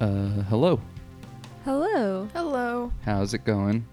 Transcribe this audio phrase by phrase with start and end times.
[0.00, 0.80] Uh, hello.
[1.64, 2.28] Hello.
[2.32, 2.92] Hello.
[3.04, 3.86] How's it going?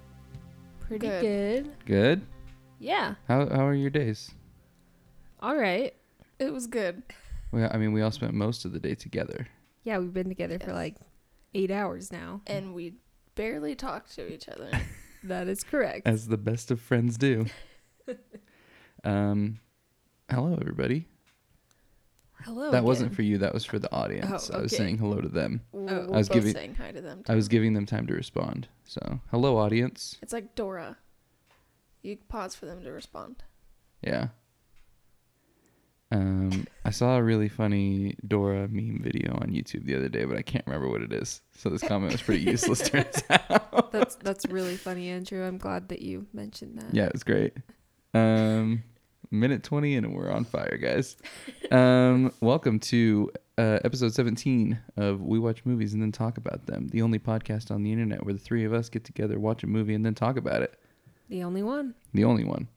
[0.80, 1.22] Pretty Good.
[1.22, 1.86] good.
[1.86, 2.22] Good.
[2.80, 3.16] Yeah.
[3.28, 4.32] How how are your days?
[5.42, 5.94] All right.
[6.40, 7.04] It was good.
[7.52, 9.48] We, I mean, we all spent most of the day together.
[9.84, 10.76] Yeah, we've been together for Yes.
[10.76, 10.96] like
[11.54, 12.42] eight hours now.
[12.48, 12.94] And we
[13.36, 14.70] barely talked to each other.
[15.24, 16.08] That is correct.
[16.08, 17.48] as the best of friends do.
[19.04, 19.60] um,
[20.30, 21.08] hello everybody.
[22.48, 22.72] Hello.
[22.72, 23.38] that wasn't for you.
[23.40, 24.50] That was for the audience.
[24.52, 25.62] Oh, I was saying hello to them.
[25.74, 26.08] We're Oh.
[26.08, 27.24] we're I was both giving- saying hi to them.
[27.28, 28.68] I was giving them time to respond.
[28.86, 30.18] So, hello audience.
[30.22, 30.98] It's like Dora.
[32.02, 33.44] You pause for them to respond.
[34.02, 34.30] Yeah.
[36.10, 40.38] Um, I saw a really funny Dora meme video on YouTube the other day, but
[40.38, 41.42] I can't remember what it is.
[41.58, 42.88] So this comment was pretty useless.
[42.90, 43.92] turns out.
[43.92, 45.44] That's that's really funny, Andrew.
[45.46, 46.96] I'm glad that you mentioned that.
[46.96, 47.54] Yeah, it was great.
[48.14, 48.84] Um,
[49.32, 51.18] minute 20 and we're on fire, guys.
[51.72, 56.88] Um, welcome to uh, episode 17 of We Watch Movies and Then Talk About Them,
[56.90, 59.68] the only podcast on the internet where the three of us get together, watch a
[59.68, 60.80] movie, and then talk about it.
[61.30, 61.94] The only one.
[62.14, 62.68] The only one.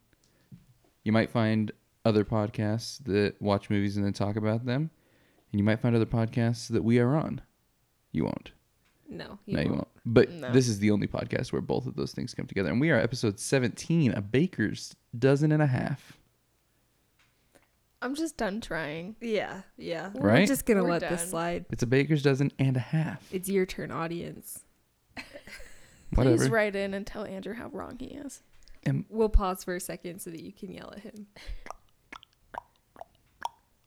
[1.04, 1.70] You might find
[2.04, 4.90] other podcasts that watch movies and then talk about them,
[5.52, 7.40] and you might find other podcasts that we are on.
[8.12, 8.52] You won't.
[9.08, 9.78] No, you no, you won't.
[9.78, 9.88] won't.
[10.06, 10.52] But No.
[10.52, 12.70] this is the only podcast where both of those things come together.
[12.70, 16.16] And we are episode 17, a baker's dozen and a half.
[18.02, 19.16] I'm just done trying.
[19.20, 20.10] Yeah, yeah.
[20.14, 20.40] Right?
[20.40, 21.66] We're just gonna We're let this slide.
[21.70, 23.22] It's a baker's dozen and a half.
[23.32, 24.60] It's your turn, audience.
[26.14, 26.38] Whatever.
[26.38, 28.42] Please write in and tell Andrew how wrong he is.
[28.84, 31.26] And We'll pause for a second so that you can yell at him.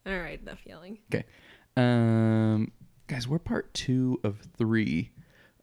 [0.06, 1.00] All right, enough yelling.
[1.14, 1.25] Okay.
[1.75, 2.72] Um,
[3.07, 5.12] guys, we're part two of three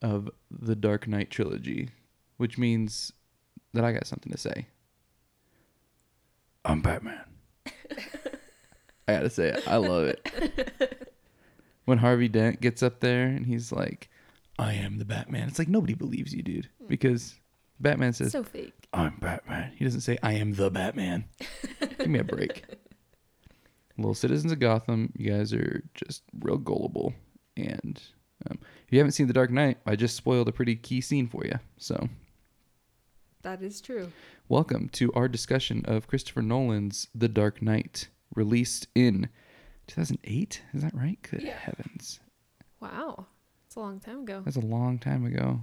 [0.03, 1.91] of the Dark Knight trilogy,
[2.39, 3.13] which means
[3.75, 4.67] that I got something to say.
[6.65, 7.21] I'm Batman.
[9.11, 9.67] I gotta say it.
[9.67, 11.09] I love it.
[11.85, 14.09] when Harvey Dent gets up there and he's like,
[14.59, 15.49] I am the Batman.
[15.49, 16.69] It's like nobody believes you, dude.
[16.89, 17.35] Because
[17.81, 18.75] Batman says, So fake.
[18.93, 19.73] I'm Batman.
[19.77, 21.25] He doesn't say, I am the Batman.
[21.99, 22.65] Give me a break.
[23.97, 27.13] Little citizens of Gotham, you guys are just real gullible.
[27.57, 28.01] And
[28.51, 31.29] um, if you haven't seen The Dark Knight, I just spoiled a pretty key scene
[31.29, 31.59] for you.
[31.77, 32.09] So,
[33.43, 34.11] That is true.
[34.49, 39.29] welcome to our discussion of Christopher Nolan's The Dark Knight, released in
[39.87, 40.63] 2008.
[40.73, 41.19] Is that right?
[41.23, 41.59] Good Yeah.
[41.59, 42.21] heavens.
[42.81, 43.27] Wow,
[43.67, 44.43] it's a long time ago.
[44.45, 45.61] That's a long time ago.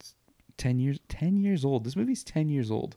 [0.00, 0.14] It's
[0.56, 1.84] 10 years 10 years old.
[1.84, 2.96] This movie's 10 years old.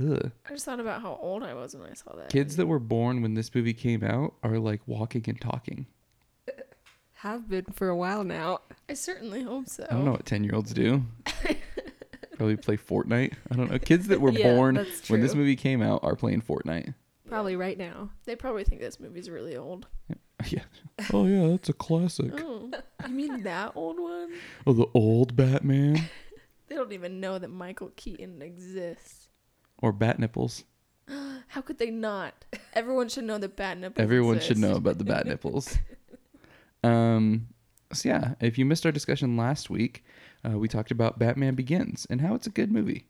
[0.00, 0.32] Ugh.
[0.46, 2.28] I just thought about how old I was when I saw that.
[2.30, 5.86] Kids that were born when this movie came out are like walking and talking.
[7.14, 8.58] Have been for a while now.
[8.88, 9.86] I certainly hope so.
[9.88, 11.04] I don't know what 10 year olds do.
[12.36, 13.34] Probably play Fortnite.
[13.50, 13.78] I don't know.
[13.78, 16.94] Kids that were Yeah, born when this movie came out are playing Fortnite.
[17.28, 18.10] Probably right now.
[18.24, 19.86] They probably think this movie's really old.
[20.48, 20.64] Yeah.
[21.12, 22.32] Oh, yeah, that's a classic.
[22.36, 22.70] Oh,
[23.08, 24.32] you mean that old one?
[24.66, 25.98] Oh, the old Batman?
[26.68, 29.28] They don't even know that Michael Keaton exists.
[29.80, 30.64] Or Bat Nipples.
[31.48, 32.44] How could they not?
[32.74, 34.60] Everyone should know that Bat Nipples Everyone should exist.
[34.60, 35.78] know about the Bat Nipples.
[36.82, 37.48] Um,
[37.92, 40.04] so, yeah, if you missed our discussion last week,
[40.46, 43.06] uh, we talked about Batman Begins and how it's a good movie.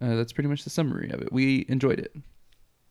[0.00, 1.32] Uh, that's pretty much the summary of it.
[1.32, 2.14] We enjoyed it.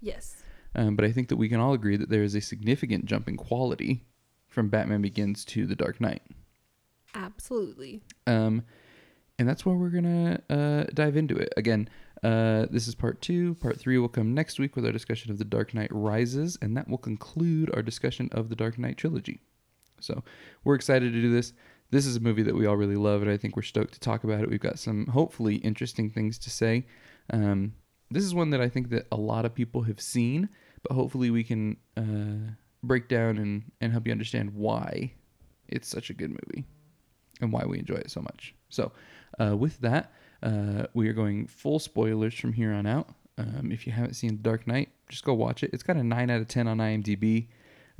[0.01, 0.41] Yes.
[0.75, 3.28] Um, but I think that we can all agree that there is a significant jump
[3.28, 4.03] in quality
[4.47, 6.22] from Batman Begins to The Dark Knight.
[7.13, 8.02] Absolutely.
[8.28, 8.63] Um,
[9.40, 10.03] and that's where we're going
[10.50, 11.53] to uh, dive into it.
[11.58, 11.90] Again,
[12.24, 13.56] uh, this is part two.
[13.56, 16.75] Part three will come next week with our discussion of The Dark Knight Rises, and
[16.75, 19.40] that will conclude our discussion of The Dark Knight trilogy.
[20.00, 20.24] So
[20.63, 21.53] we're excited to do this.
[21.92, 24.00] This is a movie that we all really love, and I think we're stoked to
[24.00, 24.50] talk about it.
[24.50, 26.86] We've got some hopefully interesting things to say.
[27.31, 27.74] Um,
[28.10, 30.50] this is one that I think that a lot of people have seen,
[30.87, 32.51] but hopefully we can uh,
[32.83, 35.11] break down and, and help you understand why
[35.67, 36.63] it's such a good movie
[37.41, 38.53] and why we enjoy it so much.
[38.69, 38.91] So,
[39.39, 43.09] uh, with that, uh, we are going full spoilers from here on out.
[43.37, 45.71] Um, if you haven't seen Dark Knight, just go watch it.
[45.73, 47.47] It's got a 9 out of 10 on IMDb.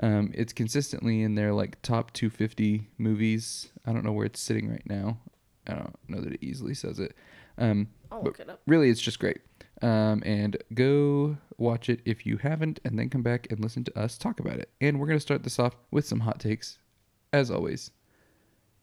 [0.02, 3.70] Um, it's consistently in their like top 250 movies.
[3.86, 5.18] I don't know where it's sitting right now.
[5.68, 7.16] I don't know that it easily says it.
[7.58, 8.62] Um, I'll look it up.
[8.68, 9.40] really, it's just great.
[9.86, 14.00] Um, and go watch it if you haven't, and then come back and listen to
[14.00, 14.70] us talk about it.
[14.82, 16.80] And we're going to start this off with some hot takes,
[17.32, 17.92] as always.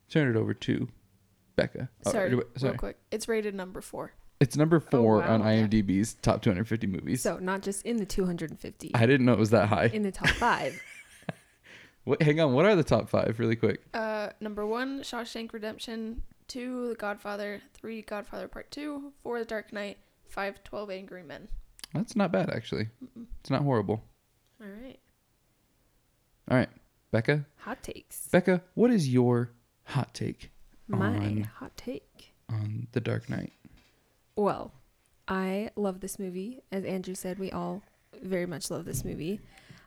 [0.09, 0.89] Turn it over to
[1.57, 1.89] Becca.
[2.07, 2.99] Oh, Sorry, do real quick.
[3.11, 4.13] It's rated number four.
[4.39, 5.35] It's number four wow.
[5.35, 7.21] on IMDb's top 250 movies.
[7.21, 9.91] So not just in the 250, I didn't know it was that high.
[9.93, 10.81] in the top five.
[12.05, 13.81] What, hang on, what are the top five, really quick?
[13.95, 16.23] Uh, number one, Shawshank Redemption.
[16.49, 17.63] Two, The Godfather.
[17.75, 19.13] Three, Godfather Part Two.
[19.23, 19.99] Four, The Dark Knight.
[20.33, 21.49] Five, Twelve Angry Men.
[21.93, 22.89] That's not bad, actually.
[23.41, 24.03] It's not horrible.
[24.61, 24.99] All right.
[26.51, 26.71] All right,
[27.11, 27.45] Becca.
[27.59, 28.29] Hot takes.
[28.29, 29.51] Becca, what is your
[29.85, 30.51] hot take
[30.89, 32.33] My On- hot take.
[32.49, 33.53] on The Dark Knight.
[34.37, 34.73] Well,
[35.29, 36.63] I love this movie.
[36.73, 37.83] As Andrew said, we all
[38.23, 39.41] very much love this movie.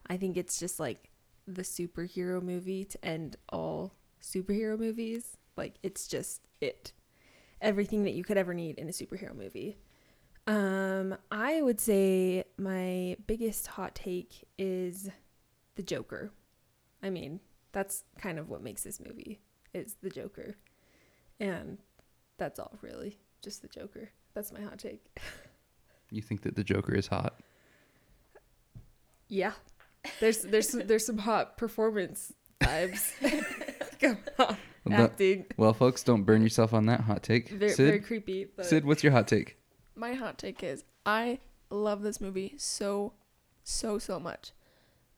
[0.07, 1.09] I think it's just like
[1.47, 5.37] the superhero movie to end all superhero movies.
[5.57, 6.93] Like it's just it.
[7.61, 9.77] Everything that you could ever need in a superhero movie.
[10.47, 15.09] Um, I would say my biggest hot take is
[15.75, 16.31] the Joker.
[17.01, 17.39] I mean,
[17.71, 19.39] that's kind of what makes this movie
[19.73, 20.55] is the Joker.
[21.39, 21.77] And
[22.37, 23.17] that's all really.
[23.41, 24.09] Just the Joker.
[24.33, 25.03] That's my hot take.
[26.11, 27.39] You think that the Joker is hot?
[29.27, 29.53] Yeah.
[30.19, 32.31] There's there's there's some hot performance
[32.61, 33.11] vibes.
[33.99, 34.57] Come on.
[34.85, 35.45] Well, Acting.
[35.57, 37.49] well, folks, don't burn yourself on that hot take.
[37.49, 38.45] Very, Sid, very creepy.
[38.55, 39.57] But Sid, what's your hot take?
[39.95, 41.39] My hot take is I
[41.69, 43.13] love this movie so,
[43.63, 44.51] so, so much.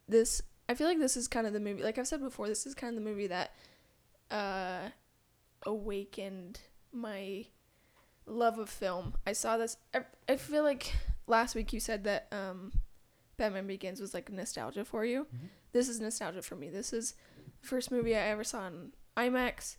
[0.07, 2.65] This, I feel like this is kind of the movie, like I've said before, this
[2.65, 3.51] is kind of the movie that
[4.31, 4.89] uh,
[5.65, 6.59] awakened
[6.91, 7.45] my
[8.25, 9.15] love of film.
[9.25, 10.93] I saw this, I, I feel like
[11.27, 12.71] last week you said that um,
[13.37, 15.25] Batman Begins was like nostalgia for you.
[15.35, 15.49] Mhm.
[15.73, 16.69] This is nostalgia for me.
[16.69, 17.13] This is
[17.61, 19.77] the first movie I ever saw in IMAX,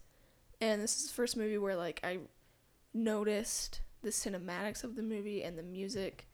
[0.60, 2.18] and this is the first movie where like I
[2.94, 6.26] noticed the cinematics of the movie and the music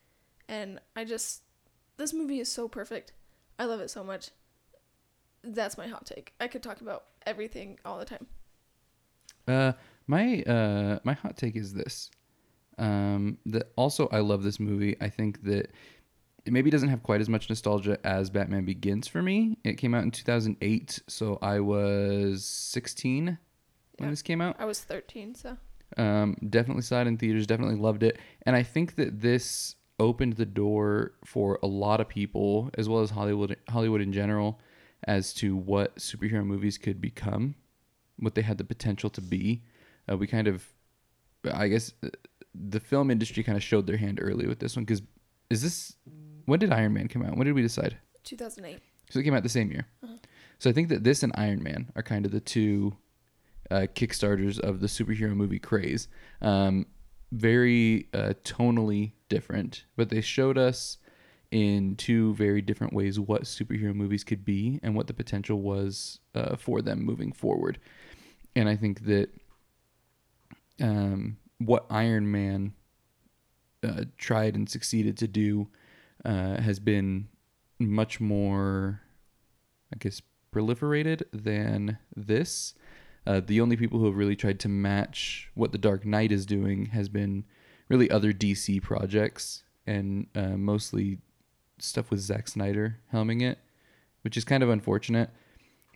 [0.49, 1.43] and I just
[1.97, 3.13] this movie is so perfect.
[3.59, 4.31] I love it so much.
[5.43, 6.35] That's my hot take.
[6.41, 8.27] I could talk about everything all the time.
[9.47, 9.73] Uh,
[10.07, 12.11] my uh, my hot take is this.
[12.79, 14.97] Um, that also I love this movie.
[15.01, 15.71] I think that
[16.45, 19.57] it maybe doesn't have quite as much nostalgia as Batman Begins for me.
[19.65, 23.39] It came out in 2008, so I was 16 when
[24.01, 24.11] Yeah.
[24.11, 24.57] this came out.
[24.59, 25.57] I was 13, so
[25.97, 27.47] Um, definitely saw it in theaters.
[27.47, 32.09] Definitely loved it, and I think that this opened the door for a lot of
[32.09, 34.61] people, as well as Hollywood, Hollywood in general,
[35.05, 37.55] as to what superhero movies could become,
[38.19, 39.63] what they had the potential to be.
[40.11, 40.67] Uh, we kind of,
[41.53, 42.09] I guess, uh,
[42.55, 44.85] the film industry kind of showed their hand early with this one.
[44.85, 45.03] Because
[45.51, 45.97] is this
[46.47, 47.37] when did Iron Man come out?
[47.37, 47.97] When did we decide?
[48.25, 48.81] 2008.
[49.11, 49.87] So it came out the same year.
[50.59, 52.97] So I think that this and Iron Man are kind of the two
[53.71, 56.09] uh, kickstarters of the superhero movie craze.
[56.43, 56.87] Um,
[57.33, 60.99] very uh, tonally different, but they showed us
[61.51, 66.19] in two very different ways what superhero movies could be and what the potential was
[66.35, 67.79] uh, for them moving forward.
[68.57, 69.31] And I think that
[70.81, 72.75] um, what Iron Man
[73.83, 75.69] uh, tried and succeeded to do
[76.25, 77.29] uh, has been
[77.79, 79.01] much more,
[79.93, 80.23] I guess,
[80.53, 82.75] proliferated than this.
[83.27, 86.45] Uh, the only people who have really tried to match what the Dark Knight is
[86.45, 87.45] doing has been
[87.89, 91.19] really other DC projects and uh, mostly
[91.79, 93.59] stuff with Zack Snyder helming it,
[94.23, 95.31] which is kind of unfortunate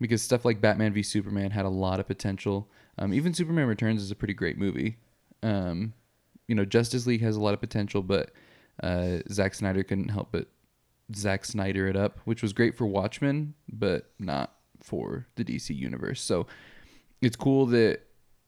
[0.01, 2.71] because stuff like Batman v Superman had a lot of potential.
[2.99, 4.97] Um, even Superman Returns is a pretty great movie.
[5.43, 5.93] Um,
[6.47, 8.31] you know, Justice League has a lot of potential, but
[8.83, 10.47] uh, Zack Snyder couldn't help but
[11.15, 16.21] Zack Snyder it up, which was great for Watchmen, but not for the DC universe.
[16.21, 16.47] So
[17.21, 18.01] it's cool that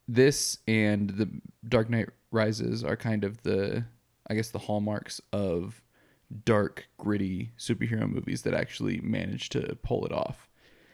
[0.07, 1.29] this and the
[1.69, 3.85] Dark Knight Rises are kind of the,
[4.29, 5.83] I guess, the hallmarks of
[6.45, 10.49] dark, gritty superhero movies that actually managed to pull it off.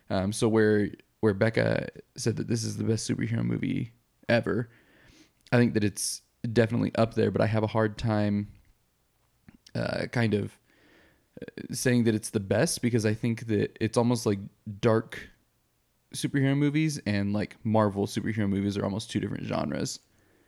[0.09, 0.91] Um, so where
[1.21, 3.93] where Becca said that this is the best superhero movie
[4.29, 4.69] ever,
[5.51, 7.31] I think that it's definitely up there.
[7.31, 8.49] But I have a hard time,
[9.75, 10.59] uh, kind of
[11.41, 14.39] uh, saying that it's the best because I think that it's almost like
[14.81, 15.29] dark
[16.15, 20.01] superhero movies and like Marvel superhero movies are almost two different genres.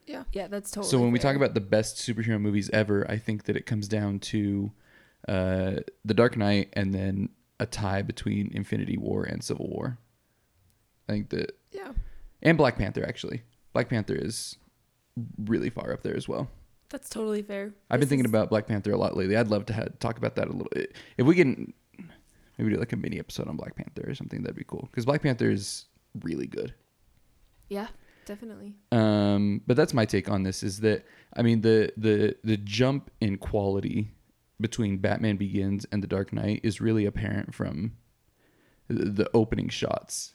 [0.07, 0.25] Yeah.
[0.33, 0.91] yeah, that's totally.
[0.91, 3.89] so when we talk about the best superhero movies ever, I think that it comes
[3.89, 4.73] down to
[5.29, 7.29] uh, The Dark Knight and then
[7.61, 9.99] a tie between Infinity War and Civil War.
[11.09, 11.93] I think that Yeah.
[12.43, 13.43] and Black Panther actually.
[13.75, 14.57] Black Panther is
[15.45, 16.49] really far up there as well.
[16.91, 17.75] that's totally fair.
[17.91, 19.37] I've been thinking is- about Black Panther a lot lately.
[19.37, 20.69] I'd love to ha- talk about that a little.
[21.19, 21.75] If we can,
[22.59, 24.43] maybe do like a mini episode on Black Panther or something.
[24.43, 25.87] That'd be cool because Black Panther is
[26.23, 26.75] really good.
[27.69, 27.89] Yeah,
[28.27, 28.75] definitely.
[28.93, 30.63] Um, but that's my take on this.
[30.63, 31.05] Is that
[31.37, 34.11] I mean the the the jump in quality
[34.61, 37.93] between Batman Begins and The Dark Knight is really apparent from
[38.89, 40.35] the, the opening shots,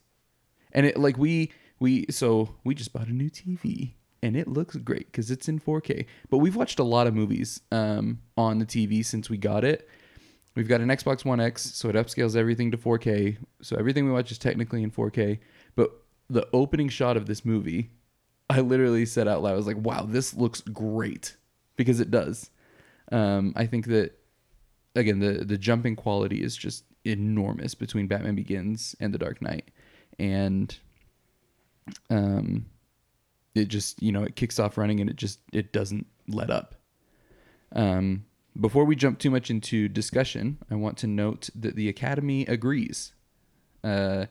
[0.72, 4.77] and it like we we so we just bought a new TV and it looks
[4.77, 6.06] great because it's in 4K.
[6.30, 9.88] But we've watched a lot of movies um, on the TV since we got it.
[10.55, 13.38] We've got an Xbox One X, so it upscales everything to 4K.
[13.62, 15.39] So everything we watch is technically in 4K.
[15.75, 15.91] But
[16.29, 17.91] the opening shot of this movie,
[18.50, 21.36] I literally said out loud, I was like, wow, this looks great.
[21.75, 22.51] Because it does.
[23.12, 24.12] Um, I think that,
[24.95, 29.72] again, the, the jumping quality is just enormous between Batman Begins and The Dark Knight.
[30.19, 30.75] And
[32.12, 32.67] um,
[33.55, 36.75] it just you know it kicks off running and it just it doesn't let up.
[37.74, 38.25] Um,
[38.60, 43.13] before we jump too much into discussion, I want to note that the Academy agrees,
[43.83, 44.25] uh,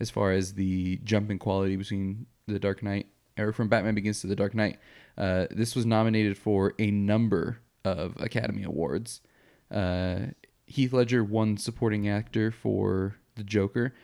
[0.00, 3.06] as far as the jump in quality between the Dark Knight
[3.38, 4.78] or from Batman Begins to the Dark Knight.
[5.16, 9.20] Uh, this was nominated for a number of Academy Awards.
[9.70, 10.26] Uh,
[10.66, 13.94] Heath Ledger won supporting actor for the Joker.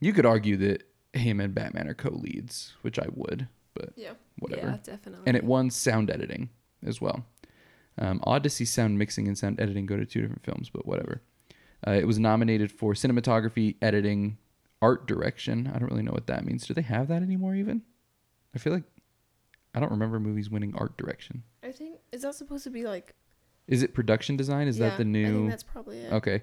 [0.00, 0.82] You could argue that
[1.12, 4.12] him and Batman are co-leads, which I would, but Yeah.
[4.38, 4.66] whatever.
[4.68, 5.24] Yeah, definitely.
[5.26, 6.50] And it won sound editing
[6.84, 7.24] as well.
[7.98, 10.86] Um, odd to see sound mixing and sound editing go to two different films, but
[10.86, 11.22] whatever.
[11.86, 14.38] Uh, it was nominated for cinematography, editing,
[14.82, 15.70] art direction.
[15.74, 16.66] I don't really know what that means.
[16.66, 17.54] Do they have that anymore?
[17.54, 17.82] Even
[18.54, 18.84] I feel like
[19.74, 21.42] I don't remember movies winning art direction.
[21.62, 23.14] I think is that supposed to be like
[23.66, 24.68] Is it production design?
[24.68, 25.26] Is yeah, that the new?
[25.26, 26.12] I think that's probably it.
[26.12, 26.42] Okay.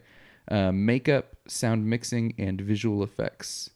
[0.49, 3.69] Uh, makeup, sound mixing, and visual effects.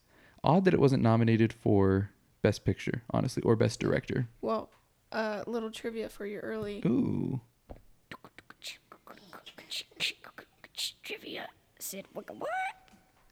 [0.44, 4.28] Odd that it wasn't nominated for Best Picture, honestly, or Best Director.
[4.42, 4.70] Well,
[5.12, 6.82] uh, little trivia for your early.
[6.86, 7.42] Ooh.
[11.04, 11.48] Trivia.
[11.80, 12.30] Sid, what?
[12.36, 12.50] what?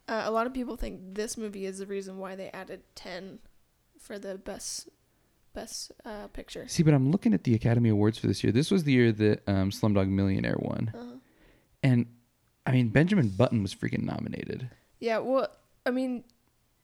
[0.08, 3.40] Uh, a lot of people think this movie is the reason why they added ten
[3.98, 4.88] for the best
[5.52, 6.68] best uh, picture.
[6.68, 8.52] See, but I'm looking at the Academy Awards for this year.
[8.52, 10.92] This was the year that um, Slumdog Millionaire won.
[10.94, 11.16] Uh-huh.
[11.82, 12.06] And,
[12.66, 14.68] I mean, Benjamin Button was freaking nominated.
[15.00, 15.18] Yeah.
[15.18, 15.48] Well,
[15.86, 16.24] I mean,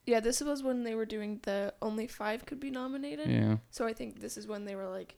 [0.05, 0.19] yeah.
[0.19, 3.29] This was when they were doing the only five could be nominated.
[3.29, 3.57] Yeah.
[3.69, 5.15] So I think this is when they were like,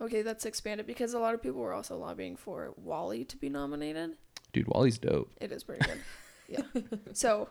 [0.00, 3.36] okay, let's expand it because a lot of people were also lobbying for WALL-E to
[3.36, 4.16] be nominated.
[4.52, 5.30] Dude, WALL-E's dope.
[5.40, 6.00] It is pretty good.
[6.48, 6.80] yeah.
[7.12, 7.48] So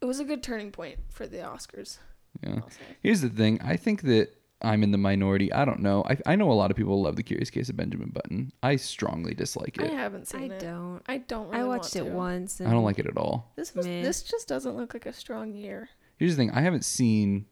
[0.00, 1.98] it was a good turning point for the Oscars.
[2.42, 2.56] Yeah.
[2.56, 2.70] I'll.
[3.02, 3.60] Here's the thing.
[3.62, 4.28] I think that
[4.60, 5.52] I'm in the minority.
[5.52, 6.04] I don't know.
[6.08, 8.52] I, I know a lot of people love The Curious Case of Benjamin Button.
[8.62, 9.84] I strongly dislike it.
[9.84, 9.92] I it.
[9.94, 10.62] haven't I seen it.
[10.62, 11.02] I don't.
[11.06, 11.48] I don't.
[11.48, 12.16] Really I watched want it to.
[12.16, 12.60] once.
[12.60, 13.52] I And don't like it at all.
[13.56, 13.86] This was.
[13.86, 14.02] Meh.
[14.02, 15.88] This just doesn't look like a strong year.
[16.16, 16.50] Here's the thing.
[16.52, 17.46] I haven't seen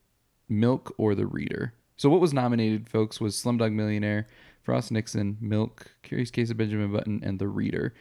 [0.49, 1.75] Milk or The Reader.
[2.01, 4.27] So what was nominated, folks, was Slumdog Millionaire,
[4.63, 7.93] Frost Nixon, Milk, Curious Case of Benjamin Button, and The Reader.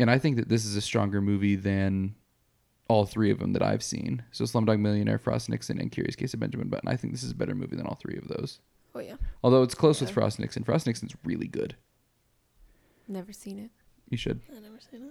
[0.00, 2.16] And I think that this is a stronger movie than
[2.88, 4.24] all three of them that I've seen.
[4.32, 6.88] So Slumdog Millionaire, Frost Nixon, and Curious Case of Benjamin Button.
[6.88, 8.58] I think this is a better movie than all three of those.
[8.96, 9.14] Oh yeah.
[9.44, 10.64] Although it's close with Frost Nixon.
[10.64, 11.76] Frost Nixon's really good.
[13.06, 13.70] Never seen it.
[14.10, 14.40] You should.
[14.50, 15.10] I never seen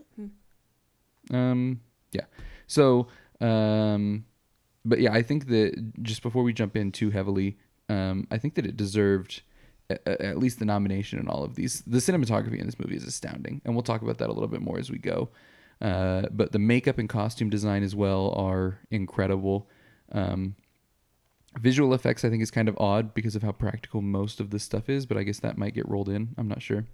[1.29, 1.33] it.
[1.33, 1.79] Um,
[2.11, 2.25] yeah.
[2.67, 3.07] So,
[3.39, 4.25] um,
[4.83, 7.57] but yeah, I think that just before we jump in too heavily,
[7.89, 9.41] um, I think that it deserved
[9.89, 11.81] a- at least the nomination in all of these.
[11.81, 14.61] The cinematography in this movie is astounding, and we'll talk about that a little bit
[14.61, 15.29] more as we go.
[15.81, 19.69] Uh, but the makeup and costume design as well are incredible.
[20.11, 20.55] Um,
[21.59, 24.63] visual effects, I think, is kind of odd because of how practical most of this
[24.63, 26.33] stuff is, but I guess that might get rolled in.
[26.37, 26.85] I'm not sure.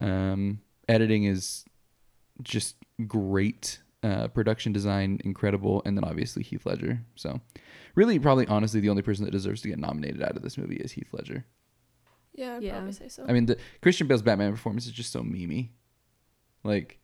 [0.00, 1.64] Um, editing is
[2.42, 3.78] just great.
[4.04, 7.00] Uh, production design incredible, and then obviously Heath Ledger.
[7.14, 7.40] So,
[7.94, 10.76] really, probably honestly, the only person that deserves to get nominated out of this movie
[10.76, 11.46] is Heath Ledger.
[12.34, 12.72] Yeah, I'd Yeah.
[12.72, 13.24] probably say so.
[13.26, 15.70] I mean, the Christian Bale's Batman performance is just so memey.
[16.64, 16.98] Like,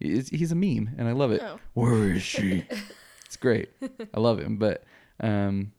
[0.00, 1.40] it's, he's a meme, and I love it.
[1.42, 1.58] Oh.
[1.72, 2.66] Where is she?
[3.24, 3.70] it's great.
[4.12, 4.84] I love him, but
[5.20, 5.72] um,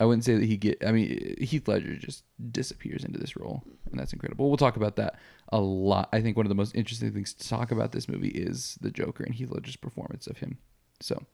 [0.00, 0.78] I wouldn't say that he get.
[0.86, 4.48] I mean, Heath Ledger just disappears into this role, and that's incredible.
[4.48, 6.08] We'll talk about that a lot.
[6.12, 8.90] I think one of the most interesting things to talk about this movie is the
[8.90, 10.58] Joker and Heath Ledger's performance of him.
[11.00, 11.24] So,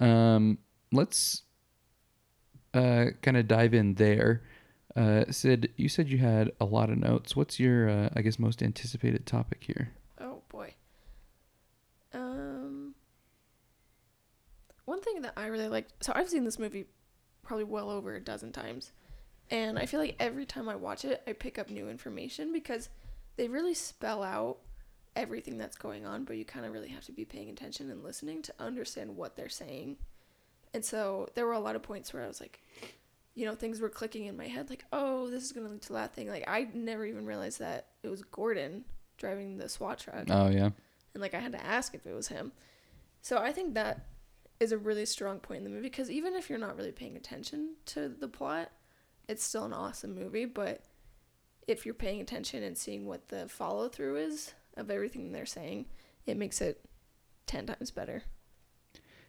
[0.00, 0.58] um,
[0.92, 1.42] let's
[2.72, 4.42] uh, kind of dive in there.
[4.96, 7.36] Uh, Sid, you said you had a lot of notes.
[7.36, 9.92] What's your, uh, I guess, most anticipated topic here?
[10.18, 10.74] Oh boy.
[12.12, 12.94] Um,
[14.86, 15.88] one thing that I really like.
[16.00, 16.86] So I've seen this movie
[17.50, 18.92] probably well over a dozen times,
[19.50, 22.88] and I feel like every time I watch it, I pick up new information because
[23.34, 24.58] they really spell out
[25.16, 28.04] everything that's going on, but you kind of really have to be paying attention and
[28.04, 29.96] listening to understand what they're saying.
[30.72, 32.62] And so there were a lot of points where I was like,
[33.34, 35.94] you know, things were clicking in my head, like, oh, this is gonna lead to
[35.94, 36.28] that thing.
[36.28, 38.84] Like I never even realized that it was Gordon
[39.18, 40.70] driving the SWAT truck Oh yeah,
[41.14, 42.52] and like I had to ask if it was him.
[43.22, 44.06] So I think that
[44.60, 47.16] is a really strong point in the movie because even if you're not really paying
[47.16, 48.70] attention to the plot,
[49.26, 50.44] it's still an awesome movie.
[50.44, 50.84] But
[51.66, 55.86] if you're paying attention and seeing what the follow through is of everything they're saying,
[56.26, 56.84] it makes it
[57.46, 58.22] ten times better.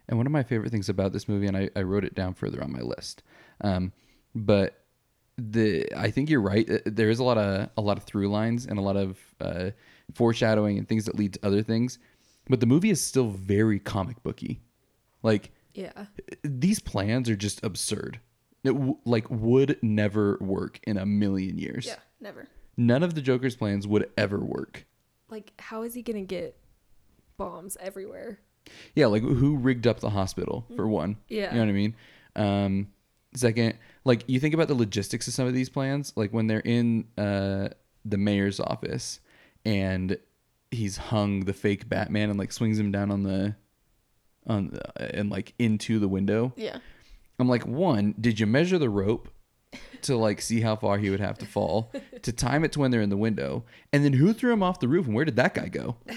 [0.10, 2.34] And one of my favorite things about this movie, and I, I wrote it down
[2.34, 3.24] further on my list,
[3.62, 3.94] um,
[4.36, 4.78] but
[5.38, 6.70] the I think you're right.
[6.70, 9.18] uh, There is a lot of a lot of through lines and a lot of
[9.40, 9.72] uh,
[10.14, 12.00] foreshadowing and things that lead to other things,
[12.50, 14.62] but the movie is still very comic booky.
[15.24, 16.06] Like Yeah.
[16.44, 18.20] these plans are just absurd.
[18.64, 21.86] It w- like would never work in a million years.
[21.88, 22.48] Yeah, never.
[22.78, 24.86] None of the Joker's plans would ever work.
[25.30, 26.58] Like, how is he gonna get
[27.38, 28.40] bombs everywhere?
[28.96, 31.18] Yeah, like who rigged up the hospital for one?
[31.28, 31.50] Yeah.
[31.50, 31.96] You know what I mean?
[32.36, 32.88] Um,
[33.34, 36.60] Second, like you think about the logistics of some of these plans, like when they're
[36.60, 37.70] in uh,
[38.04, 39.22] the mayor's office
[39.64, 40.18] and
[40.70, 43.56] he's hung the fake Batman and like swings him down on the
[44.48, 46.54] on the, and like into the window.
[46.56, 46.78] Yeah.
[47.40, 49.30] I'm like, one, did you measure the rope
[50.04, 52.92] to like see how far he would have to fall to time it to when
[52.92, 53.64] they're in the window?
[53.94, 55.96] And then who threw him off the roof and where did that guy go?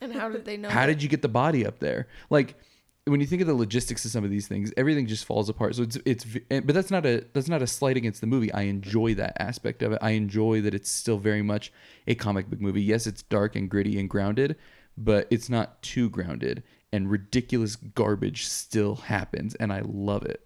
[0.00, 0.68] And how did they know?
[0.68, 2.08] How that- did you get the body up there?
[2.28, 2.56] Like
[3.04, 5.76] when you think of the logistics of some of these things, everything just falls apart.
[5.76, 8.52] So it's it's but that's not a that's not a slight against the movie.
[8.52, 9.98] I enjoy that aspect of it.
[10.02, 11.72] I enjoy that it's still very much
[12.08, 12.82] a comic book movie.
[12.82, 14.56] Yes, it's dark and gritty and grounded,
[14.98, 20.44] but it's not too grounded and ridiculous garbage still happens and I love it.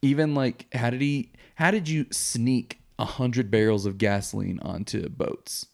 [0.00, 5.08] Even like how did he how did you sneak a hundred barrels of gasoline onto
[5.08, 5.66] boats?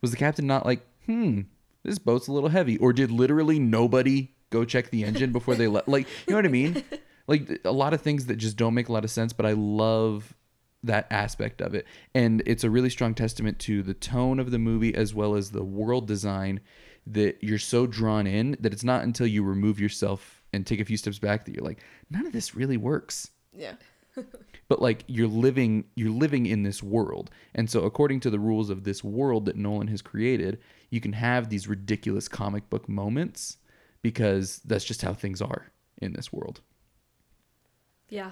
[0.00, 1.42] Was the captain not like, hmm,
[1.82, 2.76] this boat's a little heavy?
[2.78, 6.46] Or did literally nobody go check the engine before they let like you know what
[6.46, 6.84] I mean?
[7.26, 9.52] Like a lot of things that just don't make a lot of sense, but I
[9.52, 10.34] love
[10.82, 11.86] that aspect of it.
[12.14, 15.50] And it's a really strong testament to the tone of the movie as well as
[15.50, 16.60] the world design
[17.06, 20.84] that you're so drawn in that it's not until you remove yourself and take a
[20.84, 21.80] few steps back that you're like,
[22.10, 23.74] none of this really works Yeah.
[24.68, 28.70] but like you're living you're living in this world and so according to the rules
[28.70, 30.58] of this world that nolan has created
[30.90, 33.56] you can have these ridiculous comic book moments
[34.02, 36.60] because that's just how things are in this world
[38.08, 38.30] Yeah.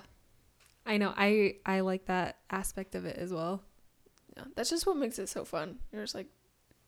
[0.87, 1.13] I know.
[1.17, 3.63] I I like that aspect of it as well.
[4.37, 4.45] Yeah.
[4.57, 5.79] That's just what makes it so fun.
[5.93, 6.27] You're just like,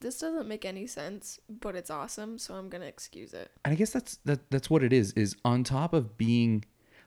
[0.04, 3.50] this doesn't make any sense, but it's awesome, so I'm gonna excuse it.
[3.64, 6.62] and i guess that's that that's what it is is on top of being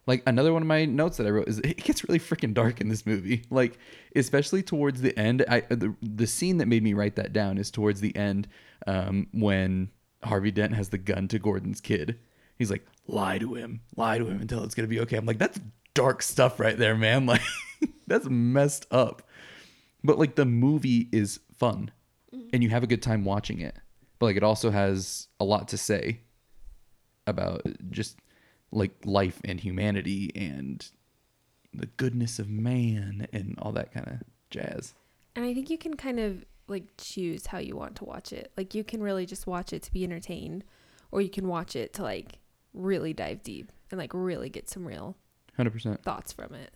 [0.08, 2.82] like another one of my notes that i wrote is it gets really freaking dark
[2.82, 3.44] in this movie.
[3.52, 3.78] Like
[4.16, 7.70] especially towards the end i the, the scene that made me write that down is
[7.70, 8.48] towards the end
[8.88, 9.92] um, when
[10.24, 12.20] harvey dent has the gun to gordon's kid.
[12.58, 15.18] He's like lie to him lie to him until it's gonna be okay.
[15.18, 15.60] I'm like that's
[15.94, 17.28] dark stuff right there man.
[17.36, 17.42] Like
[18.08, 19.22] that's messed up.
[20.04, 21.92] But like the movie is fun
[22.34, 22.50] Mm-hmm.
[22.52, 23.78] and you have a good time watching it
[24.20, 26.22] but like it also has a lot to say
[27.26, 28.18] about just
[28.72, 30.90] like life and humanity and
[31.74, 34.94] the goodness of man and all that kind of jazz.
[35.36, 38.52] And I think you can kind of like choose how you want to watch it.
[38.58, 40.64] Like you can really just watch it to be entertained
[41.12, 42.40] or you can watch it to like
[42.74, 45.16] really dive deep and like really get some real
[45.58, 46.02] 100%.
[46.02, 46.72] thoughts from it.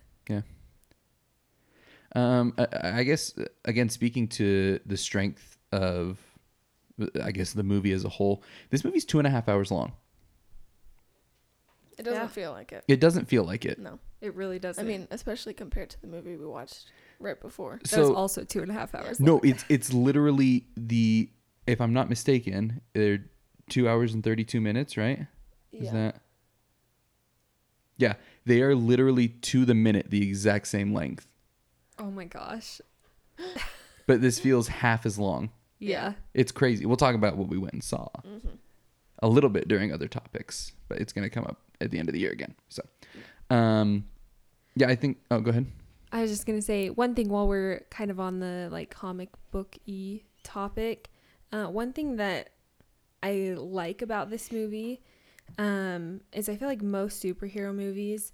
[2.13, 2.67] Um I,
[2.99, 3.33] I guess
[3.65, 6.19] again speaking to the strength of
[7.21, 9.93] I guess the movie as a whole, this movie's two and a half hours long.
[11.97, 12.27] It doesn't Yeah.
[12.27, 12.83] feel like it.
[12.87, 13.79] It doesn't feel like it.
[13.79, 13.99] No.
[14.21, 14.83] It really doesn't.
[14.83, 17.79] I mean, especially compared to the movie we watched right before.
[17.89, 19.19] that was So also two and a half hours.
[19.19, 19.41] no, long.
[19.43, 21.29] it's it's literally the
[21.67, 23.25] if I'm not mistaken, they're
[23.69, 25.25] two hours and thirty two minutes, right?
[25.71, 25.91] Is Yeah.
[25.93, 26.21] that?
[27.97, 28.13] Yeah,
[28.45, 31.27] they are literally to the minute the exact same length,
[32.01, 32.81] Oh my gosh.
[34.07, 35.51] but this feels half as long.
[35.79, 36.13] Yeah.
[36.33, 36.85] It's crazy.
[36.85, 38.49] We'll talk about what we went and saw Mm-hmm.
[39.21, 42.09] a little bit during other topics, but it's going to come up at the end
[42.09, 42.55] of the year again.
[42.69, 42.81] So,
[43.49, 44.05] um,
[44.75, 45.17] yeah, I think.
[45.29, 45.67] Oh, go ahead.
[46.13, 49.29] I was just gonna say one thing while we're kind of on the like comic
[49.51, 51.09] book y topic.
[51.53, 52.49] Uh, one thing that
[53.23, 55.01] I like about this movie
[55.57, 58.33] um, is I feel like most superhero movies,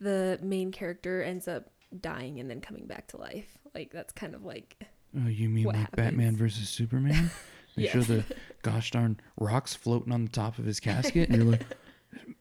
[0.00, 3.58] the main character ends up dying and then coming back to life.
[3.74, 4.76] Like that's kind of like
[5.16, 7.30] Oh, you mean like Batman versus Superman?
[7.76, 7.92] They Yeah.
[7.92, 8.24] show the
[8.62, 11.64] gosh darn rocks floating on the top of his casket, and you're like,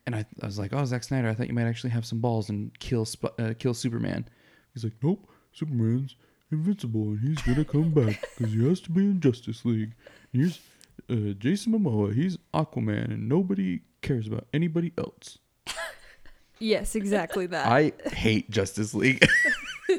[0.08, 2.20] and I, I was like, oh, Zack Snyder, I thought you might actually have some
[2.20, 4.28] balls and kill Sp- uh, kill Superman.
[4.74, 6.16] He's like, nope, Superman's
[6.52, 9.94] invincible and he's gonna come back because he has to be in Justice League.
[10.34, 10.60] And here's
[11.12, 15.38] uh, Jason Momoa, he's Aquaman, and nobody cares about anybody else.
[16.60, 17.68] Yes, exactly that.
[17.68, 19.26] I hate Justice League.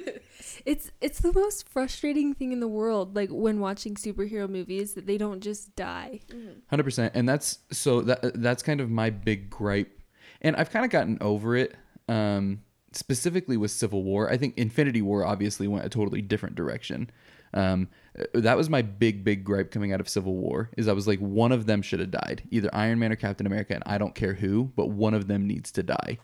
[0.64, 3.16] it's it's the most frustrating thing in the world.
[3.16, 6.20] Like when watching superhero movies, that they don't just die.
[6.68, 10.01] Hundred percent, and that's so that that's kind of my big gripe,
[10.40, 11.75] and I've kind of gotten over it.
[12.09, 17.11] Um, specifically with Civil War, I think Infinity War obviously went a totally different direction.
[17.55, 17.88] Um,
[18.35, 21.18] that was my big big gripe coming out of Civil War is I was like
[21.18, 24.14] one of them should have died, either Iron Man or Captain America, and I don't
[24.14, 26.18] care who, but one of them needs to die.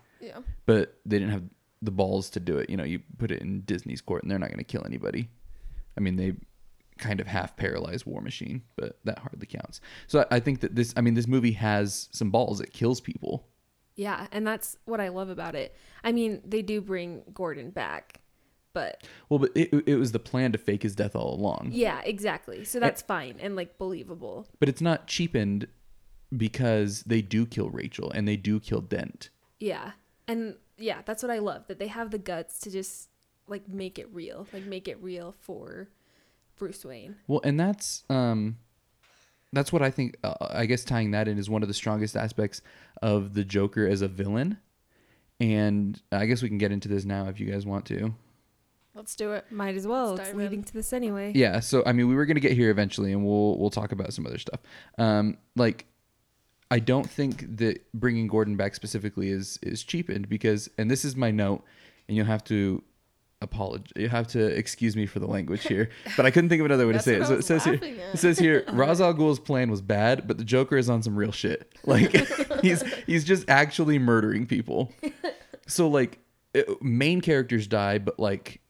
[0.67, 1.45] But they didn't have
[1.83, 2.69] the balls to do it.
[2.69, 5.29] You know, you put it in Disney's court, and they're not going to kill anybody.
[5.97, 6.35] I mean, they
[6.99, 9.81] kind of half paralyzed War Machine, but that hardly counts.
[10.07, 12.61] So I, think that this, I mean, this movie has some balls.
[12.61, 13.47] It kills people.
[13.95, 15.75] Yeah, and that's what I love about it.
[16.05, 18.21] I mean, they do bring Gordon back,
[18.75, 21.71] but Well, but it, it was the plan to fake his death all along.
[21.73, 22.65] yeah, exactly.
[22.65, 24.47] So that's fine and like believable.
[24.59, 25.69] But it's not cheapened
[26.37, 29.31] because they do kill Rachel and they do kill Dent.
[29.61, 29.93] Yeah.
[30.29, 33.09] And yeah, that's what I love that they have the guts to just
[33.47, 35.89] like make it real, like make it real for
[36.57, 37.17] Bruce Wayne.
[37.27, 38.57] Well, and that's um,
[39.53, 40.17] that's what I think.
[40.25, 42.63] Uh, I guess tying that in is one of the strongest aspects
[43.03, 44.59] of the Joker as a villain,
[45.39, 48.15] and I guess we can get into this now if you guys want to.
[48.95, 49.45] Let's do it.
[49.51, 50.15] Might as well.
[50.15, 50.65] Let's It's leading in.
[50.65, 51.33] to this anyway.
[51.35, 51.61] Yeah.
[51.61, 54.27] So I mean, we were gonna get here eventually, and we'll we'll talk about some
[54.27, 54.61] other stuff.
[54.99, 55.87] Um, like.
[56.71, 61.15] I don't think that bringing Gordon back specifically is is cheapened because, and this is
[61.17, 61.63] my note,
[62.09, 62.83] and you'll have to
[63.41, 63.93] apologize.
[63.95, 66.87] You have to excuse me for the language here, but I couldn't think of another
[66.87, 67.27] way to say it.
[67.27, 67.83] So it says here, at.
[67.85, 71.15] it says here, Ra's al Ghul's plan was bad, but the Joker is on some
[71.17, 71.73] real shit.
[71.87, 72.11] Like
[72.63, 74.93] he's he's just actually murdering people.
[75.69, 76.19] So like
[76.55, 78.61] it- main characters die, but like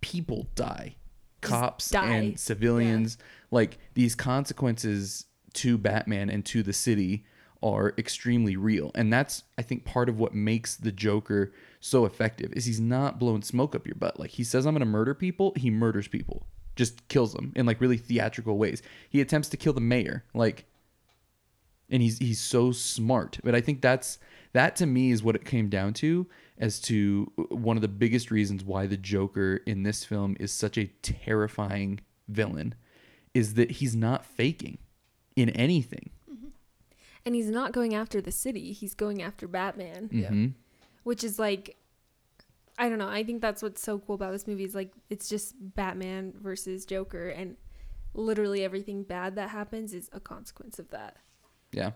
[0.00, 0.96] people die,
[1.42, 2.06] cops die.
[2.06, 3.18] and civilians.
[3.50, 7.24] Like these consequences to Batman and to the city
[7.62, 12.52] are extremely real, and that's I think part of what makes the Joker so effective
[12.52, 14.18] is he's not blowing smoke up your butt.
[14.18, 17.80] Like he says, I'm gonna murder people, he murders people, just kills them in like
[17.80, 18.82] really theatrical ways.
[19.10, 20.66] He attempts to kill the mayor, like
[21.90, 23.38] and he's he's so smart.
[23.42, 24.18] But I think that's
[24.52, 26.26] that to me is what it came down to
[26.58, 30.76] as to one of the biggest reasons why the Joker in this film is such
[30.76, 32.74] a terrifying villain
[33.34, 34.78] is that he's not faking
[35.38, 36.10] in anything.
[37.26, 40.30] And he's not going after the city, he's going after Batman, Yeah.
[40.30, 40.54] Mhm.
[41.02, 41.76] which is like
[42.80, 43.08] I don't know.
[43.08, 46.86] I think that's what's so cool about this movie is like it's just Batman versus
[46.86, 47.56] Joker and
[48.14, 51.16] literally everything bad that happens is a consequence of that.
[51.72, 51.90] Yeah.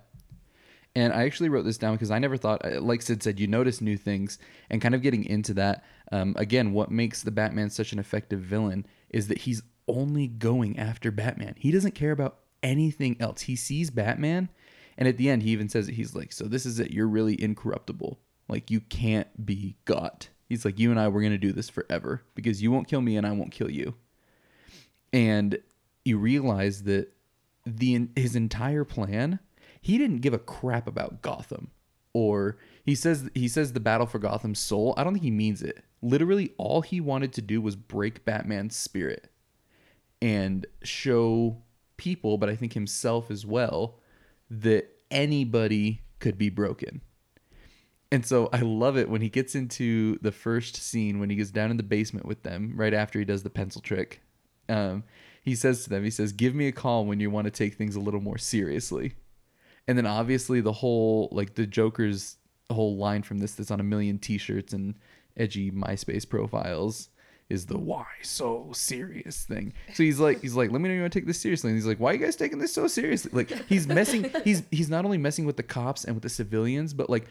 [0.96, 3.46] And I actually wrote this down because I never thought, uh, like Sid said, you
[3.46, 4.38] notice new things.
[4.70, 8.40] And kind of getting into that, um, again, what makes the Batman such an effective
[8.40, 11.54] villain is that he's only going after Batman.
[11.56, 13.42] He doesn't care about anything else.
[13.42, 14.48] He sees Batman,
[14.96, 15.94] and at the end, he even says it.
[15.94, 16.92] He's like, So this is it.
[16.92, 18.18] You're really incorruptible.
[18.48, 20.28] Like, you can't be got.
[20.48, 23.00] He's like, You and I, we're going to do this forever because you won't kill
[23.00, 23.94] me and I won't kill you.
[25.12, 25.58] And
[26.04, 27.12] you realize that
[27.64, 29.38] the his entire plan
[29.80, 31.70] he didn't give a crap about Gotham
[32.12, 35.62] or he says he says the battle for Gotham's soul I don't think he means
[35.62, 39.28] it literally all he wanted to do was break Batman's spirit
[40.20, 41.62] and show
[42.02, 44.00] people but I think himself as well
[44.50, 47.00] that anybody could be broken
[48.12, 51.50] and so I love it when he gets into the first scene when he goes
[51.50, 54.20] down in the basement with them right after he does the pencil trick.
[54.68, 55.04] Um,
[55.42, 57.74] he says to them, he says, "Give me a call when you want to take
[57.74, 59.14] things a little more seriously."
[59.88, 62.36] And then obviously the whole like the Joker's
[62.70, 64.94] whole line from this that's on a million T-shirts and
[65.34, 67.08] edgy MySpace profiles
[67.52, 69.72] is the "Why so serious?" thing.
[69.94, 71.76] So he's like, he's like, "Let me know you want to take this seriously." And
[71.76, 74.30] he's like, "Why are you guys taking this so seriously?" Like he's messing.
[74.44, 77.26] He's he's not only messing with the cops and with the civilians, but like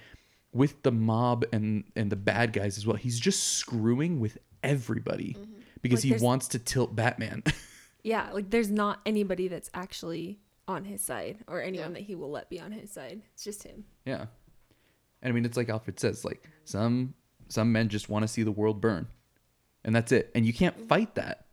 [0.53, 2.95] with the mob and and the bad guys as well.
[2.97, 5.51] He's just screwing with everybody mm-hmm.
[5.81, 7.43] because Like, he wants to tilt Batman.
[8.03, 11.93] Yeah, like there's not anybody that's actually on his side or anyone Yeah.
[11.99, 13.21] that he will let be on his side.
[13.33, 13.85] It's just him.
[14.05, 14.25] yeah.
[15.21, 17.13] And I mean it's like Alfred says like some
[17.47, 19.07] some men just want to see the world burn.
[19.83, 20.31] And that's it.
[20.35, 21.45] And you can't fight that.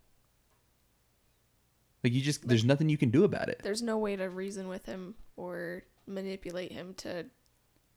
[2.04, 3.60] Like you just there's nothing you can do about it.
[3.62, 7.26] There's no way to reason with him or manipulate him to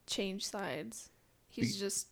[0.06, 1.10] change sides.
[1.48, 2.08] He's Be- just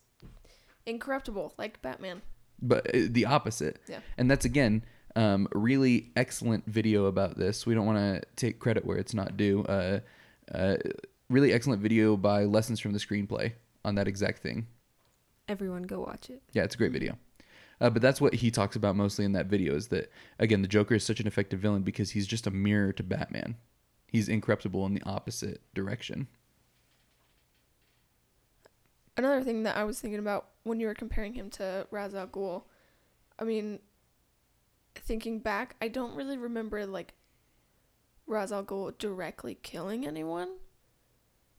[0.85, 2.21] incorruptible, like Batman.
[2.61, 3.79] but uh, the opposite.
[3.87, 3.99] Yeah.
[4.17, 7.65] And that's again um, really excellent video about this.
[7.65, 9.63] We don't want to take credit where it's not due.
[9.63, 9.99] Uh,
[10.53, 10.77] uh,
[11.29, 13.53] really excellent video by Lessons from the Screenplay
[13.83, 14.67] on that exact thing.
[15.47, 16.41] Everyone go watch it.
[16.53, 17.17] Yeah, it's a great video.
[17.81, 20.67] Uh, but that's what he talks about mostly in that video is that again the
[20.67, 23.57] Joker is such an effective villain because he's just a mirror to Batman.
[24.07, 26.27] He's incorruptible in the opposite direction.
[29.17, 32.27] Another thing that I was thinking about when you were comparing him to Ra's al
[32.27, 32.63] Ghul,
[33.39, 33.79] I mean,
[34.95, 37.13] thinking back, I don't really remember like
[38.27, 40.49] Ra's al Ghul directly killing anyone,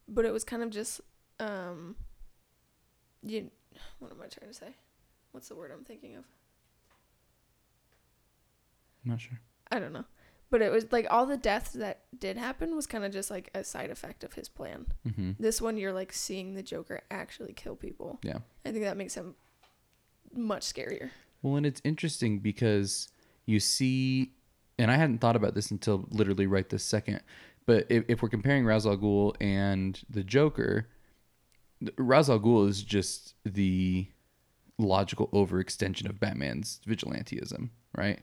[0.07, 1.01] but it was kind of just
[1.39, 1.97] um,
[3.21, 3.51] you.
[3.99, 4.75] What am I trying to say?
[5.33, 6.23] What's the word I'm thinking of?
[9.03, 9.39] I'm not sure.
[9.71, 10.05] I don't know.
[10.49, 13.49] But it was like all the deaths that did happen was kind of just like
[13.55, 14.85] a side effect of his plan.
[15.03, 18.19] hmm This one, you're like seeing the Joker actually kill people.
[18.23, 18.37] Yeah.
[18.63, 19.33] I think that makes him
[20.31, 21.09] much scarier.
[21.41, 23.09] Well, and it's interesting because
[23.47, 24.33] you see,
[24.77, 27.21] and I hadn't thought about this until literally right this second.
[27.65, 30.87] But if, if we're comparing Ra's al Ghul and the Joker,
[31.97, 34.07] Ra's al Ghul is just the
[34.77, 38.19] logical overextension of Batman's vigilantism, right?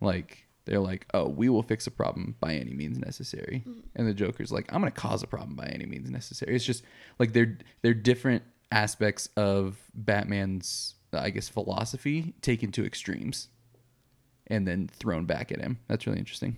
[0.00, 3.80] Like they're like, oh, we will fix a problem by any means necessary, mm-hmm.
[3.96, 6.54] and the Joker's like, I'm gonna cause a problem by any means necessary.
[6.54, 6.84] It's just
[7.18, 13.48] like they're they're different aspects of Batman's, I guess, philosophy taken to extremes
[14.48, 15.78] and then thrown back at him.
[15.88, 16.56] That's really interesting.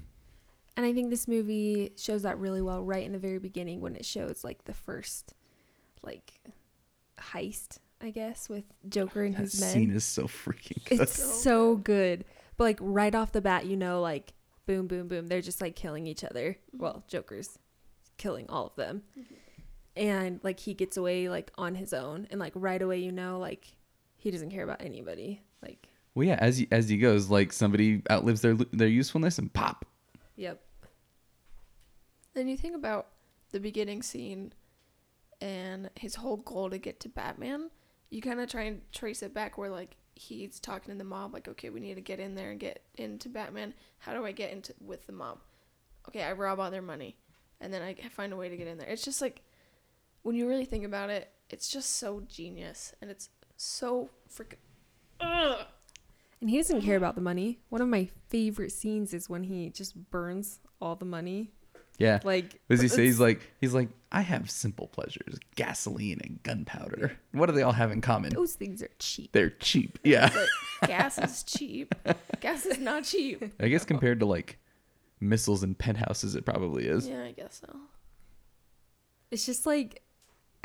[0.77, 3.97] And I think this movie shows that really well right in the very beginning when
[3.97, 5.35] it shows like the first
[6.03, 6.41] like
[7.19, 9.73] heist, I guess, with Joker and That his men.
[9.73, 11.01] scene is so freaking good.
[11.01, 12.25] It's So so good.
[12.57, 14.33] But like right off the bat, you know, like
[14.67, 15.27] boom, boom, boom.
[15.29, 16.59] They're just like killing each other.
[16.69, 16.83] Mm-hmm.
[16.83, 17.59] Well, Joker's
[18.19, 19.03] killing all of them.
[19.19, 19.35] Mm-hmm.
[19.97, 22.27] And like he gets away like on his own.
[22.31, 23.67] And like right away, you know, like
[24.17, 25.41] he doesn't care about anybody.
[25.63, 29.51] Like, Well, yeah, as he, as he goes, like somebody outlives their their usefulness and
[29.53, 29.87] pop.
[30.37, 30.61] yep.
[32.35, 33.07] Then you think about
[33.53, 34.53] the beginning scene
[35.41, 37.71] and his whole goal to get to Batman.
[38.11, 41.35] You kind of try and trace it back where like he's talking to the mob,
[41.35, 43.75] like, okay, we need to get in there and get into Batman.
[43.99, 45.41] How do I get into with the mob?
[46.09, 47.17] Okay, I rob all their money,
[47.61, 48.89] and then I find a way to get in there.
[48.89, 49.43] It's just like
[50.23, 54.57] when you really think about it, it's just so genius, and it's so freaking.
[56.41, 57.61] And he doesn't care about the money.
[57.71, 61.53] One of my favorite scenes is when he just burns all the money.
[61.99, 62.21] Yeah.
[62.25, 63.05] Like, What does he say?
[63.05, 67.13] He's like, he's like, I have simple pleasures, gasoline and gunpowder.
[67.33, 68.33] What do they all have in common?
[68.35, 69.33] those things are cheap.
[69.33, 69.99] They're cheap.
[70.05, 70.31] Yeah.
[70.87, 71.95] Gas is cheap.
[72.41, 73.43] gas is not cheap.
[73.61, 74.59] I guess compared to like
[75.21, 77.09] missiles and penthouses, it probably is.
[77.09, 77.77] Yeah, I guess so.
[79.31, 80.03] It's just like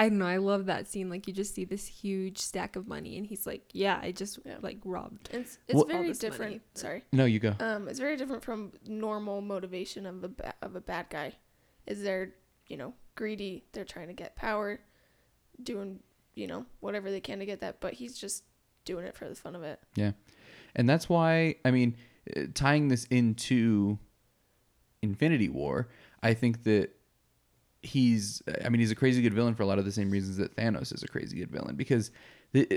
[0.01, 1.09] I don't know, I love that scene.
[1.09, 4.39] Like you just see this huge stack of money and he's like, Yeah, I just
[4.45, 4.57] Yeah.
[4.61, 5.29] like robbed.
[5.31, 6.51] It's it's Well- All very this different.
[6.53, 6.61] money.
[6.73, 7.03] Sorry.
[7.11, 7.55] No, you go.
[7.59, 11.33] Um, it's very different from normal motivation of a ba- of a bad guy.
[11.87, 12.33] Is they're
[12.67, 13.63] you know greedy.
[13.73, 14.79] They're trying to get power,
[15.61, 15.99] doing
[16.35, 17.79] you know whatever they can to get that.
[17.79, 18.43] But he's just
[18.85, 19.79] doing it for the fun of it.
[19.95, 20.13] Yeah,
[20.75, 21.95] and that's why, I mean,
[22.35, 23.99] uh, tying this into
[25.01, 25.89] Infinity War,
[26.23, 26.95] I think that
[27.81, 30.37] he's, I mean, he's a crazy good villain for a lot of the same reasons
[30.37, 32.11] that Thanos is a crazy good villain because
[32.51, 32.67] they,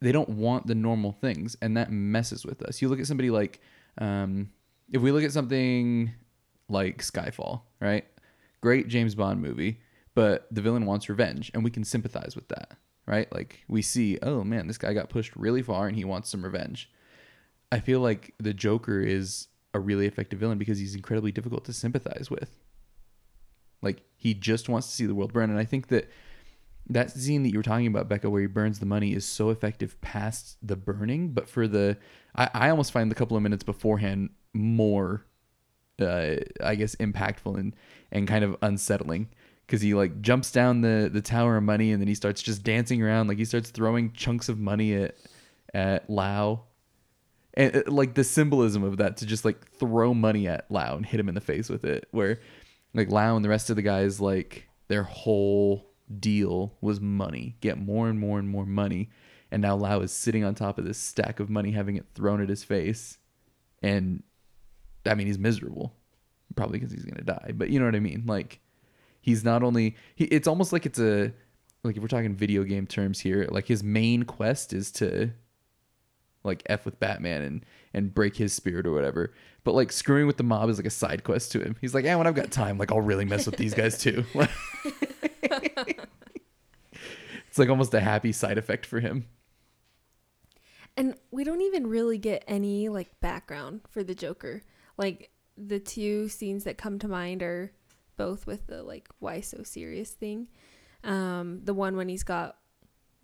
[0.00, 2.80] they don't want the normal things and that messes with us.
[2.80, 3.60] You look at somebody like,
[3.98, 4.50] um,
[4.92, 6.12] if we look at something
[6.68, 8.06] like Skyfall, right?
[8.60, 9.80] Great James Bond movie,
[10.14, 12.72] but the villain wants revenge and we can sympathize with that,
[13.06, 13.30] right?
[13.32, 16.44] Like we see, oh man, this guy got pushed really far and he wants some
[16.44, 16.90] revenge.
[17.70, 21.72] I feel like the Joker is a really effective villain because he's incredibly difficult to
[21.72, 22.56] sympathize with.
[23.84, 26.10] Like he just wants to see the world burn, and I think that
[26.90, 29.50] that scene that you were talking about, Becca, where he burns the money, is so
[29.50, 31.28] effective past the burning.
[31.28, 31.96] But for the,
[32.34, 35.24] I, I almost find the couple of minutes beforehand more,
[36.00, 37.74] uh, I guess, impactful and
[38.10, 39.28] and kind of unsettling.
[39.66, 42.62] Because he like jumps down the the tower of money and then he starts just
[42.62, 43.28] dancing around.
[43.28, 45.16] Like he starts throwing chunks of money at
[45.72, 46.64] at Lau
[47.54, 51.06] and uh, like the symbolism of that to just like throw money at Lau and
[51.06, 52.40] hit him in the face with it where
[52.94, 57.56] like Lau and the rest of the guys like their whole deal was money.
[57.60, 59.10] Get more and more and more money.
[59.50, 62.40] And now Lau is sitting on top of this stack of money having it thrown
[62.40, 63.18] at his face.
[63.82, 64.22] And
[65.06, 65.94] I mean he's miserable
[66.56, 68.24] probably because he's gonna die but you know what I mean?
[68.26, 68.60] Like
[69.20, 71.32] he's not only he, it's almost like it's a
[71.82, 75.30] like if we're talking video game terms here like his main quest is to
[76.42, 80.36] like f with batman and and break his spirit or whatever but like screwing with
[80.36, 82.50] the mob is like a side quest to him he's like yeah when i've got
[82.50, 84.24] time like i'll really mess with these guys too
[87.46, 89.26] it's like almost a happy side effect for him
[90.96, 94.62] And we don't even really get any like background for the Joker.
[94.96, 97.72] Like the two scenes that come to mind are
[98.16, 100.48] both with the like why so serious thing.
[101.02, 102.56] Um, the one when he's got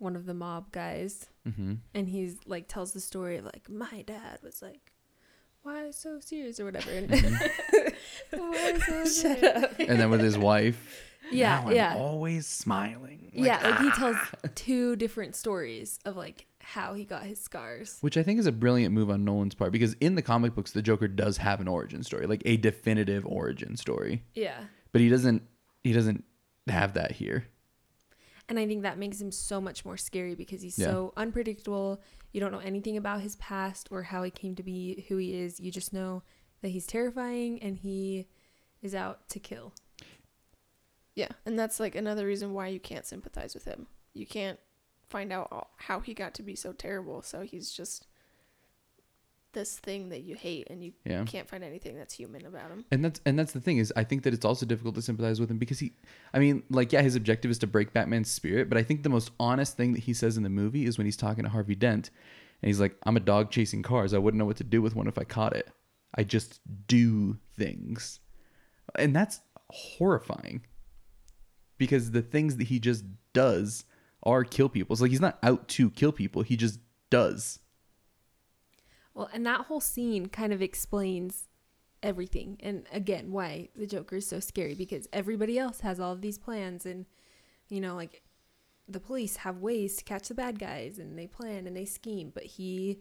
[0.01, 1.75] one of the mob guys mm-hmm.
[1.93, 4.91] and he's like tells the story of like my dad was like
[5.63, 6.59] why so serious?
[6.59, 6.89] or whatever.
[6.89, 7.11] And
[8.31, 9.75] why so Shut serious?
[9.79, 11.07] and then with his wife?
[11.31, 11.95] Yeah "Now I'm yeah.
[11.97, 13.31] always smiling.
[13.35, 14.17] Like, yeah like he tells
[14.55, 17.99] two different stories of like how he got his scars.
[18.01, 20.71] Which I think is a brilliant move on Nolan's part because in the comic books,
[20.71, 24.61] the Joker does have an origin story, like a definitive origin story, yeah.
[24.91, 25.43] But he doesn't.
[25.83, 26.23] He doesn't
[26.67, 27.45] have that here.
[28.51, 30.87] And I think that makes him so much more scary because he's Yeah.
[30.87, 32.01] so unpredictable.
[32.33, 35.35] You don't know anything about his past or how he came to be who he
[35.35, 35.57] is.
[35.61, 36.21] You just know
[36.61, 38.27] that he's terrifying and he
[38.81, 39.73] is out to kill.
[41.15, 43.87] Yeah, and that's like another reason why you can't sympathize with him.
[44.13, 44.59] You can't
[45.07, 47.21] find out all- how he got to be so terrible.
[47.21, 48.05] So he's just
[49.53, 51.23] this thing that you hate, and you Yeah.
[51.25, 52.85] can't find anything that's human about him.
[52.91, 55.39] And that's and that's the thing is I think that it's also difficult to sympathize
[55.39, 55.93] with him because he
[56.33, 59.09] I mean, like yeah, his objective is to break Batman's spirit, but I think the
[59.09, 61.75] most honest thing that he says in the movie is when he's talking to Harvey
[61.75, 62.09] Dent
[62.61, 64.13] and he's like, I'm a dog chasing cars.
[64.13, 65.69] I wouldn't know what to do with one if I caught it.
[66.15, 68.19] I just do things.
[68.95, 70.65] And that's horrifying.
[71.77, 73.85] Because the things that he just does
[74.23, 74.93] are kill people.
[74.93, 76.43] It's like he's not out to kill people.
[76.43, 77.59] He just does.
[79.13, 81.47] Well, and that whole scene kind of explains
[82.01, 82.57] everything.
[82.61, 86.37] And again, why the Joker is so scary because everybody else has all of these
[86.37, 87.05] plans and
[87.71, 88.21] you know, like
[88.87, 92.31] the police have ways to catch the bad guys and they plan and they scheme,
[92.33, 92.99] but he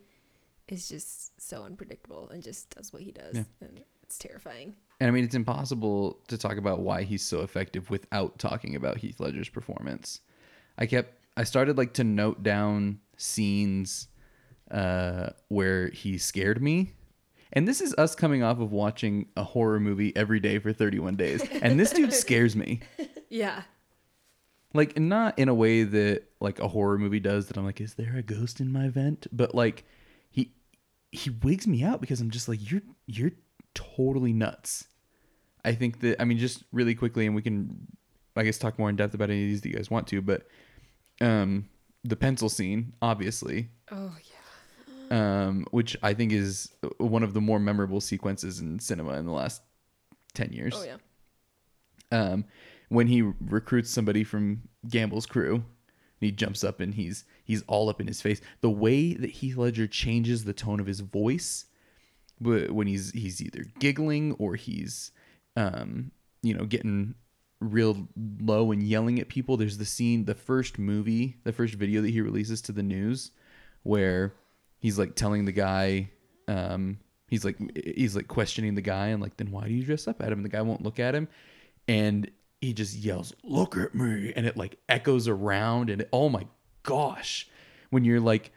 [0.68, 3.34] is just so unpredictable and just does what he does.
[3.34, 3.42] Yeah.
[3.60, 4.76] And it's terrifying.
[5.00, 8.98] And I mean, it's impossible to talk about why he's so effective without talking about
[8.98, 10.20] Heath Ledger's performance.
[10.78, 14.08] I kept, I started like to note down scenes
[14.70, 16.92] uh, where he scared me.
[17.52, 21.16] And this is us coming off of watching a horror movie every day for 31
[21.16, 21.42] days.
[21.62, 22.80] And this dude scares me.
[23.28, 23.62] Yeah.
[24.72, 27.94] Like, not in a way that like a horror movie does that I'm like, is
[27.94, 29.26] there a ghost in my vent?
[29.32, 29.84] But like,
[30.30, 30.52] he,
[31.10, 33.32] he wigs me out because I'm just like, you're, you're
[33.74, 34.86] totally nuts.
[35.64, 37.86] I think that I mean just really quickly, and we can,
[38.36, 40.22] I guess, talk more in depth about any of these that you guys want to.
[40.22, 40.46] But
[41.20, 41.68] um,
[42.02, 44.29] the pencil scene, obviously, Oh yeah.
[45.10, 49.32] Um, which I think is one of the more memorable sequences in cinema in the
[49.32, 49.60] last
[50.34, 50.74] ten years.
[50.76, 50.96] Oh yeah.
[52.12, 52.44] Um,
[52.90, 55.64] when he recruits somebody from Gambol's crew, and
[56.20, 58.40] he jumps up and he's he's all up in his face.
[58.60, 61.64] The way that Heath Ledger changes the tone of his voice,
[62.38, 65.10] wh- when he's he's either giggling or he's,
[65.56, 67.14] um, you know, getting
[67.60, 68.08] real
[68.40, 69.56] low and yelling at people.
[69.56, 73.32] There's the scene, the first movie, the first video that he releases to the news,
[73.82, 74.34] where
[74.80, 76.10] he's like telling the guy,
[76.48, 77.56] um, he's like
[77.96, 80.40] he's like questioning the guy and like, then why do you dress up at him?
[80.40, 81.28] And the guy won't look at him,
[81.86, 82.28] and
[82.60, 86.46] he just yells, "Look at me!" and it like echoes around, and it, oh my
[86.82, 87.48] gosh,
[87.90, 88.52] when you're like.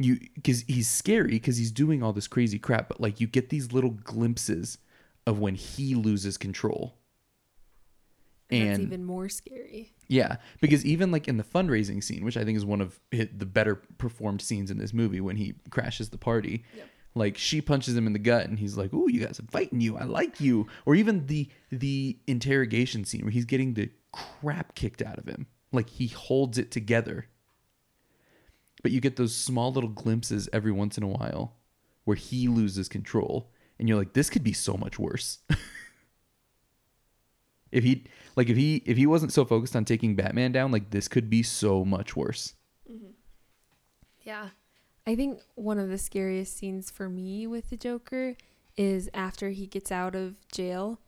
[0.00, 3.48] You, because he's scary because he's doing all this crazy crap, but like you get
[3.48, 4.78] these little glimpses
[5.26, 6.97] of when he loses control.
[8.50, 9.92] And that's even more scary.
[10.08, 13.46] Yeah, because even like in the fundraising scene, which I think is one of the
[13.46, 16.88] better performed scenes in this movie, when he crashes the party, Yep.
[17.14, 19.80] like she punches him in the gut, and he's like, "Ooh, you guys are fighting
[19.82, 19.98] you.
[19.98, 25.02] I like you." Or even the the interrogation scene where he's getting the crap kicked
[25.02, 27.26] out of him, like he holds it together.
[28.82, 31.56] But you get those small little glimpses every once in a while
[32.04, 35.40] where he loses control, and you're like, "This could be so much worse."
[37.72, 38.04] if he
[38.36, 41.28] like if he if he wasn't so focused on taking Batman down, like this could
[41.30, 42.54] be so much worse.
[42.90, 43.10] Mm-hmm.
[44.22, 44.48] Yeah.
[45.06, 48.36] I think one of the scariest scenes for me with the Joker
[48.76, 51.00] is after he gets out of jail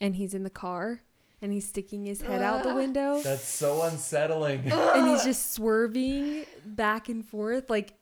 [0.00, 1.02] and he's in the car
[1.42, 4.70] and he's sticking his head out the window That's so unsettling.
[4.72, 7.94] and he's just swerving back and forth like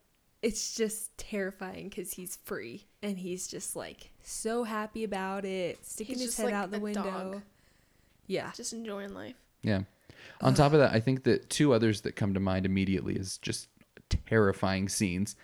[0.42, 6.14] it's just terrifying because he's free and he's just like so happy about it sticking
[6.16, 7.42] He's his head like out the window dog.
[8.30, 9.34] Yeah Just enjoying life.
[9.62, 9.80] Yeah.
[10.40, 13.38] On top of that, I think that two others that come to mind immediately is
[13.38, 13.68] just
[14.26, 15.36] terrifying scenes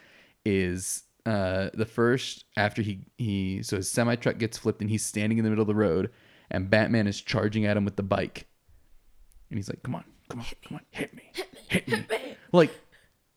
[0.45, 5.05] is uh the first after he he so his semi truck gets flipped and he's
[5.05, 6.11] standing in the middle of the road
[6.51, 8.47] and Batman is charging at him with the bike.
[9.51, 10.05] And he's like, "Come on.
[10.29, 10.47] Come on.
[10.67, 10.83] Come on.
[10.91, 11.31] Hit me.
[11.69, 12.05] Hit me."
[12.53, 12.71] Like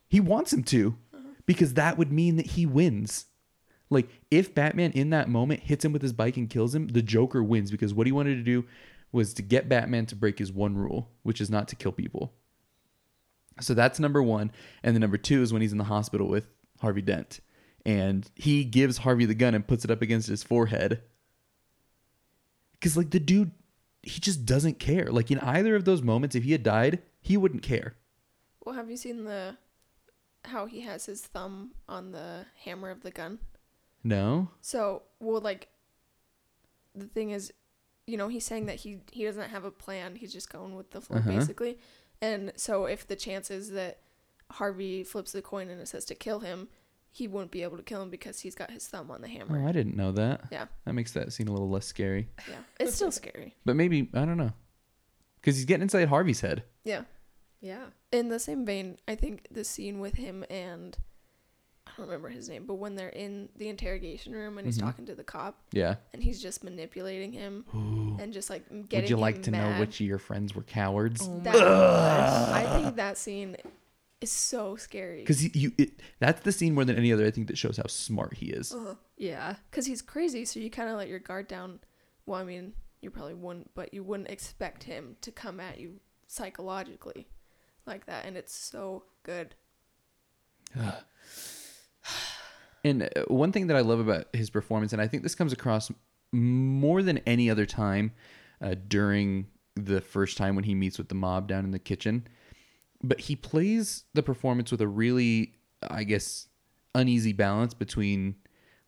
[0.08, 0.98] he wants him to
[1.46, 3.26] because that would mean that he wins.
[3.90, 7.02] Like if Batman in that moment hits him with his bike and kills him, the
[7.02, 8.66] Joker wins because what he wanted to do
[9.12, 12.34] was to get Batman to break his one rule, which is not to kill people.
[13.62, 14.52] So that's number 1,
[14.84, 16.48] and then number 2 is when he's in the hospital with
[16.80, 17.42] Harvey Dent
[17.86, 21.02] and he gives Harvey the gun and puts it up against his forehead.
[22.82, 23.52] Cuz like the dude
[24.02, 25.12] he just doesn't care.
[25.12, 27.96] Like in either of those moments if he had died, he wouldn't care.
[28.64, 29.58] Well, have you seen the
[30.46, 33.40] how he has his thumb on the hammer of the gun?
[34.04, 34.52] No?
[34.62, 35.68] So, well, like
[36.96, 37.52] the thing is,
[38.10, 40.16] you know, he's saying that he he doesn't have a plan.
[40.16, 41.30] He's just going with the flow, Uh-huh.
[41.32, 41.78] basically.
[42.22, 44.00] And so, if the chances that
[44.52, 46.68] Harvey flips the coin and it says to kill him,
[47.12, 49.62] he wouldn't be able to kill him because he's got his thumb on the hammer.
[49.64, 49.68] Oh.
[49.68, 50.42] I didn't know that.
[50.52, 52.28] Yeah, That makes that scene a little less scary.
[52.50, 52.56] yeah.
[52.80, 53.56] It's still scary.
[53.66, 54.52] But maybe I don't know,
[55.40, 56.64] because he's getting inside Harvey's head.
[56.84, 57.04] Yeah.
[57.62, 60.98] yeah In the same vein, I think the scene with him and
[62.00, 64.82] don't remember his name, but when they're in the interrogation room and he's Mhm.
[64.82, 65.96] talking to the cop Yeah.
[66.14, 68.18] and he's just manipulating him Ooh.
[68.22, 70.64] and just like getting Would you like him to know which of your friends were
[70.64, 71.22] cowards?
[71.24, 73.58] oh That, I think that scene
[74.22, 75.22] is so scary.
[75.22, 77.26] Because you, it, that's the scene more than any other.
[77.26, 78.74] I think that shows how smart he is.
[78.74, 78.96] Uh-huh.
[79.18, 81.80] yeah Because he's crazy, so you kind of let your guard down.
[82.26, 86.00] Well, I mean, you probably wouldn't, but you wouldn't expect him to come at you
[86.28, 87.28] psychologically
[87.86, 89.56] like that, and it's so good.
[92.84, 95.52] And uh, one thing that I love about his performance, and I think this comes
[95.54, 95.92] across
[96.32, 98.12] more than any other time
[98.62, 102.28] uh, during the first time when he meets with the mob down in the kitchen,
[103.02, 106.48] but he plays the performance with a really, I guess,
[106.96, 108.36] uneasy balance between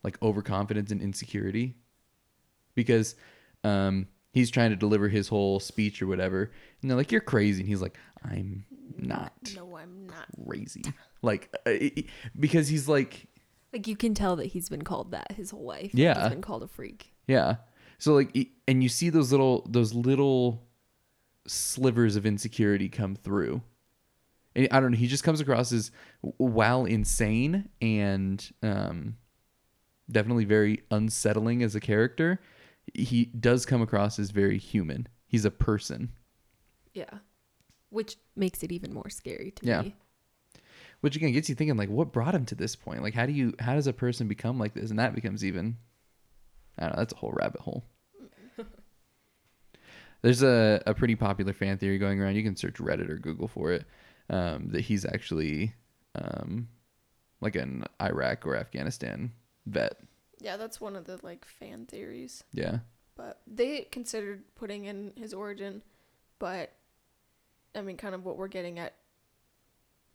[0.02, 1.76] like overconfidence and insecurity,
[2.74, 3.14] because
[3.64, 7.60] um, he's trying to deliver his whole speech or whatever, and they're like, "You're crazy,"
[7.60, 8.64] and he's like, "I'm
[8.98, 10.26] not No, I'm not.
[10.46, 10.82] crazy,"
[11.22, 12.06] like uh, it-
[12.38, 13.28] because he's like
[13.72, 15.90] Like you can tell that he's been called that his whole life.
[15.94, 16.20] Yeah.
[16.20, 17.12] He's been called a freak.
[17.26, 17.56] Yeah.
[17.98, 18.36] So like,
[18.68, 20.62] and you see those little those little
[21.46, 23.62] slivers of insecurity come through.
[24.54, 24.98] And I don't know.
[24.98, 29.16] He just comes across as while insane and um,
[30.10, 32.40] definitely very unsettling as a character.
[32.92, 35.08] He does come across as very human.
[35.26, 36.10] He's a person,
[36.92, 37.18] Yeah.
[37.88, 39.82] Which makes it even more scary to Yeah.
[39.82, 39.96] me.
[41.02, 43.02] Which again gets you thinking like, what brought him to this point?
[43.02, 44.90] Like, how do you how does a person become like this?
[44.90, 45.76] And that becomes even.
[46.78, 46.98] I don't know.
[46.98, 47.84] That's a whole rabbit hole.
[50.22, 52.36] There's a, a pretty popular fan theory going around.
[52.36, 53.84] You can search Reddit or Google for it.
[54.30, 55.74] Um, that he's actually
[56.14, 56.68] um,
[57.40, 59.32] like an Iraq or Afghanistan
[59.66, 59.98] vet.
[60.40, 62.44] Yeah, that's one of the like fan theories.
[62.52, 62.78] Yeah.
[63.16, 65.82] But they considered putting in his origin,
[66.38, 66.72] but
[67.74, 68.94] I mean, kind of what we're getting at.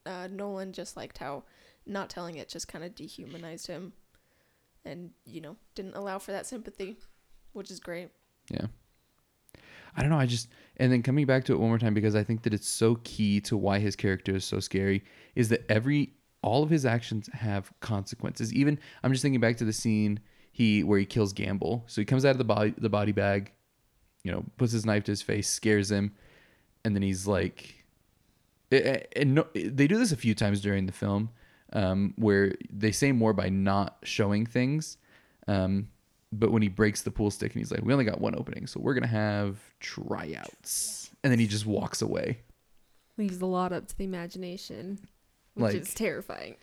[0.07, 1.43] Uh, Nolan just liked how
[1.85, 3.93] not telling it just kind of dehumanized him,
[4.85, 6.97] and you know didn't allow for that sympathy,
[7.53, 8.09] which is great.
[8.49, 8.67] Yeah.
[9.95, 10.19] I don't know.
[10.19, 12.53] I just and then coming back to it one more time because I think that
[12.53, 15.03] it's so key to why his character is so scary
[15.35, 18.53] is that every all of his actions have consequences.
[18.53, 20.19] Even I'm just thinking back to the scene
[20.51, 21.83] he where he kills Gambol.
[21.87, 23.51] So he comes out of the body the body bag,
[24.23, 26.13] you know, puts his knife to his face, scares him,
[26.85, 27.76] and then he's like,
[28.71, 31.29] and no, they do this a few times during the film,
[31.73, 34.97] um, where they say more by not showing things.
[35.47, 35.89] Um,
[36.33, 38.67] but when he breaks the pool stick and he's like, "We only got one opening,
[38.67, 42.39] so we're gonna have tryouts," and then he just walks away.
[43.17, 44.99] Leaves a lot up to the imagination,
[45.55, 46.55] which Like- is terrifying.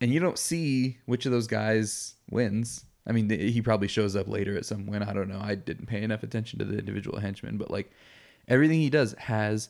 [0.00, 2.84] and you don't see which of those guys wins.
[3.06, 5.02] I mean, he probably shows up later at some win.
[5.02, 5.38] I don't know.
[5.40, 7.90] I didn't pay enough attention to the individual henchmen, but like
[8.48, 9.68] everything he does has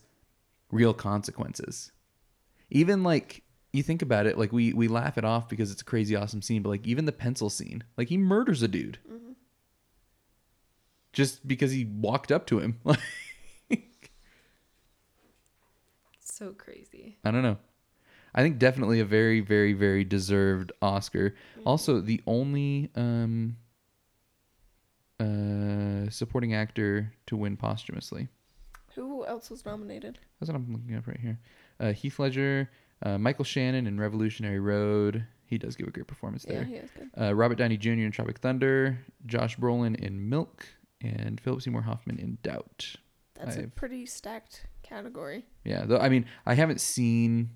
[0.70, 1.92] real consequences.
[2.70, 3.42] Even like
[3.72, 6.42] you think about it, like we we laugh it off because it's a crazy awesome
[6.42, 8.98] scene, but like even the pencil scene, like he murders a dude
[11.16, 12.78] just because he walked up to him.
[13.68, 14.10] Like,
[16.20, 17.16] So crazy.
[17.24, 17.56] I don't know.
[18.34, 21.34] I think definitely a very, very, very deserved Oscar.
[21.64, 23.56] Also, the only um,
[25.18, 28.28] uh, supporting actor to win posthumously.
[29.02, 30.18] Who else was nominated?
[30.40, 31.38] That's what I'm looking up right here.
[31.78, 32.70] Uh, Heath Ledger,
[33.02, 35.26] uh, Michael Shannon in Revolutionary Road.
[35.46, 36.62] He does give a great performance there.
[36.62, 37.10] Yeah, he is good.
[37.20, 37.90] Uh, Robert Downey Jr.
[37.90, 40.66] in Tropic Thunder, Josh Brolin in Milk,
[41.00, 42.96] and Philip Seymour Hoffman in Doubt.
[43.34, 45.44] That's a I've- pretty stacked category.
[45.64, 47.50] Yeah, though I mean, I haven't seen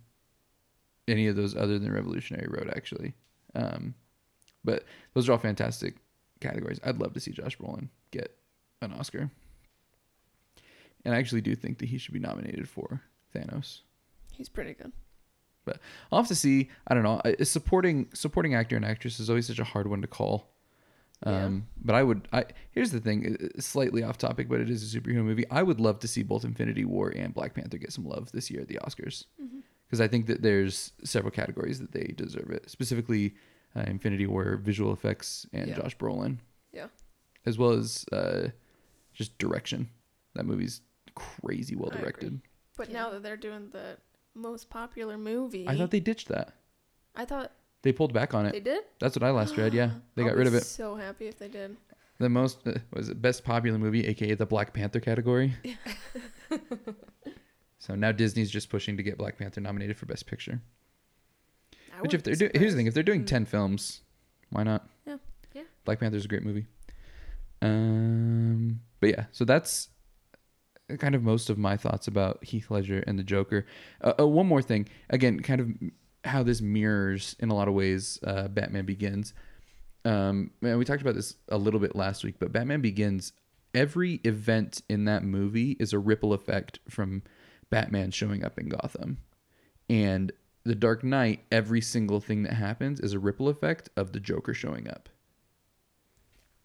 [1.08, 3.14] any of those other than Revolutionary Road actually.
[3.54, 3.94] Um,
[4.62, 4.84] but
[5.14, 5.96] those are all fantastic
[6.40, 6.78] categories.
[6.84, 8.36] I'd love to see Josh Brolin get
[8.82, 9.30] an Oscar.
[11.04, 13.00] And I actually do think that he should be nominated for
[13.34, 13.80] Thanos.
[14.32, 14.92] He's pretty good.
[15.64, 15.78] But
[16.10, 16.70] I'll have to see.
[16.88, 17.20] I don't know.
[17.24, 20.50] A supporting supporting actor and actress is always such a hard one to call.
[21.26, 21.44] Yeah.
[21.44, 22.28] Um, but I would.
[22.32, 23.36] I here's the thing.
[23.58, 25.44] Slightly off topic, but it is a superhero movie.
[25.50, 28.50] I would love to see both Infinity War and Black Panther get some love this
[28.50, 29.58] year at the Oscars Mm-hmm.
[29.86, 32.70] because I think that there's several categories that they deserve it.
[32.70, 33.34] Specifically,
[33.76, 35.76] uh, Infinity War visual effects and Yeah.
[35.76, 36.38] Josh Brolin.
[36.72, 36.86] Yeah.
[37.44, 38.48] As well as uh,
[39.12, 39.90] just direction.
[40.34, 40.80] That movie's
[41.42, 42.40] crazy well directed.
[42.76, 42.94] But Yeah.
[43.02, 43.96] now that they're doing the
[44.34, 46.54] most popular movie, I thought they ditched that.
[47.14, 47.52] I thought
[47.82, 48.52] They pulled back on it.
[48.52, 48.84] they did.
[49.00, 49.74] That's what I last read.
[49.74, 50.64] Yeah, they got rid of it.
[50.64, 51.76] So happy if they did.
[52.18, 55.54] The most uh, was it best popular movie, aka the Black Panther category.
[57.78, 60.60] so now Disney's just pushing to get Black Panther nominated for Best Picture.
[61.96, 63.26] I Which, if they're doing, here's the thing: if they're doing Mm.
[63.26, 64.02] ten films,
[64.50, 64.88] why not?
[65.06, 65.16] Yeah.
[65.54, 65.62] Yeah.
[65.84, 66.66] Black Panther's a great movie.
[67.62, 69.88] Um, but yeah, so that's
[70.98, 73.66] kind of most of my thoughts about Heath Ledger and the Joker.
[74.02, 75.68] Uh, uh, one more thing, again, kind of
[76.24, 79.32] how this mirrors in a lot of ways uh, Batman Begins.
[80.04, 83.32] Um, and we talked about this a little bit last week, but Batman Begins,
[83.74, 87.22] every event in that movie is a ripple effect from
[87.70, 89.18] Batman showing up in Gotham.
[89.88, 90.32] And
[90.64, 94.54] The Dark Knight, every single thing that happens is a ripple effect of the Joker
[94.54, 95.08] showing up.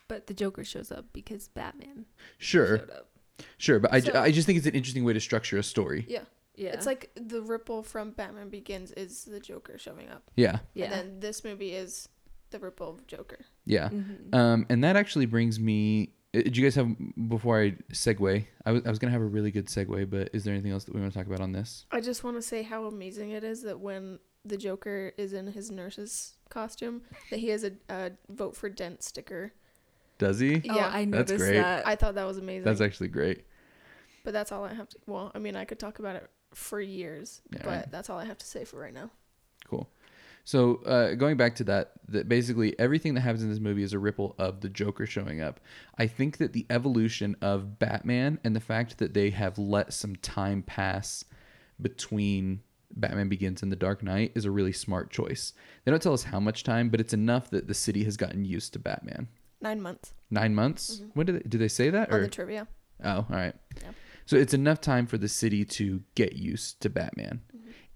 [0.07, 2.05] But the Joker shows up because Batman
[2.37, 3.09] Sure, showed up.
[3.57, 6.05] Sure, but I, So- I just think it's an interesting way to structure a story.
[6.07, 6.23] Yeah.
[6.55, 6.69] Yeah.
[6.69, 10.23] It's like the ripple from Batman Begins is the Joker showing up.
[10.37, 10.85] Yeah, yeah.
[10.85, 12.07] And then this movie is
[12.51, 13.39] the ripple of Joker.
[13.65, 13.89] yeah.
[13.89, 14.33] Mhm.
[14.33, 16.95] Um, and that actually brings me Uh, Did you guys have
[17.29, 18.45] before I segue?
[18.65, 20.83] I was I was gonna have a really good segue, but is there anything else
[20.85, 21.85] that we want to talk about on this?
[21.91, 25.47] I just want to say how amazing it is that when the Joker is in
[25.47, 29.53] his nurse's costume, that he has a, a vote for Dent sticker.
[30.17, 30.55] Does he?
[30.69, 30.87] Oh, Yeah.
[30.93, 31.57] I That's noticed great.
[31.57, 31.85] that.
[31.87, 32.63] I thought that was amazing.
[32.63, 33.45] That's actually great.
[34.23, 34.97] but that's all I have to.
[35.05, 37.91] Well, I mean, I could talk about it for years, Yeah, but right.
[37.91, 39.09] that's all I have to say for right now.
[39.67, 39.89] Cool.
[40.47, 43.93] So uh, going back to that, that basically everything that happens in this movie is
[43.93, 45.59] a ripple of the Joker showing up.
[45.97, 50.15] I think that the evolution of Batman and the fact that they have let some
[50.17, 51.25] time pass
[51.81, 52.61] between
[52.95, 55.53] Batman Begins and The Dark Knight is a really smart choice.
[55.83, 58.45] They don't tell us how much time, but it's enough that the city has gotten
[58.45, 59.27] used to Batman.
[59.65, 61.01] Nine months Nine months.
[61.03, 61.09] Mhm.
[61.15, 62.11] When did they, did they say that?
[62.11, 62.67] on Or the trivia.
[63.03, 63.55] Oh, all right.
[63.81, 63.89] Yeah.
[64.25, 67.41] So it's enough time for the city to get used to Batman.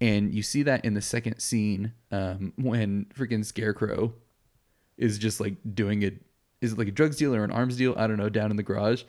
[0.00, 4.14] And you see that in the second scene um, when freaking Scarecrow
[4.96, 6.22] is just like doing it.
[6.60, 7.94] Is it like a drugs deal or an arms deal?
[7.96, 9.02] I don't know, down in the garage.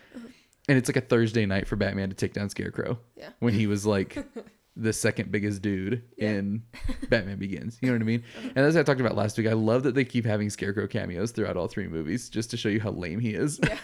[0.67, 3.29] And it's like a Thursday night for Batman to take down Scarecrow Yeah.
[3.39, 4.17] when he was like
[4.77, 6.29] the second biggest dude Yeah.
[6.31, 6.63] in
[7.09, 7.77] Batman Begins.
[7.81, 8.23] You know what I mean?
[8.55, 11.31] And as I talked about last week, I love that they keep having Scarecrow cameos
[11.31, 13.59] throughout all three movies just to show you how lame he is.
[13.61, 13.77] Yeah.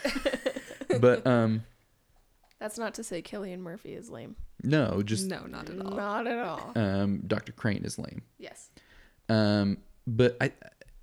[1.02, 1.64] but um
[2.60, 4.36] That's not to say Cillian Murphy is lame.
[4.64, 5.92] no, just no, not at all.
[5.92, 6.72] Not at all.
[6.76, 7.52] um, Dr.
[7.52, 8.22] Crane is lame.
[8.38, 8.70] yes.
[9.30, 10.54] Um, but I,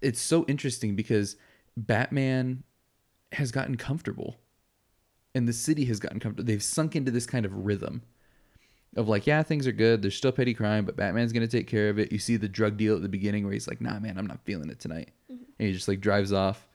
[0.01, 1.37] it's so interesting because
[1.77, 2.63] Batman
[3.33, 4.37] has gotten comfortable,
[5.35, 6.47] and the city has gotten comfortable.
[6.47, 8.01] They've sunk into this kind of rhythm
[8.97, 10.03] of like, yeah, things are good.
[10.03, 12.13] There's still petty crime, but Batman's gonna take care of it.
[12.13, 14.41] You see the drug deal at the beginning where he's like, nah, man, I'm not
[14.45, 15.45] feeling it tonight, mm-hmm.
[15.59, 16.67] and he just like drives off,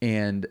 [0.00, 0.46] and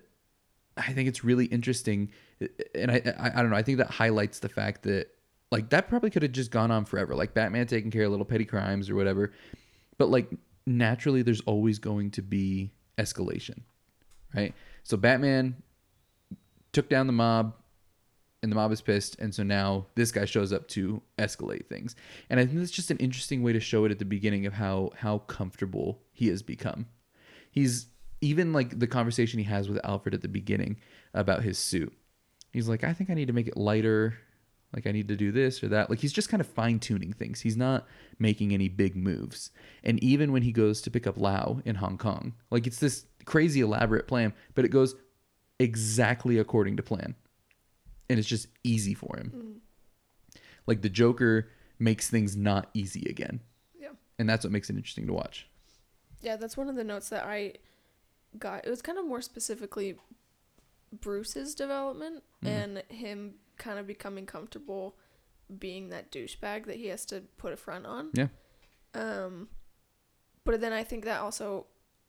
[0.78, 2.12] I think it's really interesting,
[2.42, 3.56] eh, eh, and I, eh, I I don't know.
[3.56, 5.08] I think that highlights the fact that
[5.52, 8.26] like that probably could have just gone on forever, like Batman taking care of little
[8.26, 9.32] petty crimes or whatever,
[9.98, 10.30] but like
[10.66, 13.62] naturally, there's always going to be escalation,
[14.34, 14.54] right?
[14.84, 15.56] So Batman
[16.72, 17.56] took down the mob,
[18.46, 21.96] and the mob is pissed, and so now this guy shows up to escalate things,
[22.30, 24.54] and I think that's just an interesting way to show it at the beginning of
[24.54, 26.86] how how comfortable he has become.
[27.50, 27.88] He's
[28.22, 30.78] even like the conversation he has with Alfred at the beginning
[31.16, 31.92] about his suit.
[32.54, 34.14] He's like, I think I need to make it lighter.
[34.76, 35.90] Like I need to do this or that.
[35.90, 37.42] Like he's just kind of fine tuning things.
[37.42, 37.88] He's not
[38.20, 39.50] making any big moves.
[39.84, 43.06] And even when he goes to pick up Lau in Hong Kong, like it's this
[43.26, 44.94] crazy elaborate plan, but it goes
[45.60, 47.16] exactly according to plan.
[48.10, 49.62] And it's just easy for him.
[50.68, 51.50] Like the Joker
[51.80, 53.42] makes things not easy again.
[53.80, 53.90] Yeah.
[54.20, 55.48] And that's what makes it interesting to watch.
[56.22, 57.54] Yeah, that's one of the notes that I
[58.40, 58.66] got.
[58.66, 59.98] It was kind of more specifically
[61.02, 62.48] Bruce's development Mhm.
[62.48, 64.98] and him kind of becoming comfortable
[65.60, 68.10] being that douchebag that he has to put a front on.
[68.14, 68.28] Yeah.
[68.94, 69.50] Um,
[70.44, 71.68] but then I think that also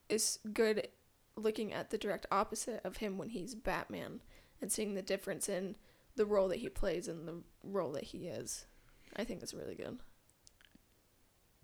[0.09, 0.89] is good
[1.37, 4.23] looking at the direct opposite of him when he's Batman
[4.63, 5.77] and seeing the difference in
[6.17, 8.67] the role that he plays and the role that he is.
[9.15, 9.99] I think that's really good.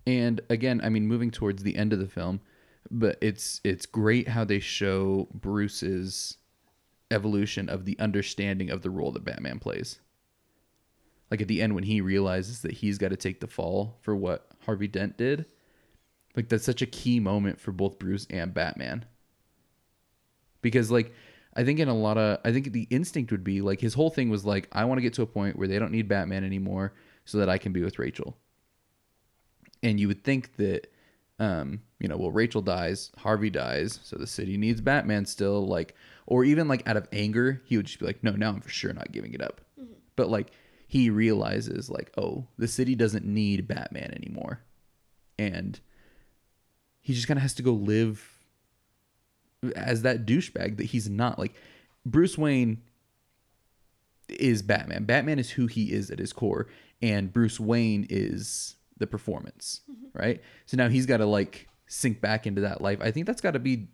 [0.07, 2.41] And again, I mean, moving towards the end of the film,
[2.91, 6.39] but it's it's great how they show Bruce's
[7.11, 10.01] evolution of the understanding of the role that Batman plays.
[11.31, 14.15] Like at the end when he realizes that he's got to take the fall for
[14.17, 15.47] what Harvey Dent did.
[16.37, 19.05] Like that's such a key moment for both Bruce and Batman.
[20.63, 21.13] Because like
[21.55, 24.11] I think in a lot of I think the instinct would be like his whole
[24.11, 26.45] thing was like I want to get to a point where they don't need Batman
[26.45, 26.95] anymore
[27.25, 28.37] so that I can be with Rachel.
[29.83, 30.93] And you would think that
[31.39, 35.97] um you know well rachel dies harvey dies so the city needs batman still like
[36.27, 38.69] or even like out of anger he would just be like no now i'm for
[38.69, 39.61] sure not giving it up.
[40.15, 40.53] But like
[40.87, 44.61] he realizes like oh the city doesn't need batman anymore.
[45.39, 45.81] And
[47.01, 48.32] he just kind of has to go live
[49.77, 51.39] as that douchebag that he's not.
[51.39, 51.55] Like
[52.05, 52.83] bruce wayne
[54.29, 55.05] is batman.
[55.05, 56.69] Batman is who he is at his core
[57.01, 60.19] and bruce wayne is the performance mm-hmm.
[60.19, 60.41] right?
[60.67, 62.99] So now he's got to like sink back into that life.
[63.01, 63.89] I think that's got to be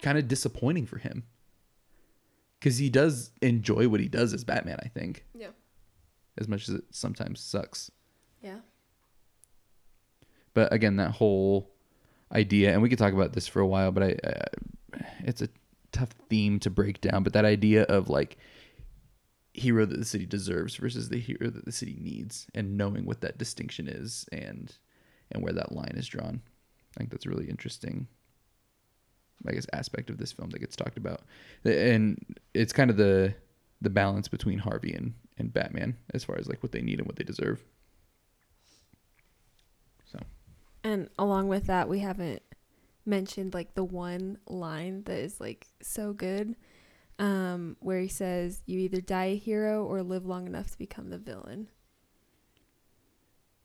[0.00, 1.24] kind of disappointing for him.
[2.58, 5.24] Because he does enjoy what he does as batman i think.
[5.34, 5.48] Yeah.
[6.38, 7.90] as much as it sometimes sucks.
[8.40, 8.58] Yeah.
[10.54, 11.71] but again that whole
[12.34, 15.48] idea and we could talk about this for a while but i uh, it's a
[15.90, 18.38] tough theme to break down but that idea of like
[19.54, 23.20] hero that the city deserves versus the hero that the city needs and knowing what
[23.20, 24.76] that distinction is and
[25.30, 26.42] and where that line is drawn.
[26.96, 28.06] I think that's a really interesting
[29.48, 31.22] i guess aspect of this film that gets talked about.
[31.64, 32.24] And
[32.54, 33.34] it's kind of the
[33.80, 37.06] the balance between harvey and and batman as far as like what they need and
[37.06, 37.64] what they deserve
[40.84, 42.42] And along with that, we haven't
[43.06, 46.56] mentioned like the one line that is like so good.
[47.18, 51.10] um, where he says, "You either die a hero or live long enough to become
[51.10, 51.68] the villain."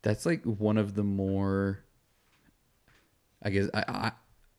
[0.03, 1.83] That's like one of the more,
[3.41, 4.11] I guess, I,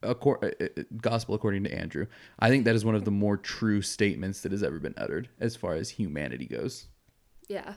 [0.03, 2.07] I accor- uh, uh, gospel according to Andrew.
[2.39, 5.29] I think that is one of the more true statements that has ever been uttered
[5.39, 6.87] as far as humanity goes.
[7.49, 7.75] Yeah.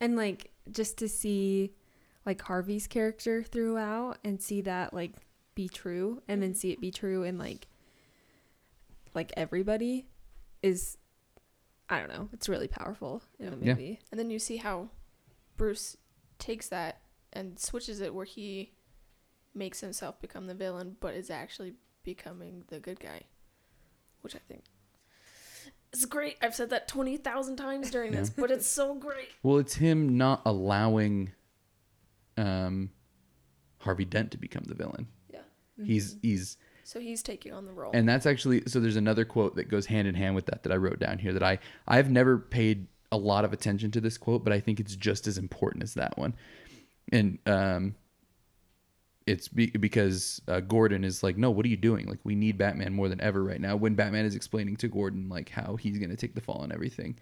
[0.00, 1.74] And like just to see
[2.24, 5.12] like Harvey's character throughout and see that like
[5.54, 7.66] be true and then see it be true in like
[9.14, 10.06] like everybody
[10.62, 10.96] is
[11.88, 13.96] I don't know, it's really powerful in the Yeah.
[14.10, 14.88] And then you see how
[15.56, 15.96] Bruce
[16.38, 17.00] takes that
[17.32, 18.72] and switches it where he
[19.54, 23.22] makes himself become the villain, but is actually becoming the good guy,
[24.22, 24.64] which I think
[25.92, 26.36] is great.
[26.40, 29.28] I've said that 20,000 times during this, but it's so great.
[29.42, 31.32] Well, it's him not allowing
[32.42, 32.90] um,
[33.78, 35.06] Harvey Dent to become the villain.
[35.30, 35.40] Yeah.
[35.84, 37.92] He's he's So he's taking on the role.
[37.94, 40.72] and that's actually so there's another quote that goes hand in hand with that that
[40.72, 44.16] I wrote down here that I I've never paid a lot of attention to this
[44.18, 46.34] quote, but I think it's just as important as that one.
[47.12, 47.94] And um
[49.26, 52.08] it's be, because uh, Gordon is like, no, what are you doing?
[52.08, 53.76] Like, we need Batman more than ever right now.
[53.76, 56.72] When Batman is explaining to Gordon like how he's going to take the fall and
[56.72, 57.16] everything,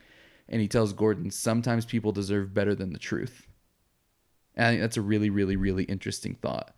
[0.49, 3.47] and he tells Gordon, sometimes people deserve better than the truth.
[4.61, 6.75] And I think that's a really, really, really interesting thought.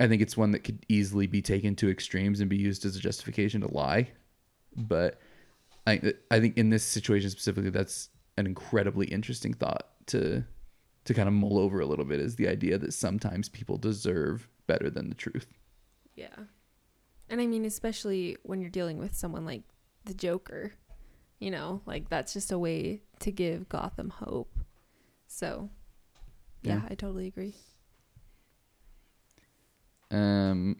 [0.00, 2.96] I think it's one that could easily be taken to extremes and be used as
[2.96, 4.10] a justification to lie.
[4.76, 5.20] But
[5.86, 10.42] I, I think in this situation specifically, that's an incredibly interesting thought to
[11.04, 14.48] to kind of mull over a little bit is the idea that sometimes people deserve
[14.66, 15.46] better than the truth.
[16.16, 16.34] Yeah.
[17.28, 19.62] And I mean especially when you're dealing with someone like
[20.04, 20.72] the Joker,
[21.40, 24.60] you know, like that's just a way to give Gotham hope.
[25.26, 25.70] So,
[26.62, 26.82] yeah, Yeah.
[26.90, 27.54] I totally agree.
[30.10, 30.76] Um,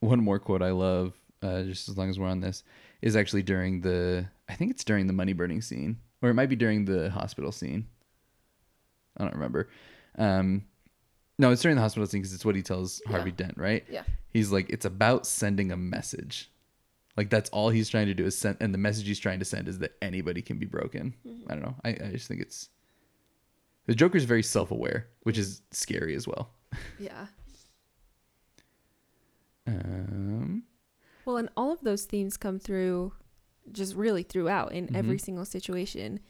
[0.00, 2.62] one more quote I love, uh, just as long as we're on this,
[3.02, 6.48] is actually during the I think it's during the money burning scene, or it might
[6.48, 7.86] be during the hospital scene.
[9.16, 9.68] I don't remember.
[10.16, 10.64] Um,
[11.38, 13.36] no, it's during the hospital scene because it's what he tells Harvey Yeah.
[13.36, 13.84] Dent, right?
[13.90, 14.02] Yeah.
[14.32, 16.50] He's like, it's about sending a message.
[17.16, 19.44] Like that's all he's trying to do is send, and the message he's trying to
[19.44, 21.14] send is that anybody can be broken.
[21.48, 21.74] I don't know.
[21.84, 22.68] I, I just think it's
[23.88, 26.50] the Joker's very self aware, which is scary as well.
[27.00, 27.26] Yeah.
[29.66, 30.64] Um,
[31.24, 33.12] Well, and all of those themes come through
[33.72, 35.20] just really throughout in every Mhm.
[35.20, 36.20] single situation.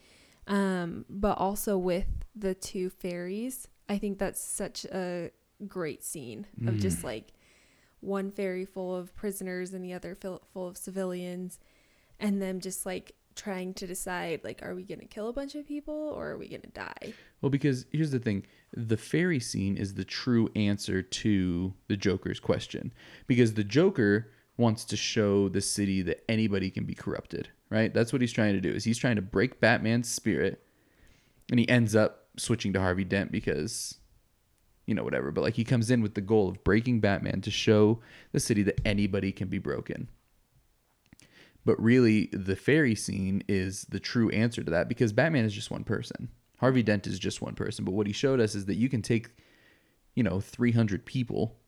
[0.47, 5.31] Um, but also with the two ferries, I think that's such a
[5.67, 6.81] great scene of Mm.
[6.81, 7.33] just like
[8.01, 11.59] one ferry full of prisoners and the other full of civilians,
[12.19, 15.67] and them just like trying to decide like, are we gonna kill a bunch of
[15.67, 17.15] people or are we gonna die?
[17.41, 22.41] Well, because here's the thing the ferry scene is the true answer to the Joker's
[22.41, 22.93] question.
[23.27, 27.95] Because the Joker wants to show the city that anybody can be corrupted, right?
[27.95, 28.71] That's what he's trying to do.
[28.71, 30.63] Is he's trying to break Batman's spirit
[31.51, 33.95] and he ends up switching to Harvey Dent because
[34.87, 37.51] you know whatever, but like he comes in with the goal of breaking Batman to
[37.51, 38.01] show
[38.33, 40.09] the city that anybody can be broken.
[41.69, 45.71] But really, the ferry scene is the true answer to that because Batman is just
[45.71, 46.31] one person.
[46.61, 47.85] Harvey Dent is just one person.
[47.85, 49.29] But what he showed us is that you can take,
[50.15, 51.59] you know, 300 people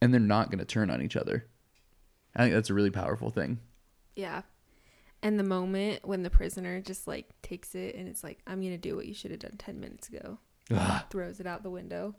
[0.00, 1.46] and they're not going to turn on each other.
[2.34, 3.58] I think that's a really powerful thing.
[4.14, 4.40] Yeah.
[5.22, 8.78] And the moment when the prisoner just like takes it and it's like, I'm gonna
[8.78, 10.38] do what you should have done ten minutes ago.
[11.10, 12.16] Throws it out the window.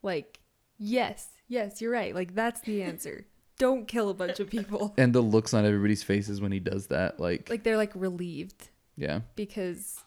[0.00, 0.38] Like,
[0.78, 2.14] yes, yes, you're right.
[2.14, 3.26] Like that's the answer.
[3.58, 4.94] Don't kill a bunch of people.
[4.98, 8.68] And the looks on everybody's faces when he does that, like, Like they're like relieved
[8.96, 9.20] yeah.
[9.34, 9.98] because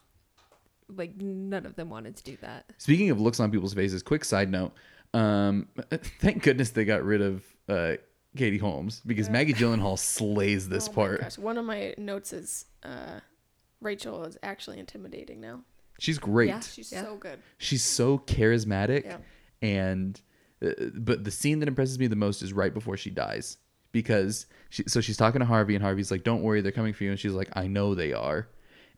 [0.95, 2.65] like none of them wanted to do that.
[2.77, 4.73] Speaking of looks on people's faces, quick side note.
[5.13, 5.67] Um,
[6.19, 7.93] thank goodness they got rid of uh,
[8.37, 11.21] Katie Holmes because Maggie Gyllenhaal slays this Oh my part.
[11.21, 13.19] gosh, One of my notes is uh,
[13.81, 15.61] Rachel is actually intimidating now.
[15.99, 16.49] She's great.
[16.49, 16.59] Yeah.
[16.61, 17.03] She's Yeah.
[17.03, 17.39] so good.
[17.57, 19.17] She's so charismatic, Yeah.
[19.61, 20.19] and
[20.93, 23.57] but the scene that impresses me the most is right before she dies
[23.91, 27.03] because she, so she's talking to Harvey and Harvey's like, "Don't worry, they're coming for
[27.05, 28.47] you," and she's like, "I know they are,"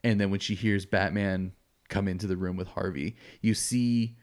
[0.03, 1.53] and then when she hears Batman
[1.89, 4.17] come into the room with Harvey, you see.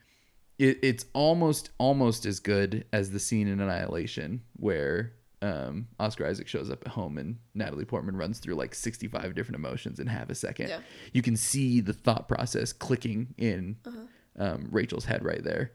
[0.58, 6.48] It, it's almost almost as good as the scene in Annihilation where um, Oscar Isaac
[6.48, 10.30] shows up at home and Natalie Portman runs through like 65 different emotions in half
[10.30, 10.70] a second.
[10.70, 10.80] Yeah.
[11.12, 14.44] You can see the thought process clicking in Uh-huh.
[14.44, 15.74] um, Rachel's head right there,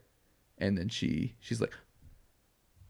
[0.64, 1.72] and then she she's like,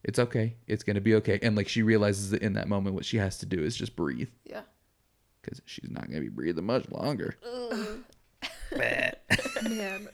[0.05, 3.05] "It's okay, it's gonna be okay," and like she realizes that in that moment, what
[3.05, 4.63] she has to do is just breathe Yeah.
[5.43, 7.37] because she's not gonna be breathing much longer.
[8.77, 9.15] Man.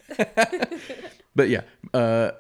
[1.35, 1.63] But yeah,
[1.95, 2.33] uh,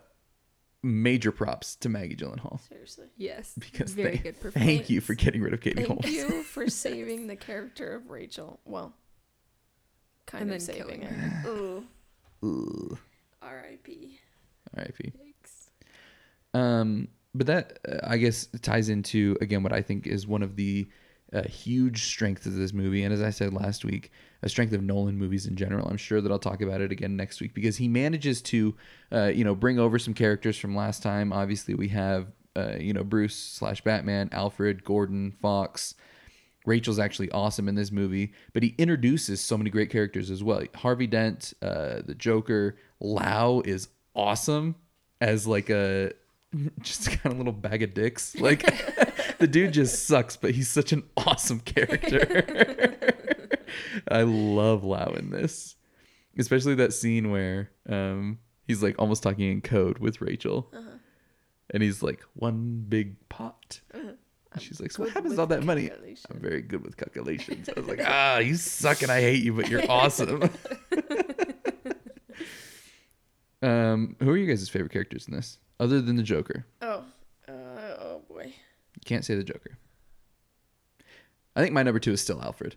[0.83, 3.07] major props to Maggie Gyllenhaal Seriously.
[3.16, 4.05] yes because Yes.
[4.05, 4.66] Very they- good performance.
[4.71, 6.01] thank you for getting rid of Katie Holmes.
[6.05, 6.33] Thank Holmes.
[6.35, 8.61] you for saving the character of Rachel.
[8.64, 8.93] Well,
[10.27, 11.49] kind And of then saving killing her.
[11.49, 11.87] Ooh.
[12.93, 12.99] Ugh.
[13.43, 14.20] R.I.P.
[14.77, 15.12] R.I.P.
[16.55, 20.57] Um, but that uh, I guess ties into again what I think is one of
[20.57, 20.89] the
[21.33, 24.11] uh, huge strengths of this movie, and as I said last week,
[24.43, 25.87] a strength of Nolan movies in general.
[25.89, 28.75] I'm sure that I'll talk about it again next week because he manages to,
[29.12, 31.33] uh, you know, bring over some characters from last time.
[31.33, 35.95] Obviously, we have, uh, you know, Bruce slash Batman, Alfred, Gordon, Fox.
[36.66, 40.62] Rachel's actually awesome in this movie, but he introduces so many great characters as well.
[40.75, 44.74] Harvey Dent, uh, the Joker, Lau is awesome
[45.20, 46.12] as like a
[46.80, 48.34] just kind of little bag of dicks.
[48.36, 48.62] Like
[49.38, 52.96] the dude just sucks, but he's such an awesome character.
[54.08, 55.76] I love Lau in this,
[56.38, 60.90] especially that scene where um, he's like almost talking in code with Rachel, Uh-huh.
[61.70, 63.80] and he's like one big pot.
[63.94, 64.12] Uh-huh.
[64.58, 65.90] She's like, "So what happens to all that money?"
[66.28, 67.68] I'm very good with calculations.
[67.68, 70.50] I was like, "Ah, you suck and I hate you, but you're awesome."
[73.62, 76.66] Um, who are you guys' favorite characters in this, other than the Joker?
[76.82, 77.04] Oh.
[77.48, 78.44] Uh, oh boy.
[78.94, 79.78] You can't say the Joker.
[81.56, 82.76] I think my number two is still Alfred.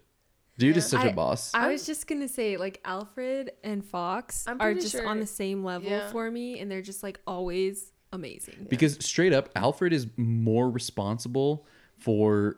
[0.57, 0.99] Dude is Yeah.
[0.99, 1.53] such a I- boss.
[1.53, 5.63] I was just gonna say like Alfred and Fox are just sure- on the same
[5.63, 6.11] level yeah.
[6.11, 8.67] for me, and they're just like always amazing.
[8.69, 11.65] because straight up alfred is more responsible
[11.97, 12.57] for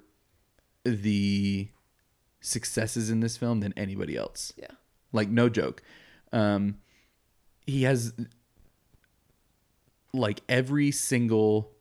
[0.83, 1.69] the
[2.41, 4.67] successes in this film than anybody else Yeah.
[5.13, 5.81] like no joke
[6.33, 6.79] um
[7.65, 8.13] he has
[10.13, 11.71] like every single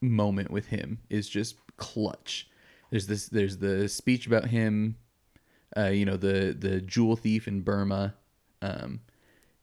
[0.00, 2.48] moment with him is just clutch
[2.90, 4.96] there's this there's the speech about him
[5.76, 8.14] uh you know the the jewel thief in burma
[8.62, 9.00] um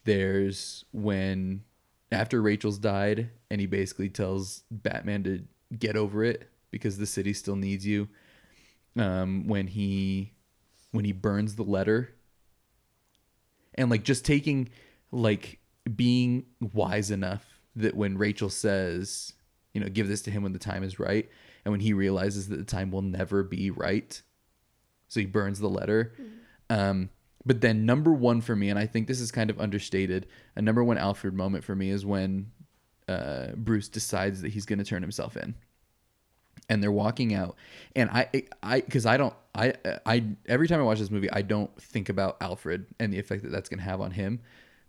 [0.05, 1.63] there's when
[2.11, 5.43] after Rachel's died and he basically tells Batman to
[5.77, 8.07] get over it because the city still needs you.
[8.97, 10.31] Um, when he
[10.91, 12.13] when he burns the letter
[13.73, 14.69] and like just taking
[15.15, 15.59] like
[15.95, 19.33] being wise enough that when Rachel says,
[19.73, 21.29] you know, give this to him when the time is right,
[21.63, 24.21] and when he realizes that the time will never be right,
[25.07, 26.13] so he burns the letter.
[26.69, 27.09] Um,
[27.45, 30.61] but then number one for me, and I think this is kind of understated, a
[30.61, 32.51] number one Alfred moment for me is when
[33.07, 35.55] uh, Bruce decides that he's going to turn himself in,
[36.69, 37.55] and they're walking out,
[37.95, 38.29] and I,
[38.63, 39.73] I, because I don't, I,
[40.05, 43.43] I, every time I watch this movie, I don't think about Alfred and the effect
[43.43, 44.41] that that's going to have on him,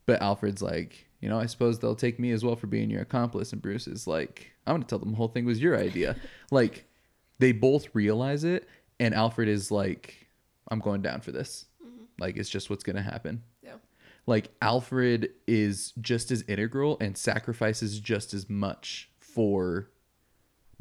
[0.07, 3.03] but Alfred's like, you know, I suppose they'll take me as well for being your
[3.03, 5.77] accomplice, and Bruce is like, I'm going to tell them the whole thing was your
[5.77, 6.17] idea,
[6.51, 6.87] like,
[7.39, 10.27] they both realize it, and Alfred is like,
[10.69, 11.67] I'm going down for this.
[11.85, 12.05] Mm-hmm.
[12.19, 13.43] Like it's just what's gonna happen.
[13.63, 13.77] Yeah.
[14.27, 19.91] Like Alfred is just as integral and sacrifices just as much for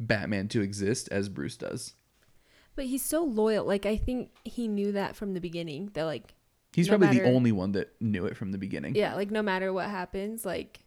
[0.00, 1.94] Batman to exist as Bruce does.
[2.74, 3.64] But he's so loyal.
[3.64, 5.90] Like I think he knew that from the beginning.
[5.94, 6.34] That like
[6.76, 8.94] He's No probably the only one that knew it from the beginning.
[8.94, 10.80] yeah, like no matter what happens, like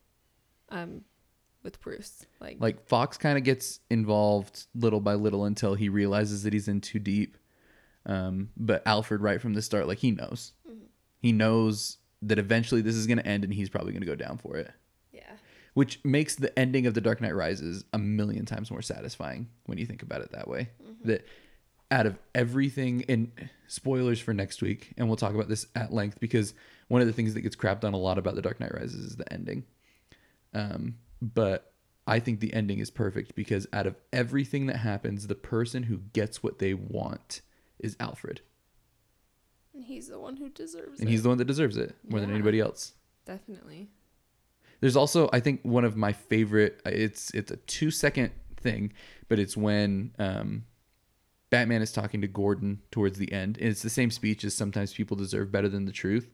[0.70, 1.04] um
[1.64, 2.28] with Bruce.
[2.40, 6.68] Like, Like Fox kind of gets involved little by little until he realizes that he's
[6.68, 7.38] in too deep.
[8.06, 10.54] Um, but Alfred, right from the start, like he knows,
[11.22, 14.16] he knows that eventually this is going to end, and he's probably going to go
[14.16, 14.72] down for it.
[15.12, 15.22] yeah.
[15.74, 19.78] which makes the ending of the dark knight rises a million times more satisfying when
[19.80, 20.70] you think about it that way
[21.04, 21.26] that
[21.92, 23.32] out of everything and
[23.68, 26.54] spoilers for next week and we'll talk about this at length because
[26.88, 28.96] one of the things that gets crapped on a lot about the dark knight rises
[29.12, 29.64] is the ending
[30.54, 31.74] um, but
[32.08, 35.98] i think the ending is perfect because out of everything that happens the person who
[36.14, 37.42] gets what they want
[37.80, 38.42] is alfred
[39.74, 41.02] And he's the one who deserves it.
[41.02, 42.94] and he's the one that deserves it more than anybody else
[43.26, 43.90] Definitely.
[44.82, 46.82] There's also, I think, one of my favorite.
[46.84, 48.92] It's it's a two second thing,
[49.28, 50.64] but it's when um,
[51.50, 54.94] Batman is talking to Gordon towards the end, and it's the same speech as "Sometimes
[54.94, 56.32] people deserve better than the truth,"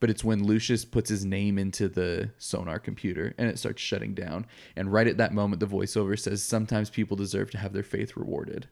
[0.00, 4.14] but it's when Lucius puts his name into the sonar computer and it starts shutting
[4.14, 4.46] down,
[4.76, 8.16] and right at that moment, the voiceover says, "Sometimes people deserve to have their faith
[8.16, 8.68] rewarded."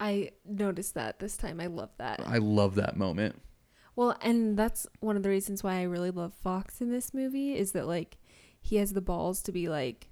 [0.00, 1.60] I noticed that this time.
[1.60, 2.20] I love that.
[2.26, 3.40] I love that moment.
[3.96, 7.56] Well, and that's one of the reasons why I really love Fox in this movie
[7.56, 8.18] is that like
[8.60, 10.10] he has the balls to be like,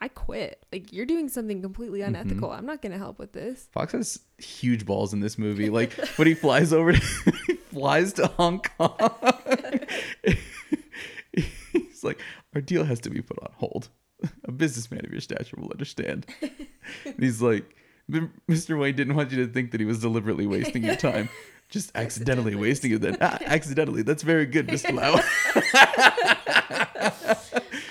[0.00, 0.64] I quit.
[0.72, 2.14] Like you're doing something completely Mm-hmm.
[2.14, 2.50] unethical.
[2.52, 3.68] I'm not gonna help with this.
[3.72, 5.68] Fox has huge balls in this movie.
[5.78, 6.98] Like when he flies over, to,
[7.46, 8.96] he flies to Hong Kong.
[11.72, 12.20] He's like,
[12.54, 13.88] our deal has to be put on hold.
[14.44, 16.26] A businessman of your stature will understand.
[16.40, 17.74] And he's like,
[18.48, 18.78] Mr.
[18.78, 21.28] Wayne didn't want you to think that he was deliberately wasting your time.
[21.68, 23.16] Just accidentally, Accidentally wasting it then.
[23.20, 24.02] Ah, accidentally.
[24.02, 24.92] That's very good, Mr.
[24.94, 25.20] Lau.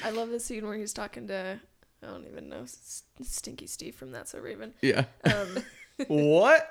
[0.03, 1.59] I love the scene where he's talking to
[2.03, 4.73] I don't even know S- Stinky Steve from That's So Raven.
[4.81, 5.05] Yeah.
[5.25, 5.63] Um,
[6.07, 6.67] what?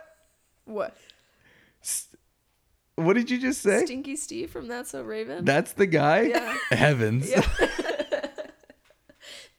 [0.64, 0.96] what?
[2.96, 3.84] What did you just say?
[3.84, 5.44] Stinky Steve from That's So Raven.
[5.44, 6.22] That's the guy?
[6.22, 6.56] yeah.
[6.70, 7.28] Heavens.
[7.30, 7.46] Yeah.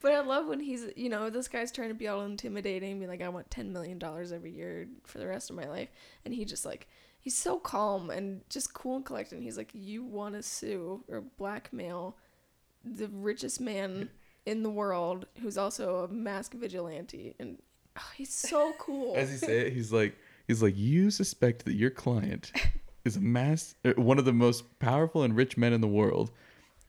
[0.00, 3.06] but I love when he's, you know, this guy's trying to be all intimidating, be
[3.06, 5.90] like, I want $10 million every year for the rest of my life.
[6.24, 6.88] And he just, like,
[7.20, 9.36] he's so calm and just cool and collected.
[9.36, 12.16] And he's like, You want to sue or blackmail
[12.84, 14.08] the richest man
[14.48, 17.34] in the world who's also a mask vigilante.
[17.38, 17.58] And
[17.98, 19.14] oh, he's so cool.
[19.14, 22.50] As he say it, he's like, he's like, you suspect that your client
[23.04, 26.30] is a mass, uh, one of the most powerful and rich men in the world,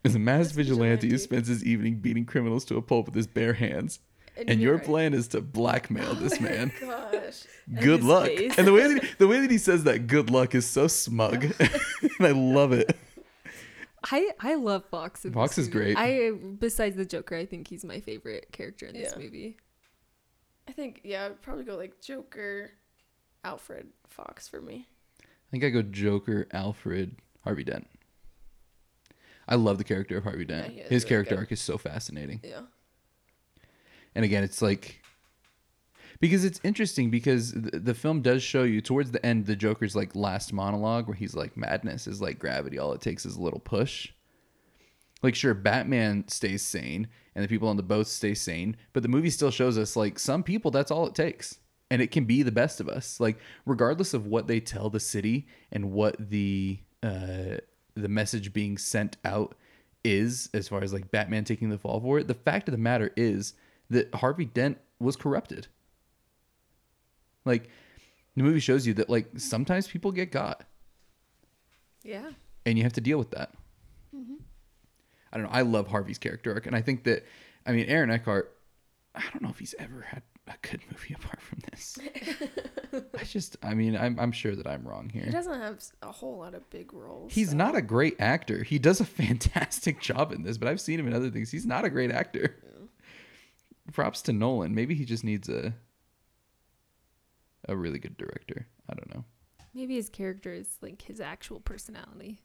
[0.05, 3.15] is a mass Mass vigilante who spends his evening beating criminals to a pulp with
[3.15, 3.99] his bare hands.
[4.37, 4.85] And you're your right.
[4.85, 6.71] plan is to blackmail this man.
[6.79, 7.43] Gosh.
[7.81, 8.27] good luck.
[8.27, 8.57] face.
[8.57, 10.87] And the way that he, the way that he says that good luck is so
[10.87, 12.97] smug, and I love it.
[14.03, 15.25] I I love Fox.
[15.25, 15.93] in Fox this is movie.
[15.93, 15.97] great.
[15.97, 19.21] I besides the Joker, I think he's my favorite character in this Yeah.
[19.23, 19.57] movie.
[20.67, 22.71] I think, yeah, I'd probably go like Joker,
[23.43, 24.87] Alfred, Fox for me.
[25.23, 27.87] I think I go Joker, Alfred, Harvey Dent.
[29.47, 30.75] I love the character of Harvey Dent.
[30.75, 31.39] Yeah, His really character good.
[31.41, 32.39] arc is so fascinating.
[32.43, 32.61] Yeah.
[34.13, 34.98] And again, it's like
[36.19, 39.95] because it's interesting because the, the film does show you towards the end the Joker's
[39.95, 43.41] like last monologue where he's like madness is like gravity all it takes is a
[43.41, 44.11] little push.
[45.21, 49.09] Like sure Batman stays sane and the people on the boats stay sane, but the
[49.09, 51.59] movie still shows us like some people that's all it takes.
[51.91, 53.19] And it can be the best of us.
[53.19, 57.57] Like regardless of what they tell the city and what the uh
[57.95, 59.55] the message being sent out
[60.03, 62.77] is as far as like Batman taking the fall for it, the fact of the
[62.77, 63.53] matter is
[63.89, 65.67] that Harvey Dent was corrupted.
[67.45, 67.69] Like
[68.35, 70.63] the movie shows you that like sometimes people get got
[72.03, 72.29] Yeah.
[72.65, 73.51] and you have to deal with that.
[74.15, 74.35] Mm-hmm.
[75.31, 75.51] I don't know.
[75.53, 77.23] I love Harvey's character arc, and I think that,
[77.65, 78.55] I mean, Aaron Eckhart.
[79.15, 81.97] I don't know if he's ever had a good movie apart from this.
[83.19, 85.23] I just, I mean, I'm, I'm sure that I'm wrong here.
[85.23, 87.33] He doesn't have a whole lot of big roles.
[87.33, 88.63] He's so- not a great actor.
[88.63, 91.51] He does a fantastic job in this, but I've seen him in other things.
[91.51, 92.55] He's not a great actor.
[92.67, 93.93] Mm.
[93.93, 94.73] Props to Nolan.
[94.75, 95.73] Maybe he just needs a
[97.69, 98.67] a really good director.
[98.89, 99.23] I don't know.
[99.73, 102.39] Maybe his character is like his actual personality.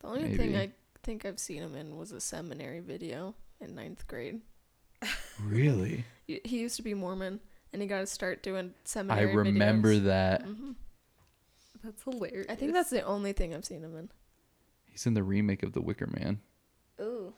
[0.00, 0.72] The only thing I
[1.02, 4.40] think I've seen him in was a seminary video in ninth grade.
[5.42, 6.04] Really?
[6.26, 7.40] He he used to be Mormon,
[7.72, 9.24] and he got to start doing seminary.
[9.28, 9.52] I seminary.
[9.52, 10.42] remember that.
[10.42, 10.72] hmm
[11.82, 12.46] That's hilarious.
[12.48, 14.08] I think that's the only thing I've seen him in.
[14.90, 16.40] He's in the remake of The Wicker Man.
[17.00, 17.34] Ooh.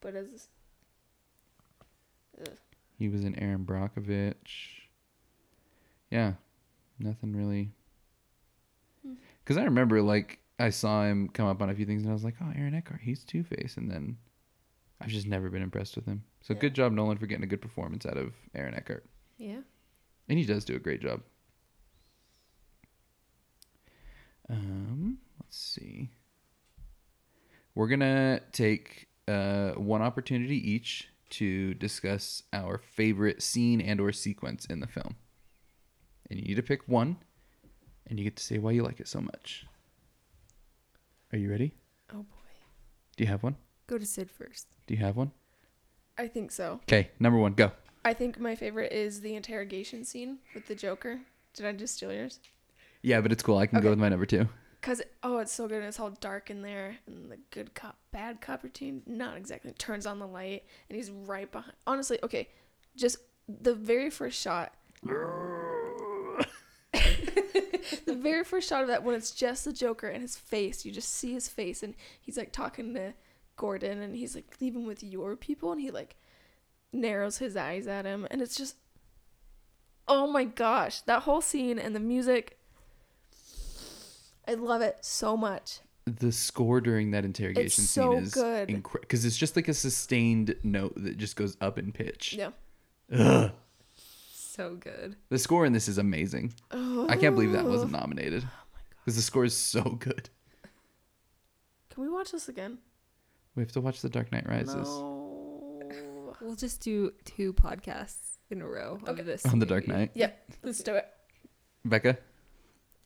[0.00, 0.48] But as
[2.40, 2.48] Ugh.
[2.98, 4.85] He was in Erin Brockovich.
[6.10, 6.34] Yeah,
[6.98, 7.70] nothing really.
[9.04, 9.14] Hmm.
[9.42, 12.14] Because I remember, like, I saw him come up on a few things, and I
[12.14, 14.16] was like, "Oh, Aaron Eckhart, he's Two Face," and then
[15.00, 16.24] I've just never been impressed with him.
[16.40, 16.60] So Yeah.
[16.60, 19.04] good job, Nolan, for getting a good performance out of Aaron Eckhart,
[19.36, 19.60] yeah.
[20.28, 21.22] and he does do a great job.
[24.48, 26.10] Um, let's see.
[27.74, 34.64] We're gonna take uh, one opportunity each to discuss our favorite scene and or sequence
[34.66, 35.16] in the film.
[36.30, 37.16] And you need to pick one
[38.06, 39.66] and you get to say why you like it so much.
[41.32, 41.74] Are you ready?
[42.12, 42.52] oh boy,
[43.16, 43.56] Do you have one?
[43.86, 44.66] Go to Sid first.
[44.86, 45.32] Do you have one?
[46.18, 46.80] I think so.
[46.84, 47.72] Okay, number 1, go.
[48.04, 51.20] I think my favorite is the interrogation scene with the Joker.
[51.54, 52.40] Did I just steal yours?
[53.02, 53.58] Yeah, but it's cool.
[53.58, 54.48] I can go with my number 2.
[54.80, 55.78] Cause oh, it's so good.
[55.78, 59.02] and It's all dark in there, and the good cop, bad cop routine.
[59.04, 59.72] Not exactly.
[59.72, 61.74] Turns on the light, and he's right behind.
[61.86, 62.48] Honestly, okay,
[62.96, 63.16] just
[63.48, 64.72] the very first shot.
[68.16, 70.92] The very first shot of that when it's just the Joker and his face, you
[70.92, 73.12] just see his face, and he's like talking to
[73.56, 76.16] Gordon, and he's like leaving with your people, and he like
[76.92, 78.76] narrows his eyes at him, and it's just,
[80.08, 82.58] oh my gosh, that whole scene and the music.
[84.48, 85.80] I love it so much.
[86.06, 88.68] The score during that interrogation so scene is good.
[88.68, 92.36] because it's just like a sustained note that just goes up in pitch.
[92.38, 92.50] Yeah.
[93.12, 93.50] Ugh.
[94.56, 95.16] So good.
[95.28, 96.54] The score in this is amazing.
[96.70, 98.46] I can't believe that wasn't Oh nominated.
[99.04, 100.30] Because the score is so good.
[101.90, 102.78] Can we watch this again?
[103.54, 106.34] We have to watch The Dark Knight Rises No.
[106.40, 109.20] We'll just do two podcasts in a row Okay.
[109.20, 109.44] of this.
[109.46, 109.88] on The Dark.
[109.88, 110.10] Knight.
[110.14, 110.50] Yep.
[110.62, 111.06] Let's do it.
[111.84, 112.18] Becca?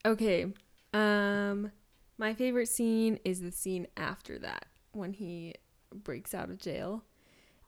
[0.04, 0.46] Okay.
[0.92, 1.70] Um
[2.18, 5.54] my favorite scene is the scene after that when he
[5.92, 7.02] breaks out of jail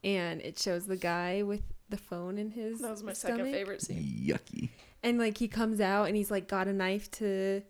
[0.04, 1.62] and it shows the guy with
[1.92, 4.02] the phone in his That was my second favorite scene.
[4.02, 4.70] Yucky.
[5.02, 7.62] And like he comes out and he's like got a knife to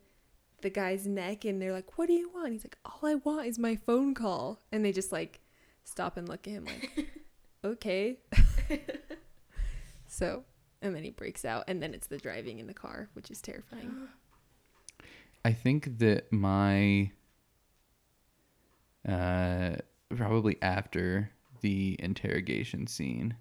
[0.62, 3.46] the guy's neck and they're like, "What do you want?" He's like, "All I want
[3.46, 5.40] is my phone call." And they just like
[5.82, 7.08] stop and look at him like,
[7.64, 8.18] okay.
[10.06, 10.44] so,
[10.80, 13.42] and then he breaks out, and then it's the driving in the car, which is
[13.42, 14.08] terrifying.
[15.44, 17.10] I think that my
[19.08, 19.76] uh
[20.14, 23.34] probably after the interrogation scene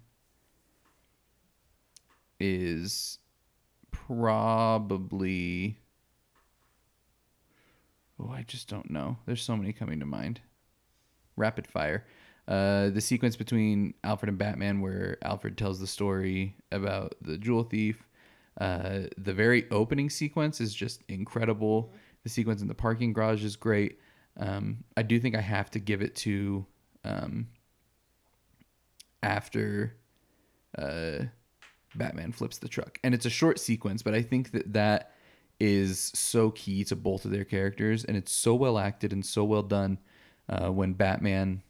[2.42, 3.18] is
[3.92, 5.78] probably
[8.20, 9.16] Oh, I just don't know.
[9.26, 10.40] There's so many coming to mind.
[11.36, 12.06] Rapid fire.
[12.46, 17.64] Uh, the sequence between Alfred and Batman, where Alfred tells the story about the jewel
[17.64, 18.06] thief.
[18.60, 21.92] Uh, the very opening sequence is just incredible.
[22.22, 23.98] The sequence in the parking garage is great.
[24.36, 26.66] Um, I do think I have to give it to
[27.04, 27.48] um,
[29.22, 29.96] after
[30.78, 31.24] uh,
[31.94, 35.12] Batman flips the truck, and it's a short sequence, but I think that that
[35.60, 39.44] is so key to both of their characters, and it's so well acted and so
[39.44, 39.98] well done.
[40.48, 41.62] Uh, when Batman,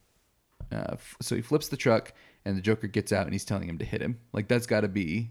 [0.73, 2.13] uh, f- so he flips the truck,
[2.45, 4.19] and the Joker gets out, and he's telling him to hit him.
[4.33, 5.31] Like that's got to be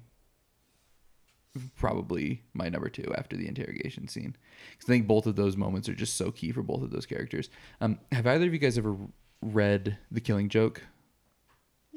[1.76, 4.36] probably my number two after the interrogation scene.
[4.72, 7.06] Because I think both of those moments are just so key for both of those
[7.06, 7.50] characters.
[7.82, 8.96] Um, have either of you guys ever
[9.42, 10.82] read The Killing Joke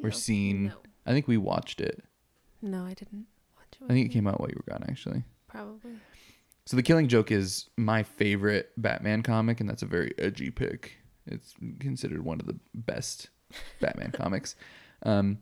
[0.02, 0.16] or No.
[0.16, 0.64] seen?
[0.66, 0.74] No.
[1.06, 2.02] I think we watched it.
[2.64, 3.84] No, I didn't watch it.
[3.84, 5.22] I think it came out while you were gone, actually.
[5.48, 5.92] Probably.
[6.64, 10.96] So The Killing Joke is my favorite Batman comic, and that's a very edgy pick.
[11.26, 13.28] It's considered one of the best
[13.80, 14.56] Batman comics.
[15.02, 15.38] Um,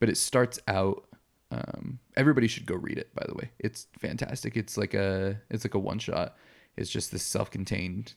[0.00, 1.04] but it starts out.
[1.52, 3.14] Um, everybody should go read it.
[3.14, 4.56] By the way, it's fantastic.
[4.56, 6.36] It's like a it's like a one shot.
[6.76, 8.14] It's just this self contained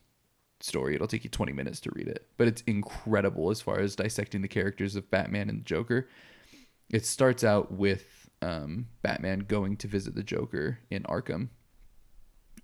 [0.60, 0.96] story.
[0.96, 4.42] It'll take you 20 minutes to read it, but it's incredible as far as dissecting
[4.42, 6.10] the characters of Batman and Joker.
[6.90, 11.50] It starts out with um, Batman going to visit the Joker in Arkham,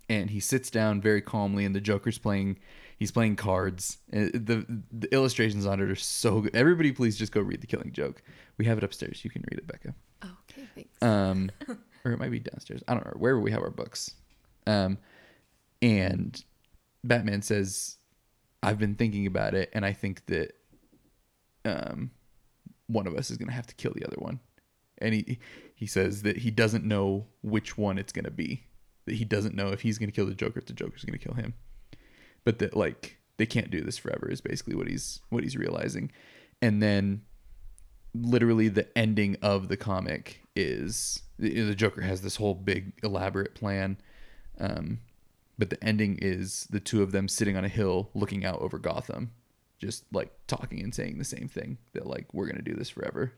[0.08, 2.58] and he sits down very calmly, and the Joker's playing.
[2.98, 3.98] He's playing cards.
[4.12, 6.54] Uh, The the illustrations on it are so good.
[6.54, 8.22] Everybody, please just go read The Killing Joke.
[8.56, 9.24] We have it upstairs.
[9.24, 9.94] You can read it, Becca.
[10.22, 11.02] Oh, okay, thanks.
[11.02, 11.50] Um,
[12.04, 12.82] or it might be downstairs.
[12.86, 14.12] I don't know wherever we have our books.
[14.66, 14.98] Um,
[15.82, 16.42] and
[17.02, 17.96] Batman says,
[18.62, 20.52] "I've been thinking about it, and I think that
[21.64, 22.10] um,
[22.86, 24.38] one of us is gonna have to kill the other one."
[24.98, 25.38] And he
[25.74, 28.64] he says that he doesn't know which one it's gonna be.
[29.06, 31.34] That he doesn't know if he's gonna kill the Joker, if the Joker's gonna kill
[31.34, 31.54] him.
[32.44, 36.12] But that like they can't do this forever is basically what he's what he's realizing.
[36.62, 37.22] And then
[38.14, 43.98] literally the ending of the comic is the, Joker has this whole big elaborate plan,
[44.60, 45.00] um,
[45.58, 48.78] but the ending is the two of them sitting on a hill looking out over
[48.78, 49.32] Gotham,
[49.78, 53.32] just like talking and saying the same thing that like we're gonna do this forever.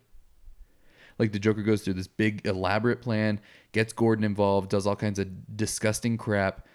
[1.19, 3.41] Like the Joker goes through this big elaborate plan,
[3.73, 6.67] gets Gordon involved, does all kinds of disgusting crap,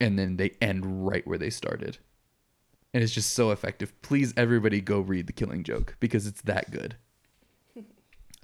[0.00, 1.98] and then they end right where they started.
[2.94, 4.00] And it's just so effective.
[4.02, 6.96] Please, everybody, go read The Killing Joke because it's that good.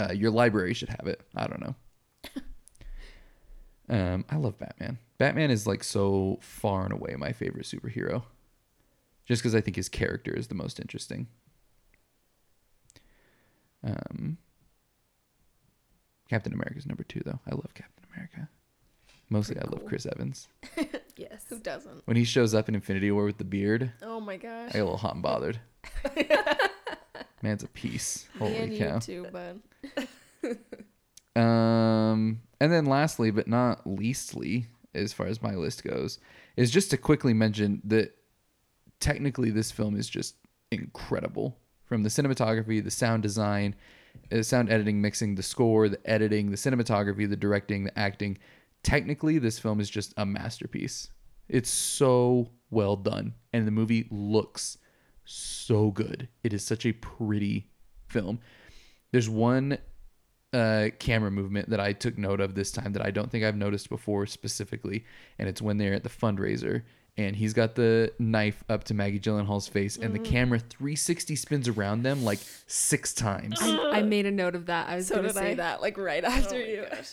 [0.00, 1.20] Uh, your library should have it.
[1.34, 1.74] I don't know.
[3.88, 4.96] um, I love Batman.
[5.18, 8.22] Batman is like so far and away my favorite superhero,
[9.26, 11.26] just because I think his character is the most interesting.
[13.82, 14.38] Um,
[16.28, 17.40] Captain America's number two, though.
[17.46, 18.48] I love Captain America.
[19.30, 19.88] Mostly, Pretty I love cool.
[19.88, 20.48] Chris Evans.
[21.16, 21.44] yes.
[21.48, 22.02] Who doesn't?
[22.06, 24.70] When he shows up in Infinity War with the beard, Oh my gosh.
[24.70, 25.60] I get a little hot and bothered.
[27.42, 28.26] Man's a piece.
[28.34, 28.94] Me Holy and cow.
[28.94, 30.58] you too, but
[31.40, 36.18] Um, and then lastly, but not leastly, as far as my list goes,
[36.56, 38.16] is just to quickly mention that
[38.98, 40.34] technically this film is just
[40.72, 43.76] incredible from the cinematography, the sound design,
[44.42, 48.38] sound editing, mixing, the score, the editing, the cinematography, the directing, the acting.
[48.82, 51.10] Technically, this film is just a masterpiece.
[51.48, 54.78] It's so well done, and the movie looks
[55.24, 56.28] so good.
[56.42, 57.70] It is such a pretty
[58.08, 58.40] film.
[59.12, 59.78] There's one
[60.52, 63.56] uh, camera movement that I took note of this time that I don't think I've
[63.56, 65.04] noticed before specifically,
[65.38, 66.82] and it's when they're at the fundraiser
[67.18, 71.68] and he's got the knife up to Maggie Gyllenhaal's face, and the camera 360 spins
[71.68, 73.58] around them like six times.
[73.60, 74.88] I, I made a note of that.
[74.88, 75.54] I was So gonna did say I.
[75.56, 76.86] that like right oh after my you.
[76.90, 77.10] gosh.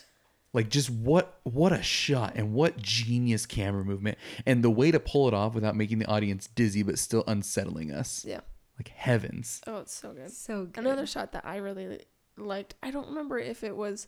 [0.54, 5.02] Like just what what a shot and what genius camera movement and the way to
[5.02, 8.24] pull it off without making the audience dizzy but still unsettling us.
[8.26, 8.40] Yeah.
[8.80, 9.60] Like heavens.
[9.68, 10.32] Oh, it's so good.
[10.32, 10.78] So good.
[10.86, 12.00] Another shot that I really
[12.38, 12.76] liked.
[12.84, 14.08] I don't remember if it was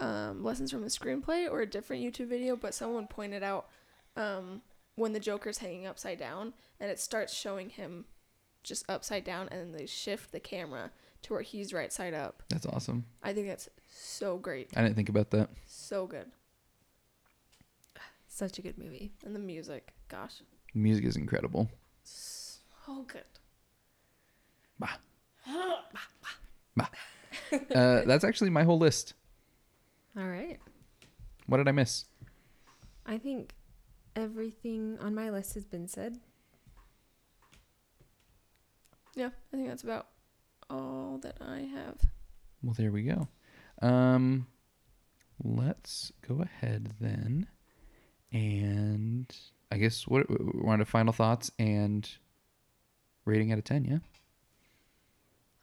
[0.00, 3.68] um, lessons from the screenplay or a different YouTube video, but someone pointed out
[4.16, 4.62] um,
[5.00, 8.04] when the Joker's hanging upside down and it starts showing him
[8.62, 10.90] just upside down, and then they shift the camera
[11.22, 12.42] to where he's right side up.
[12.50, 13.06] That's awesome.
[13.22, 15.48] I think that's so great, I didn't think about that.
[15.66, 16.26] so good,
[18.28, 19.12] Such a good movie.
[19.24, 20.42] and the music, gosh,
[20.74, 21.70] The music is incredible.
[22.04, 23.24] so good.
[24.78, 24.98] Bah.
[27.52, 29.14] Uh, that's actually my whole list.
[30.16, 30.58] All right.
[31.46, 32.04] What did I miss?
[33.06, 33.52] I think
[34.16, 36.18] everything on my list has been said.
[39.14, 40.06] Yeah, I think that's about
[40.68, 41.96] all that I have.
[42.62, 43.28] Well, there we go.
[43.82, 44.46] Um,
[45.42, 47.48] let's go ahead then,
[48.32, 49.34] and
[49.72, 52.08] I guess what we're on to final thoughts and
[53.24, 53.84] rating out of ten.
[53.84, 53.98] Yeah.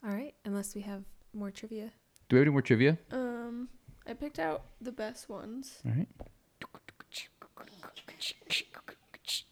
[0.03, 0.33] All right.
[0.45, 1.91] Unless we have more trivia.
[2.29, 2.97] Do we have any more trivia?
[3.11, 3.69] Um,
[4.05, 5.79] I picked out the best ones.
[5.85, 6.07] All right.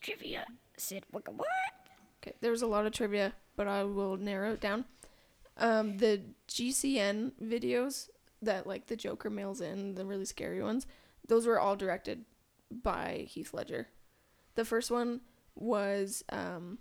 [0.01, 0.45] Trivia.
[0.77, 1.23] Sid, what?
[2.21, 4.85] Okay, there was a lot of trivia, but I will narrow it down.
[5.57, 8.09] Um, the GCN videos
[8.41, 10.85] that like the Joker mails in, the really scary ones,
[11.27, 12.25] those were all directed
[12.71, 13.87] by Heath Ledger.
[14.55, 15.21] The first one
[15.55, 16.79] was um,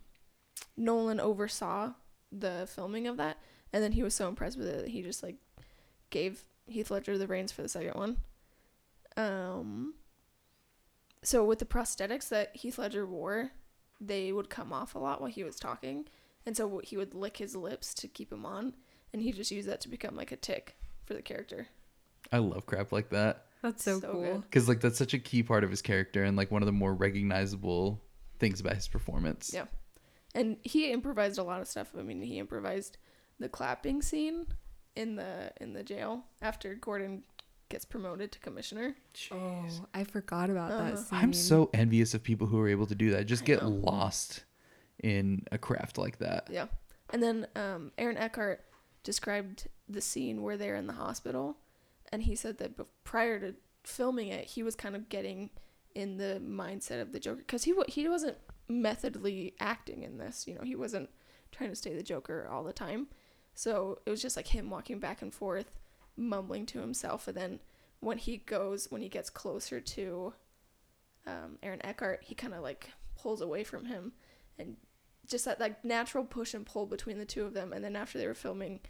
[0.77, 1.93] Nolan oversaw
[2.33, 3.39] the filming of that,
[3.73, 5.37] and then he was so impressed with it that he just like
[6.11, 8.17] gave Heath Ledger the reins for the second one.
[9.17, 9.95] Um,
[11.25, 13.51] so with the prosthetics that Heath Ledger wore,
[14.01, 16.07] they would come off a lot while he was talking,
[16.47, 18.75] and so he would lick his lips to keep them on,
[19.13, 21.69] and he just used that to become like a tick for the character.
[22.33, 24.39] I love crap like that That's so, So cool.
[24.41, 26.73] because like that's such a key part of his character and like one of the
[26.73, 28.03] more recognizable
[28.39, 29.51] things about his performance.
[29.53, 29.67] Yeah.
[30.35, 31.93] And he improvised a lot of stuff.
[31.99, 32.97] I mean, he improvised
[33.39, 34.47] the clapping scene
[34.97, 37.23] in the in the jail after Gordon
[37.69, 38.95] gets promoted to commissioner.
[39.33, 40.97] Oh, I forgot about that Uh-huh.
[40.97, 41.19] scene.
[41.19, 43.27] I'm so envious of people who are able to do that.
[43.27, 44.45] Just get lost
[45.03, 46.49] in a craft like that.
[46.51, 46.67] Yeah.
[47.11, 48.65] And then um, Aaron Eckhart
[49.03, 51.57] described the scene where they're in the hospital,
[52.13, 55.51] and he said that bef- prior to filming it, he was kind of getting
[55.95, 58.37] in the mindset of the Joker because he wa- he wasn't
[58.69, 60.47] methodly acting in this.
[60.47, 61.11] You know, he wasn't
[61.53, 63.09] trying to stay the Joker all the time.
[63.55, 65.71] So it was just like him walking back and forth,
[66.17, 67.61] mumbling to himself, and then
[68.01, 70.35] when he goes, when he gets closer to
[71.27, 74.13] um, Aaron Eckhart, he kind of like pulls away from him
[74.59, 74.77] and
[75.27, 77.73] just that like natural push and pull between the two of them.
[77.73, 78.81] And then after they were filming,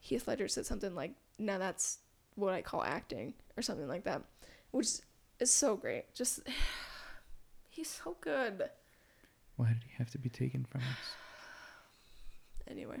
[0.00, 1.98] Heath Ledger said something like, "Now that's
[2.34, 4.22] what I call acting," or something like that,
[4.70, 4.88] which
[5.38, 6.14] is so great.
[6.14, 6.40] Just
[7.68, 8.70] he's so good.
[9.56, 10.86] Why did he have to be taken from us?
[12.66, 12.96] Anyway,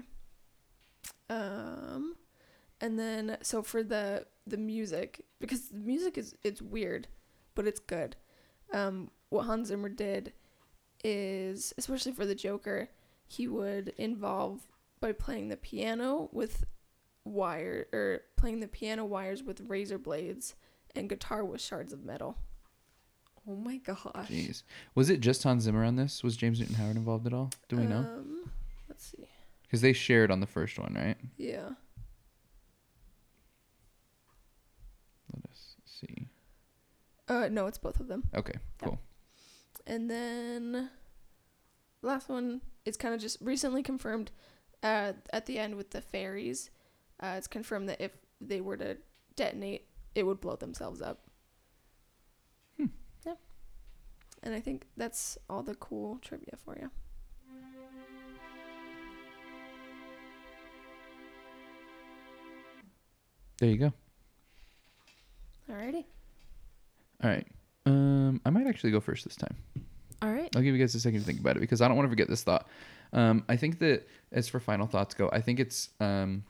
[1.30, 2.16] um,
[2.80, 7.08] and then so for the the music because the music is it's weird,
[7.54, 8.16] but it's good.
[8.72, 10.32] Um, what Hans Zimmer did
[11.02, 12.88] is especially for the Joker,
[13.26, 14.66] he would involve
[15.00, 16.64] by playing the piano with
[17.24, 20.54] wire or playing the piano wires with razor blades
[20.94, 22.36] and guitar with shards of metal.
[23.48, 24.28] Oh my gosh.
[24.30, 24.62] Jeez.
[24.94, 26.22] Was it just Hans Zimmer on this?
[26.22, 27.50] Was James Newton Howard involved at all?
[27.68, 27.98] Do we know?
[27.98, 28.50] Um,
[28.88, 29.28] let's see.
[29.62, 31.16] Because they shared on the first one, right?
[31.36, 31.70] Yeah.
[35.34, 35.74] Let us
[36.06, 36.28] see.
[37.28, 38.24] Uh, no, it's both of them.
[38.34, 38.88] Okay, Yeah.
[38.88, 38.98] cool.
[39.86, 40.90] And then
[42.02, 44.30] last one is kind of just recently confirmed
[44.82, 46.70] uh, at the end with the ferries.
[47.20, 48.96] Uh, it's confirmed that if they were to
[49.36, 51.20] detonate, it would blow themselves up.
[52.78, 52.86] Hmm.
[53.26, 53.34] Yeah.
[54.42, 56.90] And I think that's all the cool trivia for you.
[63.58, 63.92] There you go.
[65.70, 66.04] Alrighty.
[67.22, 67.46] All right.
[67.86, 69.56] Um, I might actually go first this time.
[70.22, 70.48] All right.
[70.54, 72.10] I'll give you guys a second to think about it because I don't want to
[72.10, 72.68] forget this thought.
[73.12, 76.44] Um, I think that as for final thoughts go, I think it's um,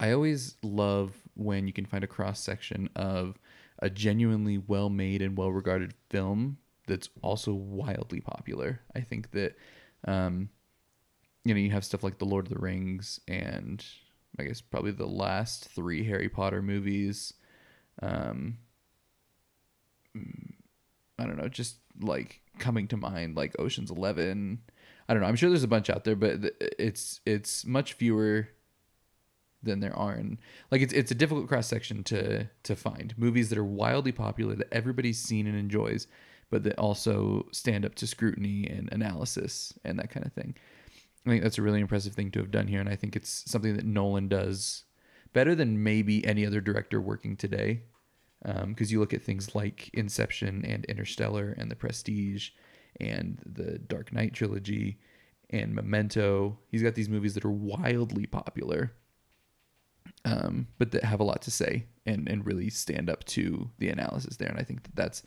[0.00, 3.38] I always love when you can find a cross section of
[3.80, 8.80] a genuinely well made and well regarded film that's also wildly popular.
[8.94, 9.56] I think that
[10.06, 10.48] um,
[11.44, 13.84] you know you have stuff like The Lord of the Rings and
[14.38, 17.32] I guess probably the last three Harry Potter movies.
[18.02, 18.58] Um,
[20.16, 20.52] mm,
[21.18, 24.60] I don't know, just like coming to mind, like Ocean's Eleven.
[25.08, 25.28] I don't know.
[25.28, 28.48] I'm sure there's a bunch out there, but it's it's much fewer
[29.62, 30.38] than there are, and
[30.70, 34.54] like it's it's a difficult cross section to to find movies that are wildly popular
[34.54, 36.06] that everybody's seen and enjoys,
[36.50, 40.54] but that also stand up to scrutiny and analysis and that kind of thing.
[41.26, 43.44] I think that's a really impressive thing to have done here, and I think it's
[43.50, 44.84] something that Nolan does
[45.34, 47.82] better than maybe any other director working today
[48.66, 52.50] because you look at things like Inception and Interstellar and The Prestige
[53.00, 54.98] and the Dark Knight trilogy
[55.50, 56.58] and Memento.
[56.68, 58.92] He's got these movies that are wildly popular,
[60.24, 63.88] um, but that have a lot to say and, and really stand up to the
[63.88, 64.48] analysis there.
[64.48, 65.22] And I think that that's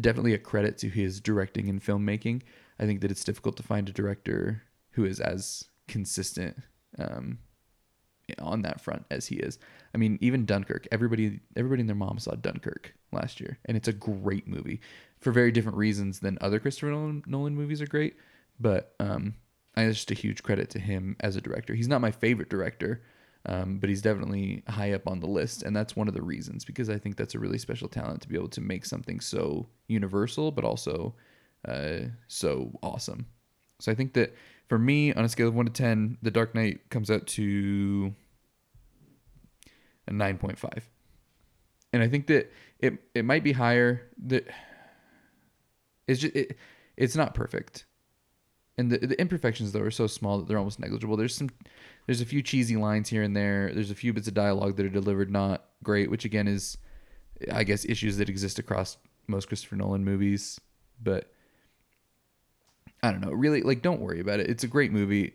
[0.00, 2.42] definitely a credit to his directing and filmmaking.
[2.78, 4.62] I think that it's difficult to find a director
[4.92, 6.56] who is as consistent
[6.98, 7.38] um,
[8.38, 9.58] on that front as he is.
[9.94, 10.86] I mean, even Dunkirk.
[10.92, 14.80] Everybody, everybody and their mom saw Dunkirk last year, and it's a great movie
[15.20, 18.16] for very different reasons than other Christopher Nolan, Nolan movies are great.
[18.60, 19.34] But um,
[19.76, 21.74] I just a huge credit to him as a director.
[21.74, 23.02] He's not my favorite director,
[23.46, 26.64] um, but he's definitely high up on the list, and that's one of the reasons
[26.64, 29.68] because I think that's a really special talent to be able to make something so
[29.86, 31.14] universal, but also
[31.66, 33.26] uh, so awesome.
[33.80, 34.34] So I think that
[34.68, 38.14] for me, on a scale of one to ten, The Dark Knight comes out to
[40.06, 40.88] a nine point five,
[41.92, 44.02] and I think that it it might be higher.
[44.26, 44.46] That
[46.06, 46.56] it's just it,
[46.96, 47.86] it's not perfect,
[48.76, 51.16] and the the imperfections though are so small that they're almost negligible.
[51.16, 51.50] There's some
[52.06, 53.72] there's a few cheesy lines here and there.
[53.72, 56.76] There's a few bits of dialogue that are delivered not great, which again is
[57.52, 60.60] I guess issues that exist across most Christopher Nolan movies,
[61.02, 61.32] but
[63.02, 63.32] I don't know.
[63.32, 64.50] Really, like, don't worry about it.
[64.50, 65.32] It's a great movie.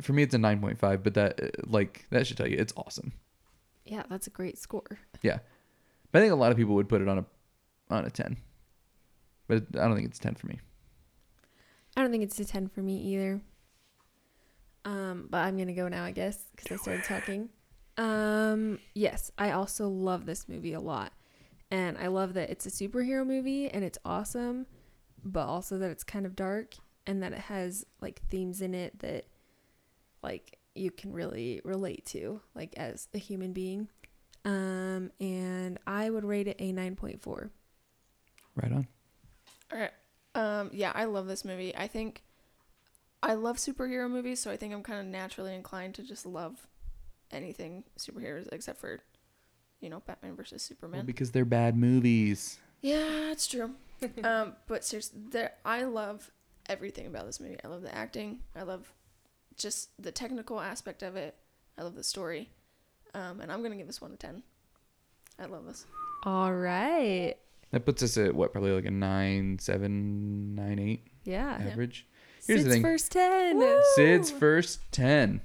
[0.00, 2.56] For me, it's a nine point five, but that, uh, like, that should tell you
[2.58, 3.12] it's awesome.
[3.84, 4.98] Yeah, that's a great score.
[5.22, 5.38] Yeah,
[6.12, 7.24] but I think a lot of people would put it on a,
[7.90, 8.36] on a ten,
[9.48, 10.60] but I don't think it's ten for me.
[11.96, 13.40] I don't think it's a 10 for me either.
[14.84, 17.48] Um, but I'm going to go now, I guess, because I started talking.
[17.98, 21.12] Um, yes, I also love this movie a lot.
[21.70, 24.66] And I love that it's a superhero movie and it's awesome,
[25.24, 26.74] but also that it's kind of dark
[27.06, 29.26] and that it has like themes in it that
[30.22, 33.88] like you can really relate to like as a human being.
[34.44, 37.50] Um, and I would rate it a 9.4.
[38.56, 38.86] Right on.
[39.72, 39.90] All right.
[40.34, 41.76] Um, yeah, I love this movie.
[41.76, 42.22] I think
[43.22, 46.66] I love superhero movies, so I think I'm kind of naturally inclined to just love
[47.30, 49.00] anything superheroes except for,
[49.80, 51.00] you know, Batman versus Superman.
[51.00, 52.58] Well, because they're bad movies.
[52.80, 53.72] Yeah, it's true.
[54.24, 56.30] um, but seriously, there I love
[56.70, 57.56] everything about this movie.
[57.64, 58.40] I love the acting.
[58.56, 58.92] I love
[59.56, 61.34] just the technical aspect of it.
[61.76, 62.48] I love the story.
[63.14, 64.42] Um, and I'm gonna give this one a ten.
[65.38, 65.84] I love this.
[66.24, 67.34] All right.
[67.72, 71.58] That puts us at what, probably like a nine, seven, nine, eight Yeah.
[71.60, 72.06] average.
[72.46, 72.82] Here's Sid's the thing.
[72.82, 73.82] first 10.
[73.94, 75.40] Sid's first ten.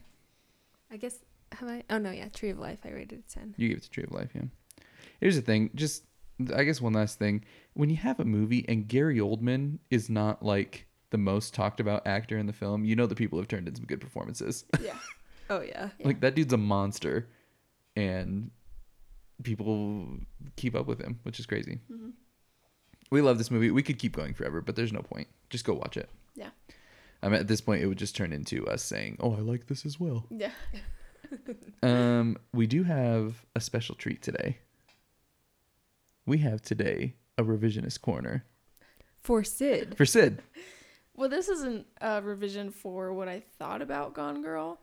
[0.92, 1.18] I guess
[1.52, 1.84] have I?
[1.90, 2.80] Oh no, yeah, Tree of Life.
[2.86, 3.54] I rated it ten.
[3.58, 4.44] You gave it to Tree of Life, yeah.
[5.20, 6.04] Here's the thing, just
[6.54, 7.44] I guess one last thing.
[7.74, 10.86] When you have a movie and Gary Oldman is not like
[11.16, 13.76] the most talked about actor in the film, you know the people have turned in
[13.76, 14.66] some good performances.
[14.82, 14.98] Yeah.
[15.50, 15.90] Oh yeah.
[16.04, 17.28] like that dude's a monster,
[17.96, 18.50] and
[19.44, 20.08] people
[20.56, 21.80] keep up with him, which is crazy.
[21.90, 22.14] Mhm.
[23.12, 23.70] We love this movie.
[23.70, 25.28] We could keep going forever, but there's no point.
[25.52, 26.10] Just go watch it.
[26.34, 26.50] Yeah.
[27.22, 29.68] I mean, at this point, it would just turn into us saying, "Oh, I like
[29.68, 30.52] this as well." Yeah.
[31.84, 34.58] Um, we do have a special treat today.
[36.26, 38.46] We have today a revisionist corner
[39.22, 39.96] For Sid.
[39.98, 40.42] for Sid.
[41.16, 44.80] Well, this isn't a revision for what I thought about Gone Girl,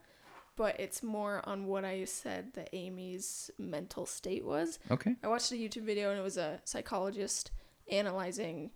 [0.55, 4.79] but it's more on what I said that Amy's mental state was.
[4.89, 5.15] Okay.
[5.23, 7.51] I watched a YouTube video and it was a psychologist
[7.91, 8.71] analyzing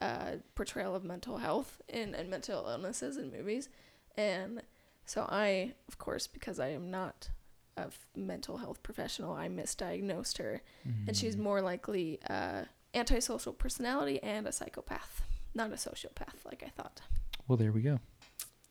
[0.00, 3.68] uh, portrayal of mental health and, and mental illnesses in movies.
[4.16, 4.62] And
[5.04, 7.30] so I, of course, because I am not
[7.76, 10.62] a f- mental health professional, I misdiagnosed her.
[11.06, 12.62] And she's more likely uh,
[12.94, 15.22] antisocial personality and a psychopath,
[15.54, 17.00] not a sociopath like I thought.
[17.48, 18.00] Well, there we go.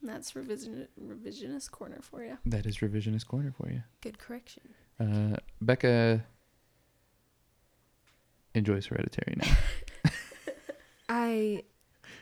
[0.04, 2.38] That's revision revisionist corner for you.
[2.46, 3.84] That is revisionist corner for you.
[4.02, 4.64] Good correction.
[5.00, 6.24] Uh, Becca
[8.56, 10.12] enjoys Hereditary now.
[11.10, 11.64] I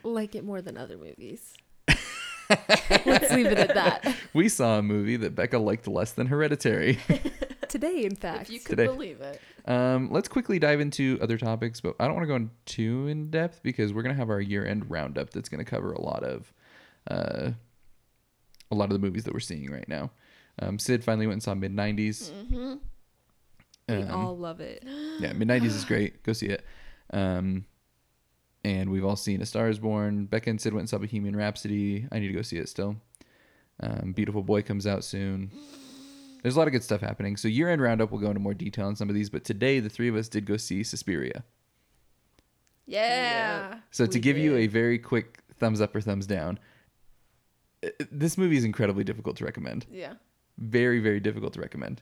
[0.03, 1.53] like it more than other movies.
[3.06, 4.15] Let's leave it at that.
[4.34, 6.99] we saw a movie that Becca liked less than Hereditary.
[7.69, 8.43] Today, in fact.
[8.43, 8.87] If you could Today.
[8.87, 9.39] believe it.
[9.65, 13.07] Um, let's quickly dive into other topics, but I don't want to go in too
[13.07, 16.51] in depth because we're gonna have our year-end roundup that's gonna cover a lot of,
[17.09, 17.51] uh,
[18.71, 20.11] a lot of the movies that we're seeing right now.
[20.59, 22.31] Um, Sid finally went and saw Mid '90s.
[22.31, 22.73] Mm-hmm.
[23.87, 24.83] we Um, all love it.
[25.19, 26.21] yeah, Mid '90s is great.
[26.23, 26.65] Go see it.
[27.11, 27.65] Um,
[28.63, 30.25] and we've all seen A Star Is Born.
[30.25, 32.07] Becca and Sid went and saw Bohemian Rhapsody.
[32.11, 32.97] I need to go see it still.
[33.79, 35.51] Um, Beautiful Boy comes out soon.
[36.41, 37.35] There's a lot of good stuff happening.
[37.37, 39.29] So year-end roundup, we'll go into more detail on some of these.
[39.29, 41.43] But today, the three of us did go see Suspiria.
[42.85, 43.79] Yeah.
[43.91, 46.59] So to We give you a very quick thumbs up or thumbs down,
[47.83, 49.85] uh, this movie is incredibly difficult to recommend.
[49.91, 50.13] Yeah.
[50.57, 52.01] Very, very difficult to recommend.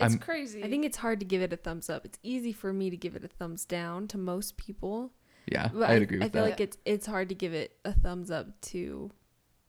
[0.00, 0.64] It's I'm- crazy.
[0.64, 2.04] I think it's hard to give it a thumbs up.
[2.04, 5.12] It's easy for me to give it a thumbs down to most people.
[5.46, 7.76] Yeah, But I'd I, agree with I feel like it's it's hard to give it
[7.84, 9.10] a thumbs up to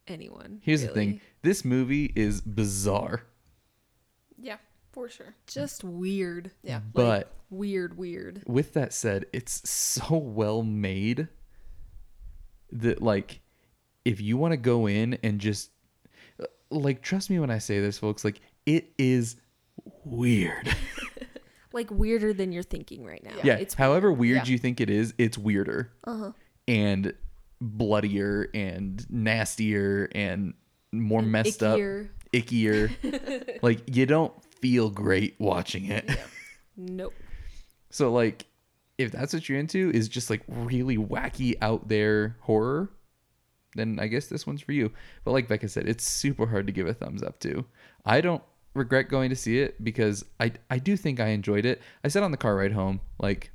[0.07, 0.59] anyone.
[0.63, 3.23] Here's the thing: this movie is bizarre,
[4.37, 4.57] Yeah,
[4.91, 5.35] for sure.
[5.47, 6.51] Just weird.
[6.63, 6.79] Yeah.
[6.93, 8.43] but Weird, weird.
[8.47, 11.27] with that said, it's so well made
[12.71, 13.39] that like
[14.03, 15.69] if you want to go in and just
[16.71, 19.37] like trust me when I say this folks like it is
[20.03, 20.75] weird.
[21.73, 23.35] Like weirder than you're thinking right now.
[23.43, 23.55] yeah.
[23.55, 24.53] It's however weird Yeah.
[24.53, 26.31] you think it is, it's weirder Uh-huh.
[26.69, 27.13] and
[27.61, 30.53] bloodier and nastier and
[30.91, 32.09] more messed up, ickier.
[32.33, 33.59] ickier.
[33.61, 36.09] like you don't feel great watching it.
[36.77, 37.13] Nope.
[37.89, 38.47] So like
[38.97, 42.89] if that's what you're into is just like really wacky out there horror,
[43.75, 44.91] then I guess this one's for you.
[45.23, 47.65] But like Becca said, it's super hard to give a thumbs up to.
[48.05, 51.81] I don't regret going to see it because I I do think I enjoyed it.
[52.03, 53.51] I said on the car ride home like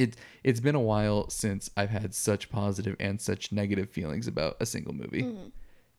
[0.00, 4.56] it it's been a while since I've had such positive and such negative feelings about
[4.60, 5.22] a single movie.
[5.22, 5.48] Mm-hmm.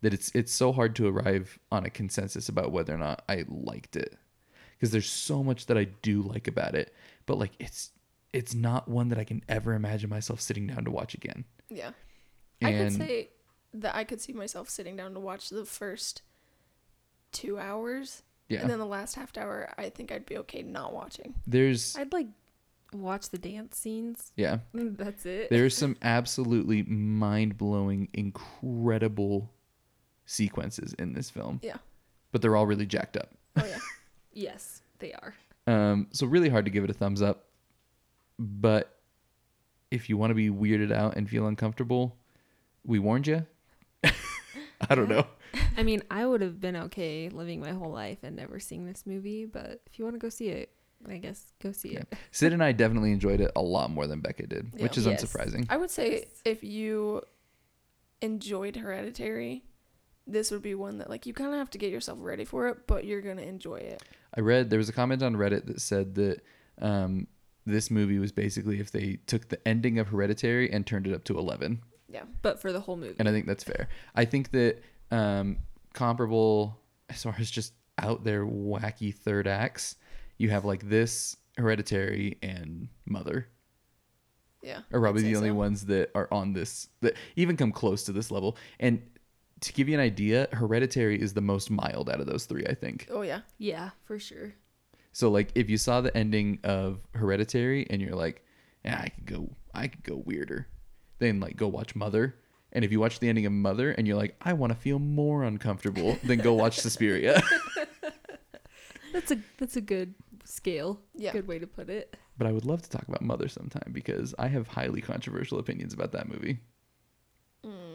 [0.01, 3.45] That it's it's so hard to arrive on a consensus about whether or not I
[3.47, 4.17] liked it
[4.73, 6.93] because there's so much that I do like about it,
[7.27, 7.91] but like it's
[8.33, 11.45] it's not one that I can ever imagine myself sitting down to watch again.
[11.69, 11.91] Yeah.
[12.63, 13.29] I could say
[13.73, 16.23] that I could see myself sitting down to watch the first
[17.31, 18.23] two hours.
[18.49, 18.61] Yeah.
[18.61, 21.35] And then the last half hour, I think I'd be okay not watching.
[21.47, 22.27] There's I'd like
[22.93, 24.31] watch the dance scenes.
[24.35, 25.49] yeah, That's it.
[25.49, 29.51] there's some absolutely mind-blowing incredible
[30.25, 31.59] sequences in this film.
[31.63, 31.77] Yeah.
[32.31, 33.29] But they're all really jacked up.
[33.57, 33.79] Oh yeah.
[34.33, 35.33] yes, they are.
[35.67, 37.45] Um so really hard to give it a thumbs up.
[38.39, 38.97] But
[39.91, 42.17] if you want to be weirded out and feel uncomfortable,
[42.85, 43.45] we warned you.
[44.03, 45.27] I don't know.
[45.77, 49.05] I mean, I would have been okay living my whole life and never seeing this
[49.05, 50.71] movie, but if you want to go see it,
[51.09, 52.13] I guess go see it.
[52.31, 55.23] Sid and I definitely enjoyed it a lot more than Becca did, which is Yes.
[55.23, 55.65] unsurprising.
[55.69, 57.21] I would say if you
[58.21, 59.63] enjoyed Hereditary,
[60.27, 62.67] this would be one that like you kind of have to get yourself ready for
[62.67, 64.03] it, but you're gonna enjoy it.
[64.35, 66.41] I read there was a comment on Reddit that said that
[66.81, 67.27] um,
[67.65, 71.23] this movie was basically if they took the ending of Hereditary and turned it up
[71.25, 71.81] to 11.
[72.07, 72.23] Yeah.
[72.41, 73.15] But for the whole movie.
[73.19, 73.87] And I think that's fair.
[74.15, 75.57] I think that um,
[75.93, 76.77] comparable
[77.09, 79.95] as far as just out there wacky third acts,
[80.41, 83.47] you have like this Hereditary and Mother
[84.63, 84.81] Yeah.
[84.91, 85.55] are probably the only so.
[85.55, 88.57] ones that are on this that even come close to this level.
[88.79, 89.01] And
[89.61, 92.73] to give you an idea, Hereditary is the most mild out of those three, I
[92.73, 93.07] think.
[93.11, 93.41] Oh yeah.
[93.59, 94.53] yeah, for sure.
[95.13, 98.43] So like if you saw the ending of Hereditary and you're like,
[98.83, 100.67] yeah, I could go I could go weirder,
[101.19, 102.35] then like go watch Mother.
[102.73, 104.97] And if you watch the ending of Mother and you're like, I want to feel
[104.97, 107.41] more uncomfortable, then go watch Suspiria.
[109.13, 110.13] That's a that's a good
[110.45, 111.01] scale.
[111.15, 111.31] Yeah.
[111.33, 112.15] Good way to put it.
[112.37, 115.93] but I would love to talk about Mother sometime because I have highly controversial opinions
[115.93, 116.59] about that movie.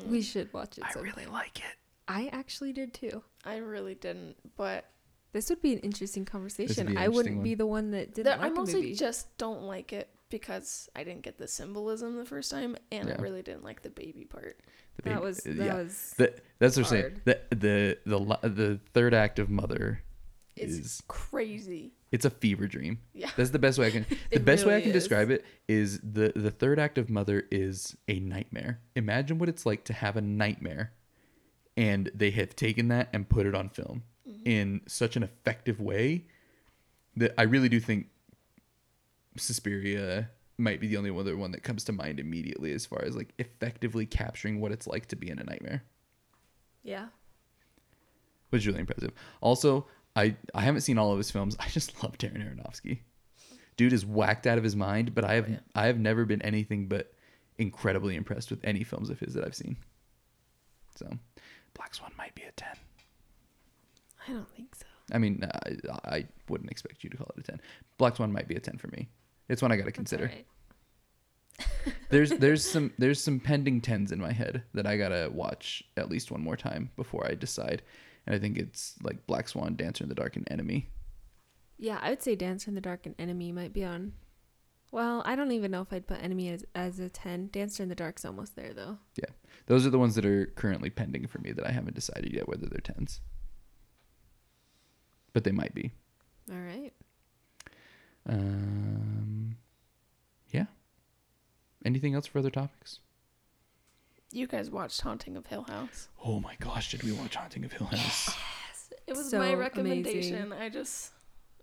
[0.09, 1.13] We should watch it I sometime.
[1.17, 1.77] really like it.
[2.07, 3.23] I actually did too.
[3.45, 4.85] I really didn't, but
[5.33, 6.87] This would be an interesting conversation.
[6.87, 7.45] be an I interesting wouldn't one.
[7.45, 8.95] be the one that didn't that like I the mostly movie.
[8.95, 13.17] just don't like it because I didn't get the symbolism the first time, and Yeah.
[13.19, 14.61] I really didn't like the baby part.
[15.03, 15.75] The that was that uh, yeah.
[15.75, 17.21] was The- that's what I'm saying.
[17.25, 20.01] The the the the third act of Mother
[20.55, 21.96] It's is crazy.
[22.13, 23.01] It's a fever dream.
[23.15, 23.31] Yeah.
[23.37, 24.07] That's the best way I can.
[24.31, 24.95] The best way I can is.
[24.95, 28.81] describe it is the the third act of Mother is a nightmare.
[28.95, 30.93] Imagine what it's like to have a nightmare,
[31.77, 34.43] and they have taken that and put it on film Mm-hmm.
[34.45, 36.25] in such an effective way
[37.17, 38.09] that I really do think
[39.37, 43.15] Suspiria might be the only other one that comes to mind immediately as far as
[43.15, 45.85] like effectively capturing what it's like to be in a nightmare
[46.83, 47.07] yeah.
[48.53, 49.13] is really impressive.
[49.41, 49.87] Also,
[50.17, 51.57] I I haven't seen all of his films.
[51.61, 53.01] I just love Darren Aronofsky.
[53.77, 55.59] Dude is whacked out of his mind, but I have Oh, yeah.
[55.75, 57.13] I have never been anything but
[57.59, 59.77] incredibly impressed with any films of his that I've seen.
[60.97, 61.07] So,
[61.75, 62.75] Black Swan might be a ten.
[64.27, 64.87] I don't think so.
[65.13, 67.61] I mean, I, I wouldn't expect you to call it a ten.
[67.99, 69.09] Black Swan might be a ten for me.
[69.49, 70.31] It's one I got to consider.
[72.11, 76.11] There's there's some there's some pending tens in my head that I gotta watch at
[76.11, 77.83] least one more time before I decide.
[78.27, 80.89] And I think it's like Black Swan, Dancer in the Dark, and Enemy.
[81.79, 84.15] Yeah, I would say Dancer in the Dark and Enemy might be on.
[84.91, 87.49] Well, I don't even know if I'd put Enemy as, as a 10.
[87.49, 88.99] Dancer in the Dark's almost there, though.
[89.17, 89.31] Yeah.
[89.67, 92.49] Those are the ones that are currently pending for me that I haven't decided yet
[92.49, 93.21] whether they're tens.
[95.33, 95.93] But they might be.
[96.51, 96.93] All right.
[98.29, 99.57] Um,
[100.51, 100.67] yeah.
[101.85, 103.01] Anything else for other topics?
[104.37, 106.09] You guys watched Haunting of Hill House.
[106.23, 108.37] Oh my gosh, did we watch Haunting of Hill House?
[108.69, 109.59] Yes, it was So my amazing.
[109.59, 110.53] recommendation.
[110.53, 111.13] I just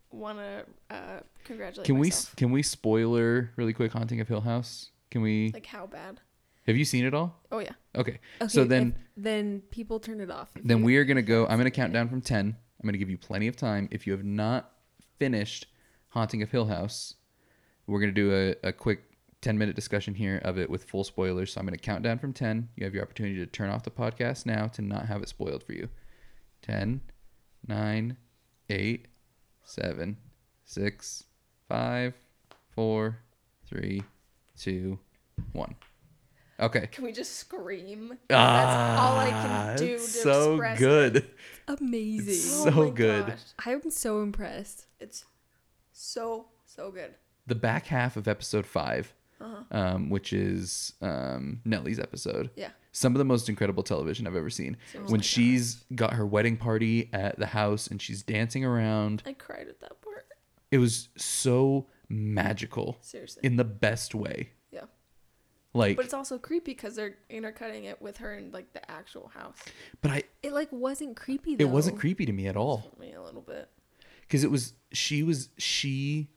[0.10, 4.90] want to uh, congratulate can we can we spoiler really quick Haunting of Hill House?
[5.12, 5.52] Can we?
[5.54, 6.20] like how bad?
[6.66, 7.40] Have you seen it all?
[7.52, 7.74] Oh yeah.
[7.96, 8.20] Okay.
[8.42, 8.48] Okay.
[8.48, 10.50] So then- if- then people turn it off.
[10.56, 11.44] Then we are going to go.
[11.46, 12.40] I'm going to count down from 10.
[12.48, 13.88] I'm going to give you plenty of time.
[13.92, 14.72] If you have not
[15.20, 15.68] finished
[16.10, 17.14] Haunting of Hill House,
[17.86, 18.34] we're going to do
[18.64, 19.04] a, a quick
[19.44, 21.54] 10 minute discussion here of it with full spoilers.
[21.54, 22.70] So I'm going to count down from 10.
[22.76, 25.64] You have your opportunity to turn off the podcast now to not have it spoiled
[25.64, 25.90] for you.
[26.64, 27.02] 10,
[27.68, 28.18] nine,
[28.70, 29.08] eight,
[29.64, 30.18] seven,
[30.66, 31.26] six,
[31.68, 32.14] five,
[32.72, 33.18] four,
[33.68, 34.02] three,
[34.58, 34.98] two,
[35.52, 35.76] one.
[36.60, 36.88] Okay.
[36.92, 38.18] Can we just scream?
[38.30, 41.16] Ah, That's all I can do to so express good.
[41.18, 41.36] it.
[41.68, 42.34] Amazing.
[42.34, 43.26] It's Oh so my good.
[43.28, 43.40] gosh.
[43.66, 44.86] I'm so impressed.
[45.00, 45.26] It's
[45.92, 47.16] so so good.
[47.46, 49.14] The back half of episode 5
[49.44, 49.78] Uh-huh.
[49.78, 52.50] um, which is um, Nellie's episode.
[52.56, 52.70] Yeah.
[52.92, 54.78] Some of the most incredible television I've ever seen.
[54.94, 59.34] When my she's got her wedding party at the house and she's dancing around, I
[59.34, 60.26] cried at that part.
[60.72, 63.42] it was so magical Seriously.
[63.44, 64.52] in the best way.
[64.72, 64.82] yeah.
[65.74, 69.32] Like, But it's also creepy because they're intercutting it with her in like the actual
[69.34, 69.58] house.
[70.02, 71.64] but I, It like wasn't creepy though.
[71.66, 72.92] it wasn't creepy to me at all.
[73.00, 73.70] Me a little bit.
[74.22, 76.30] because it was she was she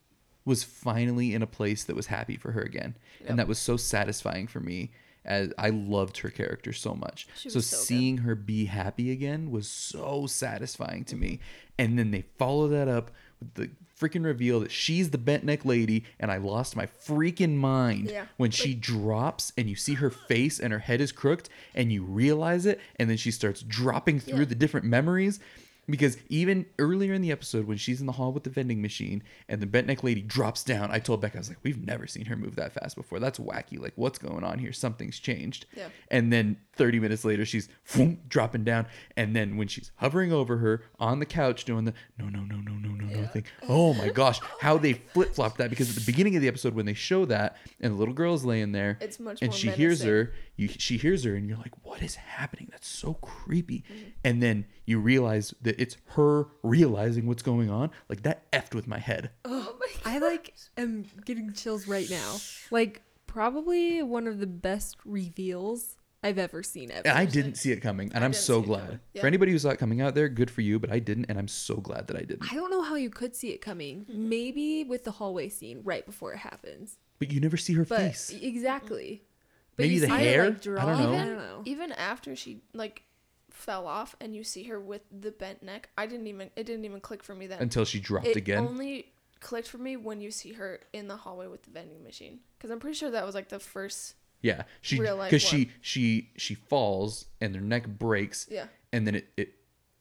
[0.47, 3.31] was finally in a place that was happy for her again Yep.
[3.31, 4.90] and that was so satisfying for me
[5.24, 7.64] as i loved her character so much so, so good.
[7.64, 11.40] seeing her be happy again was so satisfying to me
[11.78, 13.10] and then they follow that up
[13.40, 17.56] with the freaking reveal that she's the bent neck lady and i lost my freaking
[17.56, 18.27] mind Yeah.
[18.36, 22.05] when she drops and you see her face and her head is crooked and you
[22.05, 24.44] realize it and then she starts dropping through Yeah.
[24.44, 25.40] the different memories
[25.88, 29.22] because even earlier in the episode when she's in the hall with the vending machine
[29.48, 32.06] and the bent neck lady drops down i told becca i was like we've never
[32.06, 33.18] seen her move that fast before.
[33.18, 33.78] That's wacky.
[33.80, 34.72] Like what's going on here?
[34.72, 35.66] Something's changed.
[35.76, 35.88] Yeah.
[36.10, 38.86] and then 30 minutes later she's boom, dropping down.
[39.16, 42.57] And then when she's hovering over her on the couch doing the no no no
[42.57, 43.44] no no no no thing.
[43.69, 46.74] Oh my gosh how they flip flop that because at the beginning of the episode
[46.74, 49.69] when they show that and the little girl's laying there It's much and more she
[49.70, 52.69] hears her you she hears her and you're like what is happening?
[52.70, 53.85] That's so creepy.
[53.90, 54.09] Mm-hmm.
[54.24, 57.90] and then you realize that it's her realizing what's going on.
[58.09, 59.31] Like that effed with my head.
[59.44, 62.36] Oh my I like am getting chills right now.
[62.70, 67.06] Like probably one of the best reveals I've ever seen ever.
[67.06, 69.01] and i didn't see it coming and I i'm didn't so see it glad coming.
[69.20, 71.38] for anybody who saw it coming out there good for you but i didn't and
[71.38, 74.06] i'm so glad that i didn't I don't know how you could see it coming.
[74.10, 74.28] Mm-hmm.
[74.28, 76.98] Maybe with the hallway scene right before it happens.
[77.18, 79.22] but you never see her But face exactly.
[79.76, 80.44] But Maybe you the see it, hair?
[80.47, 80.86] like, I drop.
[80.86, 81.12] don't know.
[81.12, 81.62] I even don't know.
[81.66, 83.02] even after she like
[83.51, 86.84] fell off and you see her with the bent neck, I didn't even it didn't
[86.86, 87.60] even click for me then.
[87.60, 91.16] until she dropped it again only clicked for me when you see her in the
[91.16, 94.14] hallway with the vending machine because I'm pretty sure that was like the first.
[94.42, 98.66] Yeah she real life because she she she falls and their neck breaks Yeah.
[98.92, 99.52] and then it it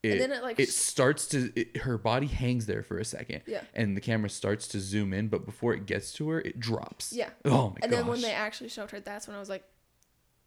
[0.03, 3.41] it, then it, like, it starts to it, her body hangs there for a second
[3.47, 3.61] Yeah.
[3.73, 7.11] and the camera starts to zoom in but before it gets to her it drops
[7.11, 7.29] Yeah.
[7.45, 9.63] oh my and gosh then when they actually showed her, that's when I was like,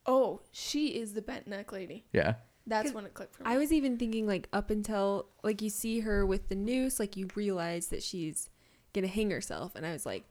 [0.06, 2.04] oh, she is the bent neck lady.
[2.12, 2.34] yeah
[2.66, 3.50] that's when it clicked for me.
[3.50, 7.16] I was even thinking like up until like you see her with the noose, like
[7.16, 8.50] you realize that she's
[8.92, 10.24] gonna hang herself, and I was like,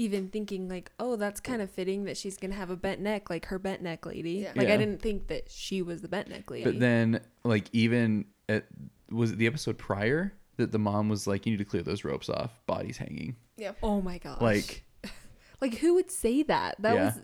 [0.00, 3.28] even thinking like, oh, that's kind of fitting that she's gonna have a bent neck,
[3.30, 4.32] like her bent neck lady.
[4.32, 4.52] Yeah.
[4.56, 4.74] Like Yeah.
[4.74, 6.64] I didn't think that she was the bent neck lady.
[6.64, 8.66] but then like even at,
[9.10, 12.04] was it the episode prior that the mom was like you need to clear those
[12.04, 13.72] ropes off bodies hanging yeah.
[13.82, 14.84] oh my gosh, like
[15.60, 16.76] like who would say that?
[16.80, 17.04] That Yeah.
[17.06, 17.20] was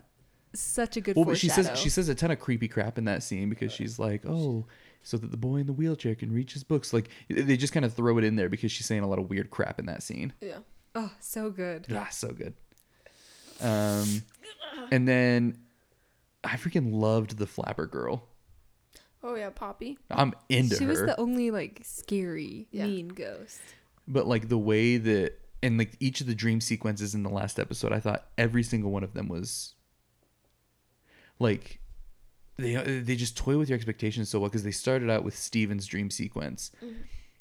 [0.53, 1.15] such a good.
[1.15, 3.71] well but she says she says a ton of creepy crap in that scene because
[3.71, 4.65] she's like oh
[5.03, 7.85] so that the boy in the wheelchair can reach his books like they just kind
[7.85, 10.01] of throw it in there because she's saying a lot of weird crap in that
[10.03, 10.59] scene Yeah.
[10.95, 11.85] oh, so good.
[11.89, 12.53] Yeah, so good.
[13.61, 14.23] Um,
[14.91, 15.57] and then
[16.43, 18.27] I freaking loved the flapper girl.
[19.23, 19.97] Oh yeah, Poppy.
[20.11, 22.85] I'm into She her, was the only like scary, Yeah.
[22.85, 23.59] mean ghost.
[24.07, 27.59] but like the way that and like each of the dream sequences in the last
[27.59, 29.73] episode, I thought every single one of them was
[31.39, 31.79] like
[32.57, 35.85] they they just toy with your expectations so well because they started out with Steven's
[35.85, 36.71] dream sequence.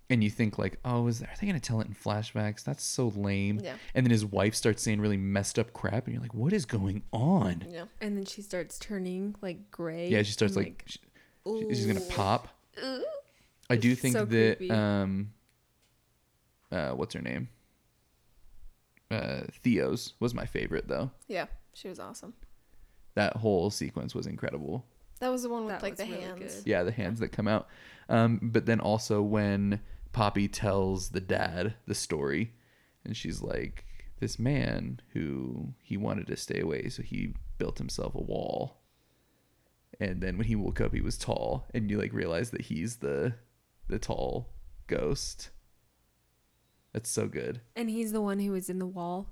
[0.09, 2.63] And you think like, oh, is there, are they gonna tell it in flashbacks?
[2.63, 3.61] That's so lame.
[3.63, 3.75] Yeah.
[3.95, 6.65] And then his wife starts saying really messed up crap, and you're like, what is
[6.65, 7.67] going on?
[7.69, 7.87] Yeah.
[8.01, 10.09] And then she starts turning like gray.
[10.09, 11.01] Yeah, she starts and, like, she-
[11.69, 12.49] she's gonna pop.
[12.79, 12.83] ooh.
[12.99, 13.05] pop.
[13.69, 14.71] I do think So that creepy.
[14.73, 15.33] um,
[16.71, 17.49] uh, what's her name?
[19.11, 21.11] Uh, Theo's was my favorite though.
[21.29, 21.47] Yeah.
[21.75, 22.35] She was awesome.
[23.15, 24.85] That whole sequence was incredible.
[25.21, 26.57] That was the one with That like the really hands.
[26.57, 26.67] good.
[26.67, 27.69] Yeah, the hands that come out.
[28.09, 29.81] Um, but then also when
[30.17, 32.55] Poppy tells the dad the story,
[33.05, 33.85] and she's like,
[34.19, 38.79] "This man who he wanted to stay away, so he built himself a wall."
[40.01, 42.97] And then when he woke up, he was tall, and you like realize that he's
[42.97, 43.35] the
[43.89, 44.49] the tall
[44.87, 45.51] ghost.
[46.95, 47.61] That's so good.
[47.77, 49.29] And he's the one who was in the wall,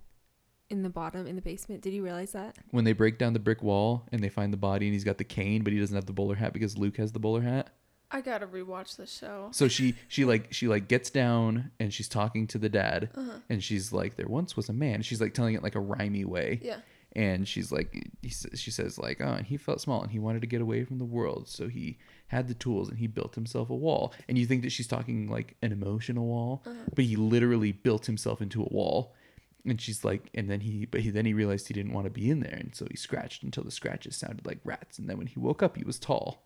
[0.69, 1.81] in the bottom, in the basement.
[1.81, 2.59] Did you realize that?
[2.73, 5.17] When they break down the brick wall and they find the body, and he's got
[5.17, 7.71] the cane, but he doesn't have the bowler hat because Luke has the bowler hat.
[8.15, 9.49] I gotta rewatch the show.
[9.53, 13.39] So she she like she like gets down and she's talking to the dad Uh-huh.
[13.51, 15.03] and she's like there once was a man.
[15.03, 16.61] She's like telling it like a rhymey way.
[16.63, 16.77] Yeah.
[17.17, 17.93] and she's like
[18.23, 20.85] he, she says like oh and he felt small and he wanted to get away
[20.85, 21.97] from the world so he
[22.29, 25.29] had the tools and he built himself a wall and you think that she's talking
[25.29, 26.63] like an emotional wall
[26.97, 29.13] but he literally built himself into a wall
[29.65, 32.11] and she's like and then he but he then he realized he didn't want to
[32.11, 35.17] be in there and so he scratched until the scratches sounded like rats and then
[35.17, 36.44] when he woke up he was tall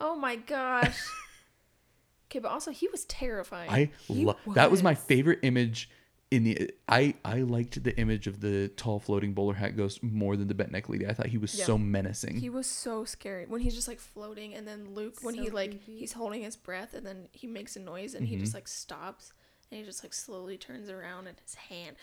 [0.00, 0.98] Oh my gosh.
[2.30, 3.70] okay, but also he was terrifying.
[3.70, 5.90] I He love that was my favorite image
[6.30, 10.36] in the I I liked the image of the tall floating bowler hat ghost more
[10.36, 11.06] than the bent neck lady.
[11.06, 11.64] I thought he was Yeah.
[11.66, 12.36] so menacing.
[12.38, 15.54] he was so scary when he's just like floating, and then Luke when he So
[15.54, 15.98] like creepy.
[16.00, 18.42] he's holding his breath, and then he makes a noise, and he Mm-hmm.
[18.44, 19.32] just like stops,
[19.70, 21.94] and he just like slowly turns around, and his hand.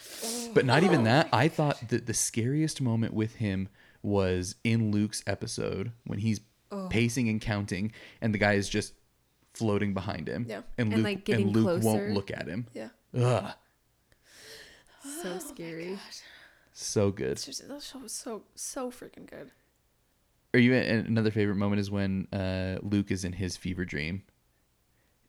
[0.54, 1.28] But not even that.
[1.34, 3.68] I thought that the scariest moment with him
[4.02, 6.40] was in Luke's episode when he's
[6.74, 6.88] Oh.
[6.90, 7.92] pacing and counting,
[8.22, 8.94] and the guy is just
[9.54, 10.46] floating behind him.
[10.50, 10.62] Yeah.
[10.78, 11.86] And And, Luke like, and Luke closer.
[11.86, 12.68] won't look at him.
[12.74, 12.90] Yeah.
[13.18, 13.54] Ugh,
[15.24, 15.98] So scary.
[16.72, 17.32] so good.
[17.34, 19.52] It's just that show was so so freaking good.
[20.54, 24.24] Are you and another favorite moment is when uh, Luke is in his fever dream,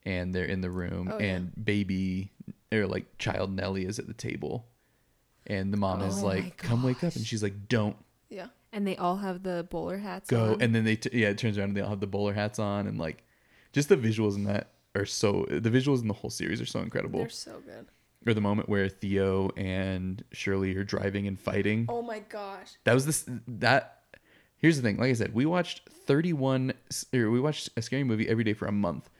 [0.04, 1.26] and they're in the room, Oh, yeah.
[1.36, 2.30] and baby
[2.72, 4.66] or like child Nellie is at the table,
[5.46, 7.96] and the mom is Oh my like, "Come wake up," and she's like, "Don't
[8.28, 8.48] Yeah.
[8.74, 10.60] And they all have the bowler hats go." on.
[10.62, 12.58] And then they t- yeah, it turns around and they all have the bowler hats
[12.58, 13.24] on, and like,
[13.72, 16.80] just the visuals in that are so the visuals in the whole series are so
[16.80, 17.20] incredible.
[17.20, 17.86] They're so good.
[18.26, 21.86] Or the moment where Theo and Shirley are driving and fighting.
[21.88, 22.72] Oh my gosh.
[22.84, 24.00] That was this that.
[24.56, 24.96] Here's the thing.
[24.96, 26.72] Like I said, we watched 31.
[27.12, 29.10] Or we watched a scary movie every day for a month,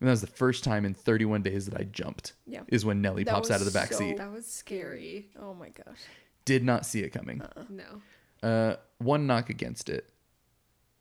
[0.00, 2.34] and that was the first time in 31 days that I jumped.
[2.46, 2.60] Yeah.
[2.68, 4.16] Is when Nellie That pops out of the back so- seat.
[4.18, 5.28] that was scary.
[5.40, 5.98] Oh my gosh.
[6.44, 7.42] Did not see it coming.
[7.42, 7.64] Uh-uh.
[7.68, 8.00] No.
[8.42, 10.10] Uh, one knock against it.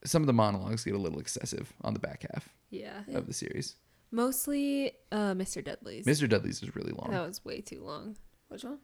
[0.03, 3.01] Some of the monologues get a little excessive on the back half Yeah.
[3.13, 3.75] of the series.
[4.11, 5.63] Mostly uh, Mr.
[5.63, 6.05] Dudley's.
[6.05, 6.29] Mr.
[6.29, 7.09] Dudley's is really long.
[7.11, 8.15] That was way too long.
[8.49, 8.77] Which one?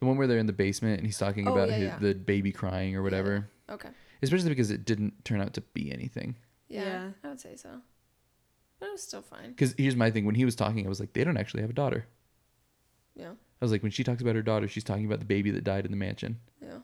[0.00, 1.98] The one where they're in the basement and he's talking Oh, about yeah, his, yeah.
[2.00, 3.48] the baby crying or whatever.
[3.70, 3.88] Okay.
[4.22, 6.36] Especially because it didn't turn out to be anything.
[6.68, 7.08] Yeah, Yeah.
[7.24, 7.80] I would say so.
[8.78, 9.50] But it was still fine.
[9.50, 11.70] Because here's my thing: when he was talking, I was like, they don't actually have
[11.70, 12.06] a daughter.
[13.14, 13.30] Yeah.
[13.30, 15.62] I was like, when she talks about her daughter, she's talking about the baby that
[15.64, 16.40] died in the mansion.
[16.60, 16.78] Yeah.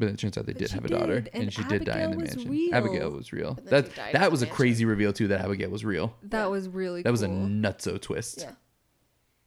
[0.00, 1.84] But it turns out they But did have a daughter, did, and, and she did
[1.84, 2.50] die in the mansion.
[2.50, 2.74] real.
[2.74, 3.56] Abigail was real.
[3.66, 4.56] That she died in that was a mansion.
[4.56, 5.28] crazy reveal too.
[5.28, 6.16] That Abigail was real.
[6.24, 6.46] That Yeah.
[6.46, 7.36] was really That was a cool.
[7.36, 8.40] nutso twist.
[8.40, 8.52] Yeah.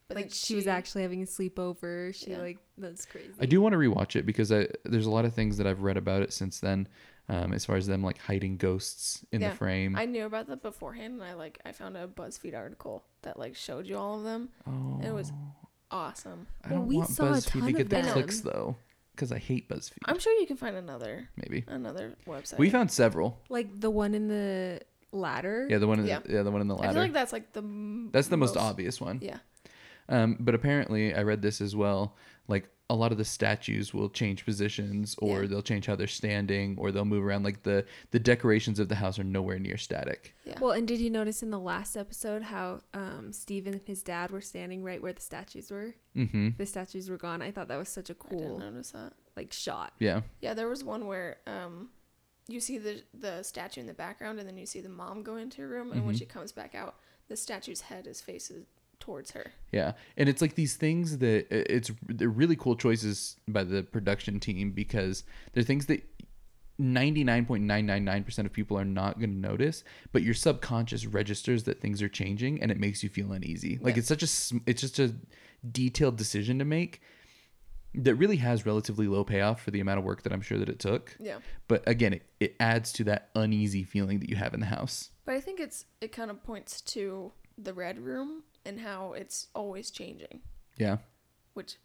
[0.07, 2.13] But like then she, was actually having a sleepover.
[2.13, 2.38] She Yeah.
[2.39, 3.30] like that's crazy.
[3.39, 5.81] I do want to rewatch it because I there's a lot of things that I've
[5.81, 6.88] read about it since then,
[7.30, 9.95] um, as far as them like hiding ghosts in Yeah, the frame.
[9.95, 13.55] I knew about that beforehand, and I like I found a BuzzFeed article that like
[13.55, 14.49] showed you all of them.
[14.67, 15.31] oh, and it was
[15.89, 16.47] awesome.
[16.63, 18.13] I Well, don't we want saw a BuzzFeed to get the them.
[18.13, 18.75] clicks though,
[19.15, 19.98] because I hate BuzzFeed.
[20.06, 22.57] I'm sure you can find another Maybe another website.
[22.57, 23.40] we found several.
[23.49, 24.81] like the one in the
[25.11, 25.68] ladder.
[25.69, 26.19] Yeah, the one in Yeah.
[26.19, 26.90] the, yeah the one in the ladder.
[26.90, 29.19] I feel like that's like the m- That's the most obvious one.
[29.22, 29.38] Yeah.
[30.10, 32.15] Um, but apparently, I read this as well.
[32.48, 35.47] Like a lot of the statues will change positions, or Yeah.
[35.47, 37.43] they'll change how they're standing, or they'll move around.
[37.43, 40.35] Like the the decorations of the house are nowhere near static.
[40.45, 40.60] Yeah.
[40.60, 44.31] Well, and did you notice in the last episode how um Steven and his dad
[44.31, 45.95] were standing right where the statues were?
[46.15, 46.49] Mm-hmm.
[46.57, 47.41] The statues were gone.
[47.41, 49.14] I thought that was such a I didn't cool notice that.
[49.35, 49.93] like shot.
[49.99, 50.22] Yeah.
[50.41, 51.89] Yeah, there was one where um
[52.49, 55.38] you see the the statue in the background and then you see the mom go
[55.38, 56.19] into her room and when Mhm.
[56.19, 56.95] she comes back out,
[57.30, 58.65] the statue's head is faces
[59.03, 59.51] towards her.
[59.71, 64.39] Yeah, and it's like these things that it's they're really cool choices by the production
[64.39, 66.03] team because they're things that
[66.80, 72.09] 99.999% of people are not going to notice, but your subconscious registers that things are
[72.09, 73.77] changing and it makes you feel uneasy.
[73.81, 73.99] Like Yeah.
[73.99, 75.13] it's such a it's just a
[75.69, 77.01] detailed decision to make
[77.95, 80.67] that really has relatively low payoff for the amount of work that I'm sure that
[80.69, 81.15] it took.
[81.19, 81.38] Yeah.
[81.67, 85.11] But again, it, it adds to that uneasy feeling that you have in the house.
[85.25, 89.48] But I think it's it kind of points to the red room and how it's
[89.53, 90.41] always changing,
[90.77, 90.98] Yeah.
[91.53, 91.76] which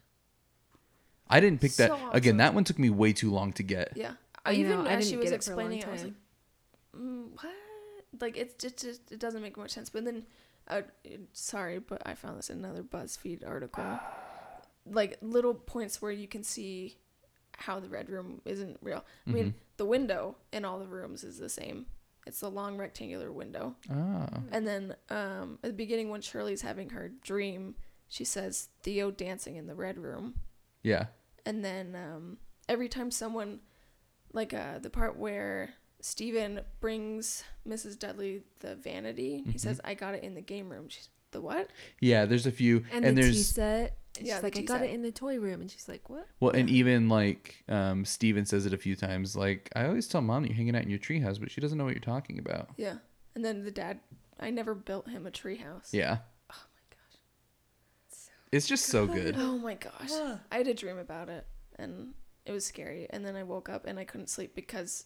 [1.29, 1.89] I didn't pick that.
[1.91, 3.93] So Again, that one took me way too long to get.
[3.95, 4.13] yeah.
[4.45, 6.03] I Even know, I as she didn't was get it for a explaining, I was
[6.05, 6.13] like,
[6.97, 8.21] mm, what?
[8.21, 9.89] Like it's just, just it doesn't make much sense.
[9.89, 10.25] But then,
[10.67, 10.81] uh,
[11.33, 13.99] sorry, but I found this in another BuzzFeed article.
[14.89, 16.97] like little points where you can see
[17.57, 19.03] how the red room isn't real.
[19.27, 21.85] I mean, the window in all the rooms is the same.
[22.29, 23.75] It's the long rectangular window.
[23.89, 24.27] Ah.
[24.51, 27.73] And then um, at the beginning, when Shirley's having her dream,
[28.07, 30.35] she says Theo dancing in the red room.
[30.83, 31.07] Yeah.
[31.43, 32.37] And then um,
[32.69, 33.61] every time someone,
[34.31, 37.97] like uh, the part where Steven brings Mrs.
[37.97, 40.87] Dudley the vanity, he says, I got it in the game room.
[40.87, 41.71] She's, the what?
[41.99, 43.97] Yeah, there's a few And, and, the tea there's set.
[44.19, 44.89] And Yeah, she's like, I got set.
[44.89, 46.27] it in the toy room, and she's like, what?
[46.39, 50.21] well and even like um Steven says it a few times like I always tell
[50.21, 52.37] mom that you're hanging out in your treehouse but she doesn't know what you're talking
[52.39, 52.69] about.
[52.77, 52.95] Yeah.
[53.35, 53.99] And then the dad,
[54.39, 55.89] I never built him a treehouse.
[55.91, 56.17] Yeah.
[56.51, 57.17] Oh my gosh.
[58.51, 59.35] It's just so good.
[59.37, 60.11] Oh my gosh.
[60.51, 61.45] I had a dream about it
[61.77, 62.13] and
[62.45, 63.07] it was scary.
[63.11, 65.05] And then I woke up and I couldn't sleep because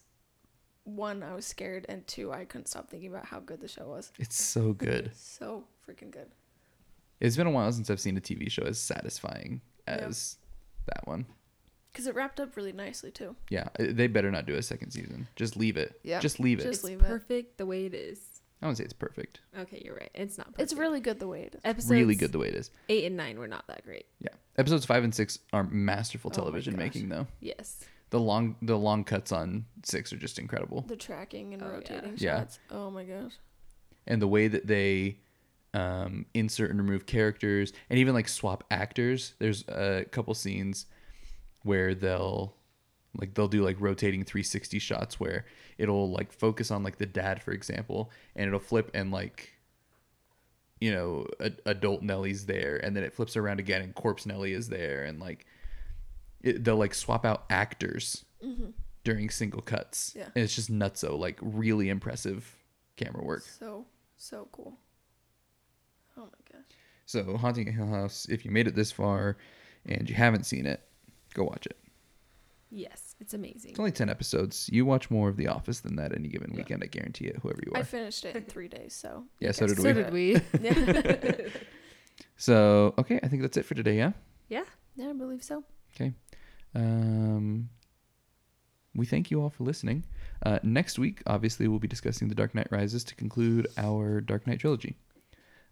[0.84, 3.86] one, I was scared, and two, I couldn't stop thinking about how good the show
[3.88, 4.12] was.
[4.18, 5.12] It's so good.
[5.14, 6.26] So freaking good.
[7.20, 9.94] It's been a while since I've seen a TV show as satisfying Yeah.
[9.96, 10.36] as
[10.86, 11.26] that one.
[11.92, 13.36] Because it wrapped up really nicely too.
[13.50, 15.28] Yeah, uh, they better not do a second season.
[15.36, 16.00] Just leave it.
[16.02, 16.18] Yeah.
[16.20, 16.64] Just leave it.
[16.64, 17.04] Just it's leave it.
[17.06, 18.18] perfect the way it is.
[18.60, 19.40] I wouldn't say it's perfect.
[19.58, 20.10] Okay, you're right.
[20.14, 20.46] It's not.
[20.46, 20.62] Perfect.
[20.62, 21.60] It's really good the way it is.
[21.64, 22.70] episodes really good the way it is.
[22.88, 24.06] Eight and nine were not that great.
[24.20, 24.30] Yeah.
[24.56, 27.26] Episodes five and six are masterful Oh television making though.
[27.40, 27.84] Yes.
[28.10, 30.80] The long the long cuts on six are just incredible.
[30.82, 31.72] The tracking and Oh, yeah.
[31.72, 32.38] rotating Yeah.
[32.40, 32.58] shots.
[32.70, 33.32] Oh my gosh.
[34.06, 35.18] And the way that they
[35.74, 39.34] um, insert and remove characters and even like swap actors.
[39.38, 40.86] There's a couple scenes
[41.62, 42.54] where they'll
[43.16, 45.44] like they'll do like rotating 360 shots where
[45.78, 49.50] it'll like focus on like the dad for example and it'll flip and like
[50.80, 54.52] you know a, adult Nellie's there and then it flips around again and corpse Nellie
[54.52, 55.46] is there and like
[56.42, 58.24] it, they'll like swap out actors
[59.04, 60.24] during single cuts Yeah.
[60.34, 62.52] and it's just nutso like really impressive
[62.96, 63.86] camera work So
[64.16, 64.76] so cool.
[67.12, 67.26] My gosh.
[67.30, 69.36] so Haunting of Hill House if you made it this far
[69.86, 70.80] and you haven't seen it
[71.34, 71.76] go watch it
[72.76, 73.70] Yes, it's amazing.
[73.70, 74.68] It's only 10 episodes.
[74.72, 76.56] You watch more of The Office than that any given Yeah.
[76.56, 77.78] weekend, I guarantee it, whoever you are.
[77.78, 80.02] I finished it in three days, so Yeah, so guys did so we.
[80.02, 80.40] did we.
[80.60, 81.48] Yeah.
[82.36, 84.12] So, okay, I think that's it for today, yeah?
[84.48, 84.64] yeah.
[84.96, 85.62] yeah, I believe so.
[85.94, 86.12] Okay.
[86.74, 87.68] Um,
[88.94, 90.04] we thank you all for listening.
[90.44, 94.46] Uh, next week, obviously, we'll be discussing The Dark Knight Rises to conclude our Dark
[94.46, 94.96] Knight trilogy.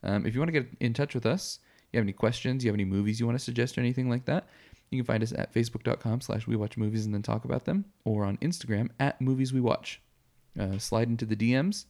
[0.02, 1.58] Um, if you want to get in touch with us,
[1.92, 4.24] you have any questions, you have any movies you want to suggest or anything like
[4.24, 4.48] that,
[4.90, 7.84] you can find us at facebook.com slash we watch movies and then talk about them,
[8.04, 10.00] or on Instagram at movies we watch.
[10.58, 11.86] Uh, slide into the DMs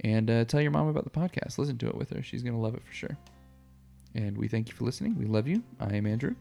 [0.00, 1.56] and uh, tell your mom about the podcast.
[1.58, 2.22] Listen to it with her.
[2.22, 3.16] She's going to love it for sure.
[4.14, 5.16] And we thank you for listening.
[5.16, 5.62] We love you.
[5.80, 6.34] I am Andrew,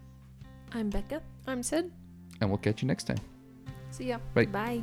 [0.74, 1.22] I'm Becca.
[1.48, 1.92] I'm Sid.
[2.40, 3.20] and we'll catch you next time.
[3.92, 4.18] See ya.
[4.34, 4.46] Bye.
[4.46, 4.82] Bye.